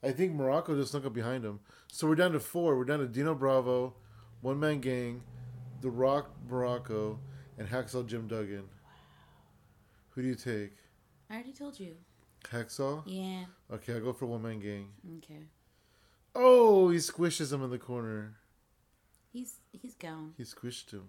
I 0.02 0.10
think 0.10 0.34
Muraco 0.34 0.76
just 0.76 0.90
snuck 0.92 1.04
up 1.06 1.12
behind 1.12 1.44
him. 1.44 1.60
So 1.92 2.08
we're 2.08 2.16
down 2.16 2.32
to 2.32 2.40
four. 2.40 2.76
We're 2.76 2.84
down 2.84 2.98
to 3.00 3.06
Dino 3.06 3.34
Bravo, 3.34 3.94
One 4.40 4.58
Man 4.58 4.80
Gang, 4.80 5.22
The 5.80 5.90
Rock 5.90 6.30
Muraco, 6.48 7.18
and 7.58 7.68
Hacksaw 7.68 8.06
Jim 8.06 8.26
Duggan. 8.26 8.62
Wow. 8.62 8.90
Who 10.10 10.22
do 10.22 10.28
you 10.28 10.34
take? 10.34 10.72
I 11.30 11.34
already 11.34 11.52
told 11.52 11.78
you. 11.78 11.94
Hacksaw? 12.50 13.02
Yeah. 13.06 13.44
Okay, 13.72 13.94
I'll 13.94 14.00
go 14.00 14.12
for 14.12 14.26
One 14.26 14.42
Man 14.42 14.58
Gang. 14.58 14.88
Okay. 15.18 15.42
Oh, 16.34 16.88
he 16.90 16.98
squishes 16.98 17.52
him 17.52 17.62
in 17.62 17.70
the 17.70 17.78
corner. 17.78 18.34
He's 19.32 19.54
he's 19.70 19.94
gone. 19.94 20.34
He 20.36 20.42
squished 20.44 20.90
him. 20.90 21.04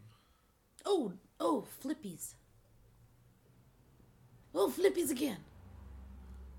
Oh, 0.86 1.14
oh, 1.40 1.66
flippies. 1.84 2.34
Oh, 4.56 4.72
flippies 4.76 5.10
again. 5.12 5.38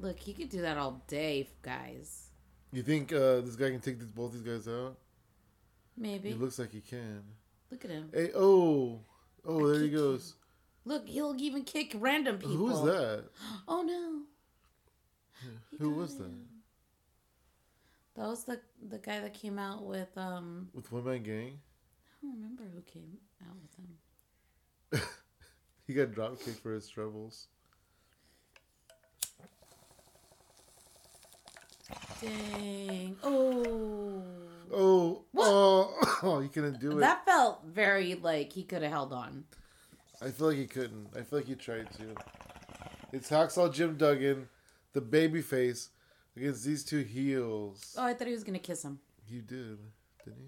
Look, 0.00 0.18
he 0.18 0.32
could 0.32 0.48
do 0.48 0.60
that 0.62 0.76
all 0.76 1.02
day, 1.06 1.48
guys. 1.62 2.30
You 2.72 2.82
think 2.82 3.12
uh, 3.12 3.40
this 3.40 3.56
guy 3.56 3.70
can 3.70 3.80
take 3.80 3.98
these, 4.00 4.08
both 4.08 4.32
these 4.32 4.42
guys 4.42 4.66
out? 4.66 4.96
Maybe. 5.96 6.30
He 6.30 6.34
looks 6.34 6.58
like 6.58 6.72
he 6.72 6.80
can. 6.80 7.22
Look 7.70 7.84
at 7.84 7.90
him. 7.90 8.10
Hey, 8.12 8.30
oh, 8.34 9.00
oh, 9.46 9.68
I 9.68 9.72
there 9.72 9.80
he 9.82 9.88
kick 9.88 9.96
goes. 9.96 10.34
Look, 10.84 11.08
he'll 11.08 11.36
even 11.38 11.62
kick 11.62 11.92
random 11.94 12.38
people. 12.38 12.56
Who 12.56 12.70
is 12.70 12.82
that? 12.82 13.24
Oh 13.68 13.82
no. 13.82 14.22
He 15.70 15.76
Who 15.78 15.90
was 15.90 16.16
that? 16.16 16.24
him. 16.24 16.46
That 18.16 18.26
was 18.26 18.44
the 18.44 18.60
the 18.88 18.98
guy 18.98 19.20
that 19.20 19.34
came 19.34 19.58
out 19.58 19.84
with 19.84 20.16
um 20.16 20.68
With 20.74 20.90
One 20.92 21.04
Man 21.04 21.22
Gang? 21.22 21.58
I 22.22 22.26
don't 22.26 22.34
remember 22.34 22.64
who 22.74 22.80
came 22.82 23.18
out 23.42 23.56
with 23.62 25.00
him. 25.00 25.08
He 25.86 25.92
got 25.92 26.12
drop 26.12 26.40
kicked 26.42 26.60
for 26.60 26.72
his 26.72 26.88
troubles. 26.88 27.48
Dang. 32.24 33.16
Oh. 33.22 34.22
Oh, 34.72 35.22
oh, 35.36 36.18
oh, 36.22 36.40
he 36.40 36.48
couldn't 36.48 36.80
do 36.80 36.92
it. 36.92 37.00
That 37.00 37.24
felt 37.24 37.64
very 37.66 38.14
like 38.14 38.52
he 38.52 38.64
could 38.64 38.82
have 38.82 38.90
held 38.90 39.12
on. 39.12 39.44
I 40.20 40.30
feel 40.30 40.48
like 40.48 40.56
he 40.56 40.66
couldn't. 40.66 41.08
I 41.14 41.22
feel 41.22 41.38
like 41.40 41.46
he 41.46 41.54
tried 41.54 41.92
to. 41.92 42.14
It's 43.12 43.30
Hacksaw 43.30 43.72
Jim 43.72 43.96
Duggan, 43.96 44.48
the 44.92 45.00
baby 45.00 45.42
face, 45.42 45.90
against 46.36 46.64
these 46.64 46.84
two 46.84 47.02
heels. 47.02 47.94
Oh, 47.96 48.04
I 48.04 48.14
thought 48.14 48.26
he 48.26 48.32
was 48.32 48.42
gonna 48.44 48.58
kiss 48.58 48.82
him. 48.84 48.98
You 49.28 49.42
did, 49.42 49.78
didn't 50.24 50.40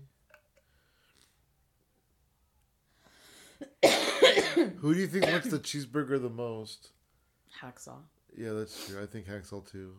he? 3.82 3.88
Who 4.78 4.94
do 4.94 5.00
you 5.00 5.06
think 5.06 5.26
wants 5.26 5.50
the 5.50 5.58
cheeseburger 5.58 6.20
the 6.20 6.30
most? 6.30 6.90
Hacksaw. 7.62 7.98
Yeah, 8.36 8.52
that's 8.52 8.88
true. 8.88 9.02
I 9.02 9.06
think 9.06 9.26
Hacksaw 9.26 9.70
too. 9.70 9.94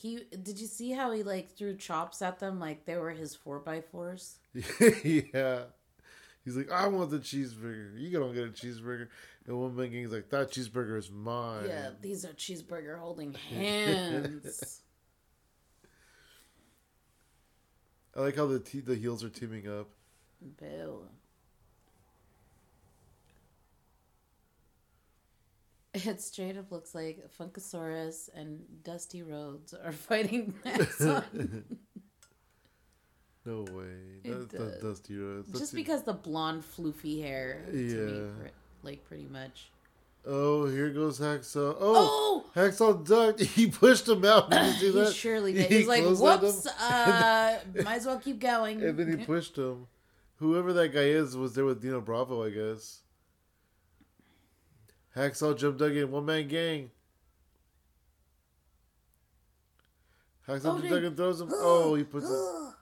He 0.00 0.20
did 0.30 0.60
you 0.60 0.68
see 0.68 0.92
how 0.92 1.10
he 1.10 1.24
like 1.24 1.56
threw 1.56 1.76
chops 1.76 2.22
at 2.22 2.38
them 2.38 2.60
like 2.60 2.84
they 2.84 2.96
were 2.96 3.10
his 3.10 3.34
four 3.34 3.58
by 3.58 3.80
fours? 3.80 4.38
yeah. 4.80 5.64
He's 6.44 6.56
like, 6.56 6.70
I 6.70 6.86
want 6.86 7.10
the 7.10 7.18
cheeseburger. 7.18 8.00
You 8.00 8.18
don't 8.18 8.32
get 8.32 8.44
a 8.44 8.48
cheeseburger. 8.48 9.08
And 9.46 9.58
one 9.58 9.74
man 9.74 9.90
gang's 9.90 10.12
like, 10.12 10.30
that 10.30 10.52
cheeseburger 10.52 10.96
is 10.96 11.10
mine. 11.10 11.64
Yeah, 11.66 11.90
these 12.00 12.24
are 12.24 12.32
cheeseburger 12.32 12.98
holding 12.98 13.34
hands. 13.34 14.80
I 18.16 18.20
like 18.20 18.36
how 18.36 18.46
the 18.46 18.60
te- 18.60 18.80
the 18.80 18.94
heels 18.94 19.24
are 19.24 19.28
teaming 19.28 19.68
up. 19.68 19.88
Boo. 20.40 21.02
It 26.06 26.20
straight 26.20 26.56
up 26.56 26.70
looks 26.70 26.94
like 26.94 27.24
Funkasaurus 27.38 28.28
and 28.34 28.60
Dusty 28.84 29.22
Rhodes 29.22 29.74
are 29.74 29.92
fighting 30.08 30.54
Hacksaw. 30.64 31.24
No 33.44 33.62
way. 33.72 34.20
It 34.24 34.50
That's 34.50 34.80
does. 34.80 34.82
Dusty 34.82 35.16
Rhodes. 35.16 35.48
Just 35.48 35.60
Dusty- 35.60 35.76
because 35.78 36.02
the 36.02 36.12
blonde 36.12 36.62
floofy 36.62 37.22
hair 37.22 37.64
to 37.66 37.72
me, 37.72 38.18
Yeah. 38.18 38.50
like 38.82 39.04
pretty 39.06 39.26
much. 39.26 39.70
Oh, 40.26 40.66
here 40.66 40.90
goes 40.90 41.18
Hacksaw. 41.18 41.76
Oh, 41.80 42.44
Oh, 42.44 42.44
Hacksaw 42.54 43.06
ducked. 43.06 43.40
He 43.56 43.68
pushed 43.68 44.06
him 44.08 44.24
out. 44.26 44.50
Did 44.50 44.82
you 44.82 44.92
see 44.92 45.04
he 45.04 45.12
surely 45.12 45.52
did. 45.54 45.70
He 45.70 45.78
He's 45.78 45.86
like, 45.88 46.02
closed 46.02 46.22
at 46.24 46.34
him. 46.34 46.44
whoops, 46.44 46.66
uh, 46.66 47.58
might 47.84 47.94
as 47.96 48.04
well 48.06 48.18
keep 48.18 48.38
going. 48.38 48.82
And 48.82 48.98
then 48.98 49.18
he 49.18 49.24
pushed 49.24 49.56
him. 49.56 49.86
Whoever 50.36 50.72
that 50.74 50.92
guy 50.92 51.04
is 51.04 51.34
was 51.36 51.54
there 51.54 51.64
with 51.64 51.80
Dino 51.80 52.00
Bravo, 52.02 52.44
I 52.44 52.50
guess. 52.50 53.00
Hacksaw 55.16 55.56
Jim 55.58 55.76
Duggan, 55.76 56.10
one 56.10 56.24
man 56.26 56.48
gang. 56.48 56.90
Hacksaw 60.46 60.76
Oh, 60.76 60.80
Jim. 60.80 60.90
Duggan 60.90 61.16
throws 61.16 61.40
him. 61.40 61.48
Oh, 61.52 61.94
he 61.94 62.04
puts 62.04 62.26
oh 62.28 62.74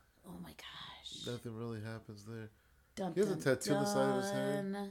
my 0.43 0.51
gosh. 0.51 1.27
Nothing 1.27 1.57
really 1.57 1.81
happens 1.83 2.24
there. 2.24 2.51
Dun, 2.95 3.12
He 3.14 3.20
has 3.20 3.31
a 3.31 3.35
dun, 3.35 3.43
tattoo 3.43 3.74
on 3.74 3.83
the 3.85 3.89
side 3.89 4.09
of 4.09 4.22
his 4.22 4.31
head. 4.33 4.91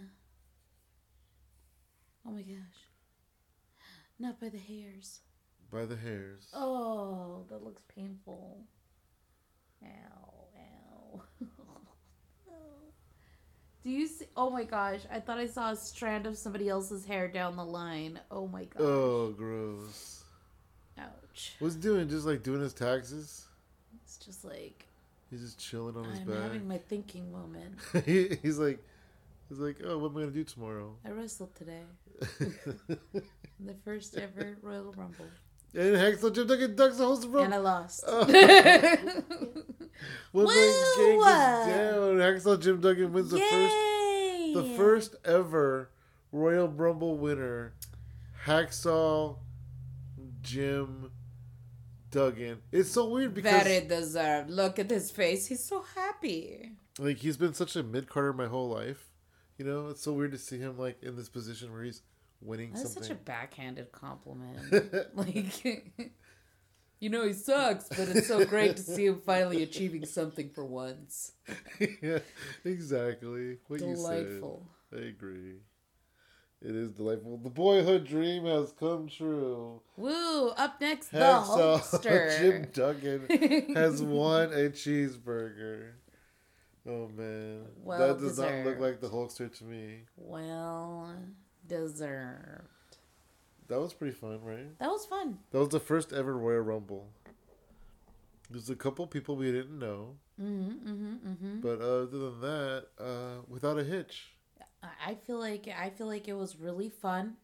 Oh 2.27 2.31
my 2.31 2.41
gosh. 2.41 2.55
Not 4.19 4.39
by 4.39 4.49
the 4.49 4.57
hairs. 4.57 5.19
By 5.71 5.85
the 5.85 5.95
hairs. 5.95 6.47
Oh, 6.53 7.45
that 7.49 7.63
looks 7.63 7.81
painful. 7.93 8.65
Ow, 9.83 9.87
ow. 9.87 11.21
Do 13.85 13.91
you 13.91 14.07
see? 14.07 14.25
Oh 14.35 14.49
my 14.49 14.63
gosh! 14.63 15.01
I 15.11 15.19
thought 15.19 15.37
I 15.37 15.45
saw 15.45 15.69
a 15.69 15.75
strand 15.75 16.25
of 16.25 16.35
somebody 16.39 16.67
else's 16.69 17.05
hair 17.05 17.27
down 17.27 17.55
the 17.55 17.63
line. 17.63 18.19
Oh 18.31 18.47
my 18.47 18.63
gosh! 18.63 18.81
Oh, 18.81 19.29
gross. 19.37 20.23
Ouch! 20.97 21.53
What's 21.59 21.75
doing? 21.75 22.09
Just 22.09 22.25
like 22.25 22.41
doing 22.41 22.61
his 22.61 22.73
taxes? 22.73 23.45
It's 24.03 24.17
just 24.17 24.43
like 24.43 24.87
He's 25.29 25.41
just 25.41 25.59
chilling 25.59 25.95
on 25.97 26.05
his 26.05 26.19
I'm 26.19 26.25
back. 26.25 26.41
having 26.41 26.67
my 26.67 26.79
thinking 26.79 27.31
moment. 27.31 27.75
he, 28.05 28.37
he's 28.41 28.57
like, 28.57 28.83
he's 29.49 29.59
like, 29.59 29.77
oh, 29.85 29.99
what 29.99 30.11
am 30.11 30.17
I 30.17 30.19
gonna 30.21 30.31
do 30.31 30.43
tomorrow? 30.43 30.95
I 31.05 31.11
wrestled 31.11 31.53
today. 31.55 31.81
The 33.57 33.73
first 33.85 34.17
ever 34.17 34.57
Royal 34.61 34.91
Rumble, 34.97 35.27
and 35.75 35.95
Hacksaw 35.95 36.33
Jim 36.33 36.47
Duggan 36.47 36.75
ducks 36.75 36.97
the 36.97 37.05
host 37.05 37.25
of 37.25 37.35
and 37.35 37.53
I 37.53 37.57
lost. 37.57 38.03
Oh. 38.07 38.25
When 40.31 40.45
the 40.45 40.51
Woo! 40.53 40.97
game 40.97 41.19
goes 41.19 41.25
down, 41.25 42.17
Hacksaw 42.17 42.61
Jim 42.61 42.81
Duggan 42.81 43.13
wins 43.13 43.31
the 43.31 43.37
first, 43.39 43.75
Yay! 43.75 44.51
the 44.53 44.63
first 44.75 45.15
ever 45.23 45.89
Royal 46.31 46.67
Rumble 46.67 47.17
winner. 47.17 47.73
Hacksaw 48.45 49.37
Jim 50.41 51.11
Duggan. 52.11 52.61
It's 52.71 52.91
so 52.91 53.09
weird 53.09 53.33
because 53.33 53.63
Very 53.63 53.87
deserved. 53.87 54.49
Look 54.49 54.77
at 54.79 54.89
his 54.89 55.11
face. 55.11 55.47
He's 55.47 55.63
so 55.63 55.83
happy. 55.95 56.73
like 56.99 57.17
he's 57.17 57.37
been 57.37 57.53
such 57.53 57.75
a 57.75 57.83
mid 57.83 58.09
carder 58.09 58.33
my 58.33 58.47
whole 58.47 58.69
life. 58.69 59.11
You 59.57 59.65
know, 59.65 59.87
it's 59.87 60.01
so 60.01 60.11
weird 60.13 60.31
to 60.33 60.37
see 60.37 60.57
him 60.59 60.77
like 60.77 61.01
in 61.01 61.15
this 61.15 61.29
position 61.29 61.71
where 61.71 61.83
he's 61.83 62.01
winning 62.45 62.71
That's 62.73 62.93
such 62.93 63.09
a 63.09 63.15
backhanded 63.15 63.91
compliment. 63.91 64.59
like, 65.15 65.65
you 66.99 67.09
know, 67.09 67.25
he 67.25 67.33
sucks, 67.33 67.87
but 67.89 68.09
it's 68.09 68.27
so 68.27 68.45
great 68.45 68.77
to 68.77 68.81
see 68.81 69.05
him 69.05 69.21
finally 69.25 69.63
achieving 69.63 70.05
something 70.05 70.49
for 70.49 70.65
once. 70.65 71.33
yeah, 72.01 72.19
exactly. 72.65 73.57
What 73.67 73.79
Delightful. 73.79 74.67
you 74.91 74.97
said. 74.97 75.05
I 75.05 75.07
agree. 75.09 75.55
It 76.61 76.75
is 76.75 76.91
delightful. 76.93 77.37
The 77.37 77.49
boyhood 77.49 78.07
dream 78.07 78.45
has 78.45 78.71
come 78.71 79.07
true. 79.07 79.81
Woo! 79.97 80.49
Up 80.49 80.79
next, 80.81 81.09
the 81.09 81.19
Hacksaw 81.19 82.01
Jim 82.01 82.63
Hulkster. 82.65 82.73
Duggan 82.73 83.75
has 83.75 84.01
won 84.01 84.51
a 84.51 84.69
cheeseburger. 84.69 85.91
Oh 86.87 87.09
man, 87.15 87.65
Well 87.83 87.99
that 87.99 88.19
does 88.19 88.37
not 88.39 88.53
look 88.63 88.79
like 88.79 89.01
the 89.01 89.09
Hulkster 89.09 89.55
to 89.57 89.63
me. 89.63 90.03
well 90.15 91.13
deserved. 91.67 92.97
That 93.67 93.79
was 93.79 93.93
pretty 93.93 94.13
fun, 94.13 94.39
right? 94.43 94.77
That 94.79 94.89
was 94.89 95.05
fun. 95.05 95.39
That 95.51 95.59
was 95.59 95.69
the 95.69 95.79
first 95.79 96.13
ever 96.13 96.37
Royal 96.37 96.61
Rumble. 96.61 97.07
There's 98.49 98.69
a 98.69 98.75
couple 98.75 99.07
people 99.07 99.35
we 99.35 99.51
didn't 99.51 99.79
know, 99.79 100.15
hmm 100.37 100.71
hmm 100.71 101.13
hmm 101.15 101.59
but 101.61 101.81
other 101.81 102.05
than 102.05 102.41
that, 102.41 102.85
uh, 102.99 103.41
without 103.47 103.79
a 103.79 103.83
hitch. 103.83 104.33
I 105.05 105.15
feel 105.15 105.39
like 105.39 105.67
I 105.67 105.89
feel 105.89 106.07
like 106.07 106.27
it 106.27 106.33
was 106.33 106.57
really 106.57 106.89
fun. 106.89 107.37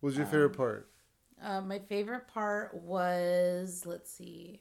What 0.00 0.08
was 0.08 0.16
your 0.16 0.26
Um, 0.26 0.30
favorite 0.30 0.56
part? 0.56 0.90
Uh, 1.42 1.60
my 1.60 1.78
favorite 1.78 2.28
part 2.28 2.74
was 2.74 3.86
let's 3.86 4.10
see. 4.10 4.60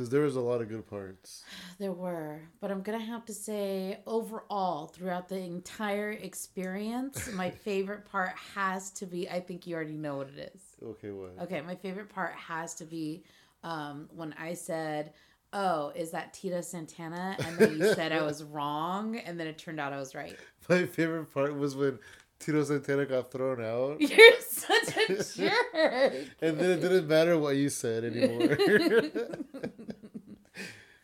Because 0.00 0.08
there 0.08 0.22
was 0.22 0.36
a 0.36 0.40
lot 0.40 0.62
of 0.62 0.70
good 0.70 0.86
parts. 0.88 1.44
There 1.78 1.92
were, 1.92 2.40
but 2.58 2.70
I'm 2.70 2.80
gonna 2.80 2.98
have 2.98 3.26
to 3.26 3.34
say 3.34 3.98
overall 4.06 4.86
throughout 4.86 5.28
the 5.28 5.36
entire 5.36 6.12
experience, 6.12 7.30
my 7.34 7.50
favorite 7.66 8.06
part 8.06 8.32
has 8.54 8.90
to 8.92 9.04
be. 9.04 9.28
I 9.28 9.40
think 9.40 9.66
you 9.66 9.74
already 9.74 9.98
know 9.98 10.16
what 10.16 10.30
it 10.30 10.54
is. 10.54 10.62
Okay, 10.82 11.10
what? 11.10 11.34
Okay, 11.42 11.60
my 11.60 11.74
favorite 11.74 12.08
part 12.08 12.32
has 12.32 12.74
to 12.76 12.86
be 12.86 13.24
um, 13.62 14.08
when 14.14 14.34
I 14.38 14.54
said, 14.54 15.12
"Oh, 15.52 15.92
is 15.94 16.12
that 16.12 16.32
Tito 16.32 16.62
Santana?" 16.62 17.36
and 17.38 17.58
then 17.58 17.76
you 17.76 17.92
said 17.92 18.10
I 18.10 18.22
was 18.24 18.42
wrong, 18.42 19.18
and 19.18 19.38
then 19.38 19.48
it 19.48 19.58
turned 19.58 19.80
out 19.80 19.92
I 19.92 19.98
was 19.98 20.14
right. 20.14 20.38
My 20.70 20.86
favorite 20.86 21.26
part 21.26 21.54
was 21.54 21.76
when 21.76 21.98
Tito 22.40 22.64
Santana 22.64 23.04
got 23.06 23.30
thrown 23.30 23.62
out, 23.62 24.00
You're 24.10 24.40
such 24.40 24.96
a 24.96 25.06
jerk. 25.22 26.14
and 26.40 26.58
then 26.58 26.70
it 26.70 26.80
didn't 26.80 27.06
matter 27.06 27.38
what 27.38 27.56
you 27.56 27.68
said 27.68 28.04
anymore. 28.04 28.56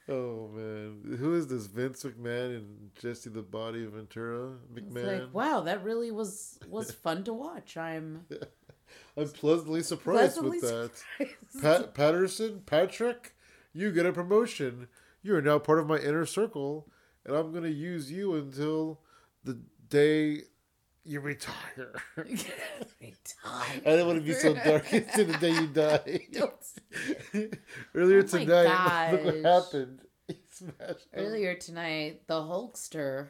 oh 0.08 0.48
man, 0.54 1.16
who 1.18 1.34
is 1.34 1.48
this 1.48 1.66
Vince 1.66 2.04
McMahon 2.04 2.56
and 2.56 2.90
Jesse 2.98 3.30
the 3.30 3.42
Body 3.42 3.84
of 3.84 3.92
Ventura 3.92 4.52
It's 4.74 4.86
McMahon? 4.86 5.20
like, 5.24 5.34
wow, 5.34 5.60
that 5.62 5.84
really 5.84 6.10
was 6.10 6.58
was 6.68 6.90
fun 6.92 7.24
to 7.24 7.32
watch. 7.34 7.76
I'm 7.76 8.24
I'm 9.16 9.28
pleasantly 9.28 9.82
surprised 9.82 10.36
pleasantly 10.36 10.60
with 10.60 10.62
that. 10.62 10.90
surprised. 10.96 11.62
Pat 11.62 11.94
Patterson, 11.94 12.62
Patrick, 12.66 13.34
you 13.72 13.90
get 13.92 14.06
a 14.06 14.12
promotion. 14.12 14.88
You 15.22 15.34
are 15.36 15.42
now 15.42 15.58
part 15.58 15.80
of 15.80 15.86
my 15.86 15.98
inner 15.98 16.24
circle, 16.24 16.86
and 17.24 17.36
I'm 17.36 17.52
gonna 17.52 17.68
use 17.68 18.10
you 18.12 18.34
until 18.36 19.00
the 19.44 19.58
day 19.88 20.42
you 21.06 21.20
retire. 21.20 21.92
I 22.18 23.78
don't 23.84 24.06
want 24.06 24.18
to 24.18 24.24
be 24.24 24.32
so 24.34 24.54
dark 24.54 24.92
until 24.92 25.26
the 25.26 25.38
day 25.38 25.50
you 25.52 25.66
die. 25.68 26.20
Don't- 26.32 27.50
Earlier 27.94 28.18
Oh 28.18 28.22
my 28.22 28.44
tonight, 28.44 29.12
look 29.12 29.24
what 29.24 29.44
happened. 29.64 30.00
He 30.28 30.36
smashed 30.50 30.78
him. 30.80 30.96
Earlier 31.14 31.54
tonight, 31.54 32.22
the 32.26 32.34
Hulkster. 32.40 33.28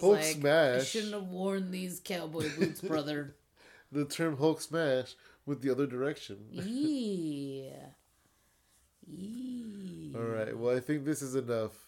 Hulk 0.00 0.18
like, 0.18 0.44
I 0.44 0.82
shouldn't 0.84 1.14
have 1.14 1.28
worn 1.28 1.70
these 1.70 2.00
cowboy 2.04 2.48
boots, 2.58 2.80
brother. 2.82 3.34
The 3.90 4.04
term 4.04 4.36
Hulk 4.36 4.60
smash 4.60 5.14
with 5.46 5.62
the 5.62 5.70
other 5.70 5.86
direction. 5.86 6.36
yeah. 6.50 7.70
Yeah. 9.08 10.18
All 10.18 10.24
right. 10.24 10.56
Well, 10.56 10.76
I 10.76 10.80
think 10.80 11.04
this 11.04 11.22
is 11.22 11.34
enough. 11.36 11.85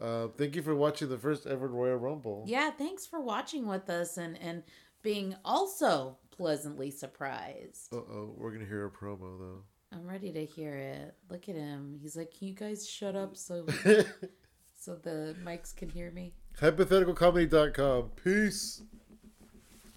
Uh, 0.00 0.28
thank 0.36 0.56
you 0.56 0.62
for 0.62 0.74
watching 0.74 1.08
the 1.08 1.18
first 1.18 1.46
ever 1.46 1.68
Royal 1.68 1.96
Rumble. 1.96 2.44
Yeah, 2.46 2.70
thanks 2.70 3.06
for 3.06 3.20
watching 3.20 3.66
with 3.66 3.88
us 3.88 4.16
and 4.16 4.36
and 4.40 4.62
being 5.02 5.36
also 5.44 6.18
pleasantly 6.30 6.90
surprised. 6.90 7.92
Uh 7.92 7.98
oh, 7.98 8.34
we're 8.36 8.50
gonna 8.52 8.64
hear 8.66 8.86
a 8.86 8.90
promo 8.90 9.38
though. 9.38 9.62
I'm 9.92 10.06
ready 10.06 10.32
to 10.32 10.44
hear 10.44 10.74
it. 10.74 11.14
Look 11.30 11.48
at 11.48 11.54
him. 11.54 11.98
He's 12.02 12.16
like, 12.16 12.32
"Can 12.36 12.48
you 12.48 12.54
guys 12.54 12.88
shut 12.88 13.14
up 13.14 13.36
so 13.36 13.66
so 14.76 14.96
the 14.96 15.36
mics 15.44 15.74
can 15.74 15.88
hear 15.88 16.10
me?" 16.10 16.34
Hypotheticalcomedy.com. 16.60 18.10
Peace. 18.22 18.82